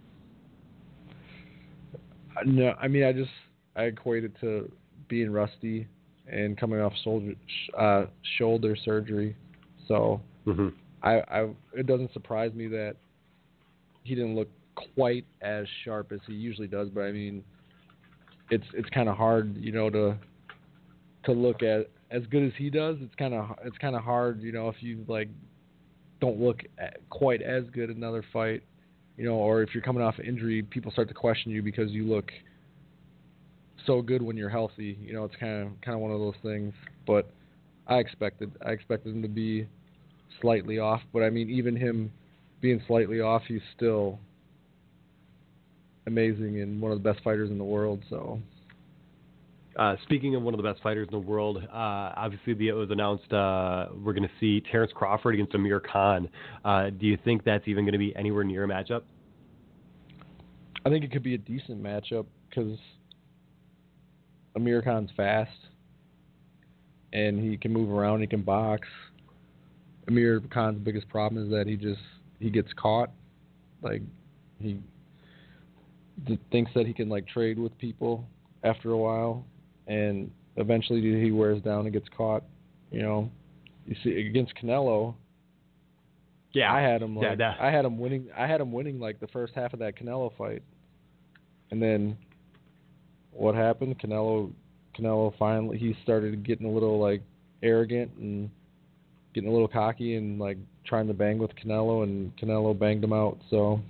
[2.47, 3.31] No, I mean I just
[3.77, 4.71] I equate it to
[5.09, 5.87] being rusty
[6.31, 7.35] and coming off shoulder
[7.79, 8.07] uh,
[8.39, 9.37] shoulder surgery.
[9.89, 10.69] So Mm-hmm.
[11.03, 12.97] I, I it doesn't surprise me that
[14.03, 14.49] he didn't look
[14.95, 16.89] quite as sharp as he usually does.
[16.89, 17.45] But I mean,
[18.51, 20.17] it's it's kind of hard, you know, to
[21.25, 22.97] to look at as good as he does.
[23.01, 25.29] It's kind of it's kind of hard, you know, if you like
[26.21, 26.63] don't look
[27.11, 28.63] quite as good another fight,
[29.17, 32.05] you know, or if you're coming off injury, people start to question you because you
[32.05, 32.31] look
[33.87, 34.99] so good when you're healthy.
[35.03, 36.73] You know, it's kind of kind of one of those things.
[37.07, 37.31] But
[37.87, 39.67] I expected I expected him to be
[40.41, 42.13] slightly off, but I mean, even him
[42.61, 44.19] being slightly off, he's still
[46.07, 48.03] amazing and one of the best fighters in the world.
[48.09, 48.41] So.
[49.75, 52.73] Uh, speaking of one of the best fighters in the world, uh, obviously the, it
[52.73, 56.29] was announced uh, we're going to see Terrence Crawford against Amir Khan.
[56.63, 59.03] Uh, do you think that's even going to be anywhere near a matchup?
[60.85, 62.79] I think it could be a decent matchup because
[64.57, 65.51] Amir Khan's fast
[67.13, 68.21] and he can move around.
[68.21, 68.89] He can box.
[70.09, 72.01] Amir Khan's biggest problem is that he just
[72.41, 73.11] he gets caught.
[73.83, 74.03] Like
[74.61, 74.79] he
[76.27, 78.25] d- thinks that he can like trade with people
[78.65, 79.45] after a while,
[79.87, 82.43] and eventually he wears down and gets caught.
[82.91, 83.31] You know,
[83.87, 85.15] you see against Canelo.
[86.53, 87.17] Yeah, I had him.
[87.17, 88.29] Yeah, Like, that- I had him winning.
[88.37, 90.63] I had him winning like the first half of that Canelo fight,
[91.71, 92.17] and then
[93.33, 93.99] what happened?
[93.99, 94.53] Canelo,
[94.99, 97.23] Canelo finally he started getting a little like
[97.63, 98.51] arrogant and
[99.35, 103.13] getting a little cocky and like trying to bang with Canelo, and Canelo banged him
[103.13, 103.39] out.
[103.51, 103.81] So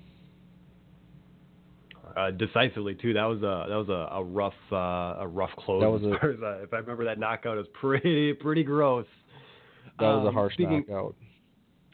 [2.17, 3.15] Uh, decisively too.
[3.15, 5.81] That was a that was a, a rough uh, a rough close.
[5.81, 9.07] That was a- as, uh, if I remember that knockout, it was pretty pretty gross.
[9.99, 11.15] that was a Um, harsh speaking, knockout.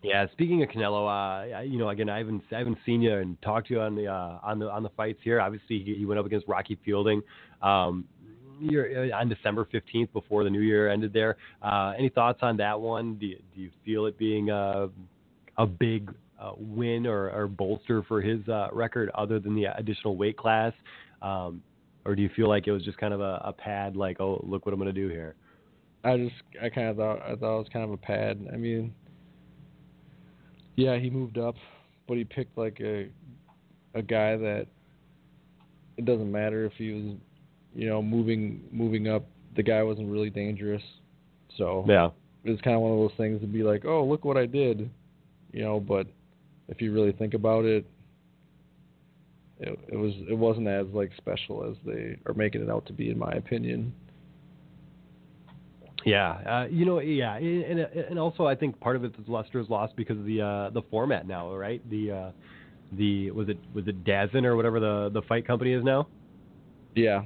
[0.02, 1.08] Yeah, speaking of Canelo,
[1.58, 3.96] uh, you know, again, I haven't I haven't seen you and talked to you on
[3.96, 5.40] the uh, on the on the fights here.
[5.40, 7.22] Obviously, he, he went up against Rocky Fielding.
[7.62, 8.04] Um,
[8.60, 11.12] uh, on December fifteenth, before the new year ended.
[11.12, 13.14] There, uh, any thoughts on that one?
[13.14, 14.88] Do you, do you feel it being a
[15.56, 20.16] a big uh, win or, or bolster for his uh, record, other than the additional
[20.16, 20.72] weight class,
[21.22, 21.62] um,
[22.04, 24.40] or do you feel like it was just kind of a, a pad, like, oh,
[24.46, 25.34] look what I'm going to do here?
[26.04, 28.46] I just I kind of thought I thought it was kind of a pad.
[28.52, 28.94] I mean,
[30.78, 31.56] yeah, he moved up,
[32.06, 33.08] but he picked like a
[33.94, 34.66] a guy that
[35.96, 37.16] it doesn't matter if he was,
[37.74, 39.24] you know, moving moving up.
[39.56, 40.82] The guy wasn't really dangerous,
[41.56, 42.10] so Yeah.
[42.44, 44.46] it was kind of one of those things to be like, oh, look what I
[44.46, 44.88] did,
[45.52, 45.80] you know.
[45.80, 46.06] But
[46.68, 47.84] if you really think about it,
[49.58, 52.92] it, it was it wasn't as like special as they are making it out to
[52.92, 53.92] be, in my opinion.
[56.08, 59.60] Yeah, uh, you know, yeah, and and also I think part of it is luster
[59.60, 61.82] is lost because of the uh, the format now, right?
[61.90, 62.30] The uh,
[62.92, 66.08] the was it was it Dazn or whatever the the fight company is now.
[66.94, 67.24] Yeah.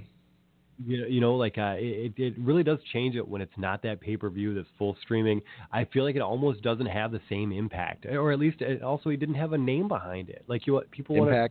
[0.85, 3.83] You know, you know, like uh, it it really does change it when it's not
[3.85, 5.43] that pay per view that's full streaming.
[5.71, 9.11] I feel like it almost doesn't have the same impact, or at least it also
[9.11, 10.43] he didn't have a name behind it.
[10.49, 11.49] Like you people want to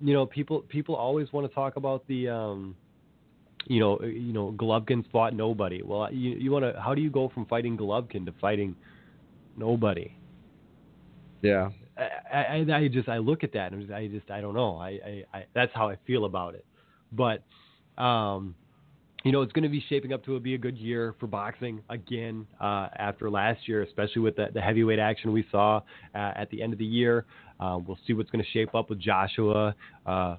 [0.00, 2.74] you know, people people always want to talk about the um
[3.66, 5.82] you know, you know, Golovkin fought nobody.
[5.82, 8.76] Well, you you want to how do you go from fighting Golovkin to fighting
[9.56, 10.16] nobody?
[11.42, 11.70] Yeah.
[12.32, 14.76] I, I, I just I look at that and I just I don't know.
[14.76, 16.64] I, I, I that's how I feel about it.
[17.12, 17.42] But
[18.00, 18.54] um
[19.24, 21.82] you know, it's going to be shaping up to be a good year for boxing
[21.90, 25.78] again uh, after last year, especially with the, the heavyweight action we saw
[26.14, 27.24] uh, at the end of the year.
[27.58, 29.74] Uh, we'll see what's going to shape up with Joshua.
[30.06, 30.36] Uh,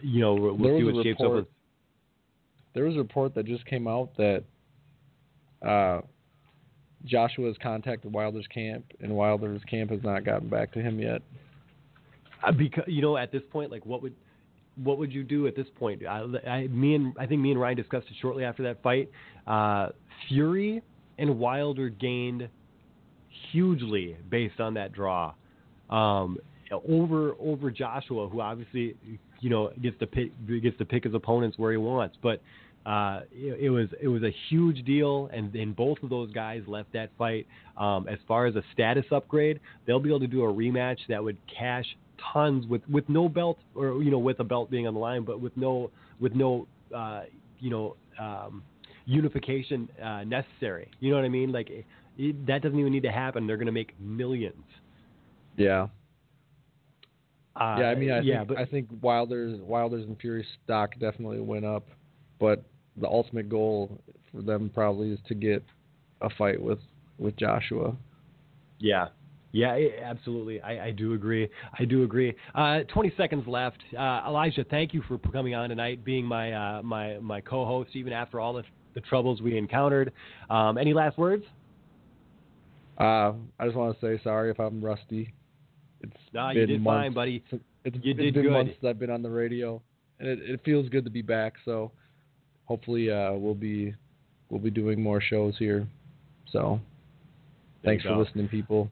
[0.00, 1.46] you know, we'll There see what shapes up with.
[2.74, 4.44] There was a report that just came out that
[5.66, 6.00] uh,
[7.04, 11.22] Joshua has contacted Wilder's camp, and Wilder's camp has not gotten back to him yet.
[12.42, 14.14] Uh, because you know, at this point, like, what would
[14.82, 16.06] what would you do at this point?
[16.06, 19.10] I, I, me and I think me and Ryan discussed it shortly after that fight.
[19.46, 19.88] Uh,
[20.28, 20.82] Fury
[21.18, 22.48] and Wilder gained
[23.50, 25.34] hugely based on that draw
[25.90, 26.38] um,
[26.88, 28.96] over over Joshua, who obviously
[29.40, 30.32] you know gets to pick
[30.62, 32.40] gets to pick his opponents where he wants, but.
[32.84, 36.62] Uh, it, it was it was a huge deal, and, and both of those guys
[36.66, 37.46] left that fight.
[37.76, 41.22] Um, as far as a status upgrade, they'll be able to do a rematch that
[41.22, 41.86] would cash
[42.32, 45.24] tons with, with no belt, or you know, with a belt being on the line,
[45.24, 45.90] but with no
[46.20, 47.22] with no uh,
[47.60, 48.62] you know um,
[49.06, 50.90] unification uh, necessary.
[51.00, 51.52] You know what I mean?
[51.52, 51.70] Like
[52.18, 53.46] it, that doesn't even need to happen.
[53.46, 54.64] They're going to make millions.
[55.56, 55.88] Yeah.
[57.54, 60.92] Uh, yeah, I mean, I yeah, think but I think Wilder's Wilder's and Fury's stock
[60.98, 61.86] definitely went up,
[62.40, 62.64] but
[62.96, 63.98] the ultimate goal
[64.32, 65.62] for them probably is to get
[66.20, 66.78] a fight with
[67.18, 67.94] with Joshua.
[68.78, 69.08] Yeah.
[69.54, 70.62] Yeah, absolutely.
[70.62, 71.46] I, I do agree.
[71.78, 72.34] I do agree.
[72.54, 73.76] Uh, 20 seconds left.
[73.94, 78.14] Uh, Elijah, thank you for coming on tonight, being my uh, my my co-host, even
[78.14, 78.62] after all the,
[78.94, 80.10] the troubles we encountered.
[80.48, 81.44] Um, any last words?
[82.98, 85.32] Uh, I just want to say sorry if I'm rusty.
[86.00, 86.98] It's No, been you did months.
[87.04, 87.44] fine, buddy.
[87.84, 88.52] It's, You it's did been good.
[88.52, 89.82] months that I've been on the radio,
[90.18, 91.54] and it, it feels good to be back.
[91.66, 91.92] So
[92.64, 93.94] hopefully uh, we'll be
[94.48, 95.86] we'll be doing more shows here.
[96.50, 96.80] So
[97.82, 98.90] There thanks for listening, people.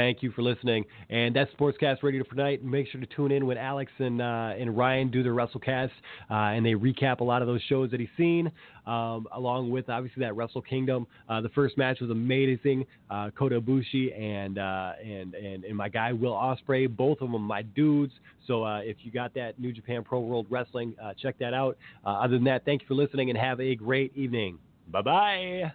[0.00, 0.86] Thank you for listening.
[1.10, 2.64] And that's Sportscast Radio for tonight.
[2.64, 5.90] Make sure to tune in when Alex and uh, and Ryan do their WrestleCast
[6.30, 8.50] uh, and they recap a lot of those shows that he's seen,
[8.86, 11.06] um, along with obviously that Wrestle Kingdom.
[11.28, 12.86] Uh, the first match was amazing.
[13.10, 17.42] Uh, Kota Ibushi and, uh, and and and my guy Will Ospreay, both of them
[17.42, 18.14] my dudes.
[18.46, 21.76] So uh, if you got that New Japan Pro World Wrestling, uh, check that out.
[22.06, 24.60] Other than that, thank you for listening and have a great evening.
[24.88, 25.72] Bye bye.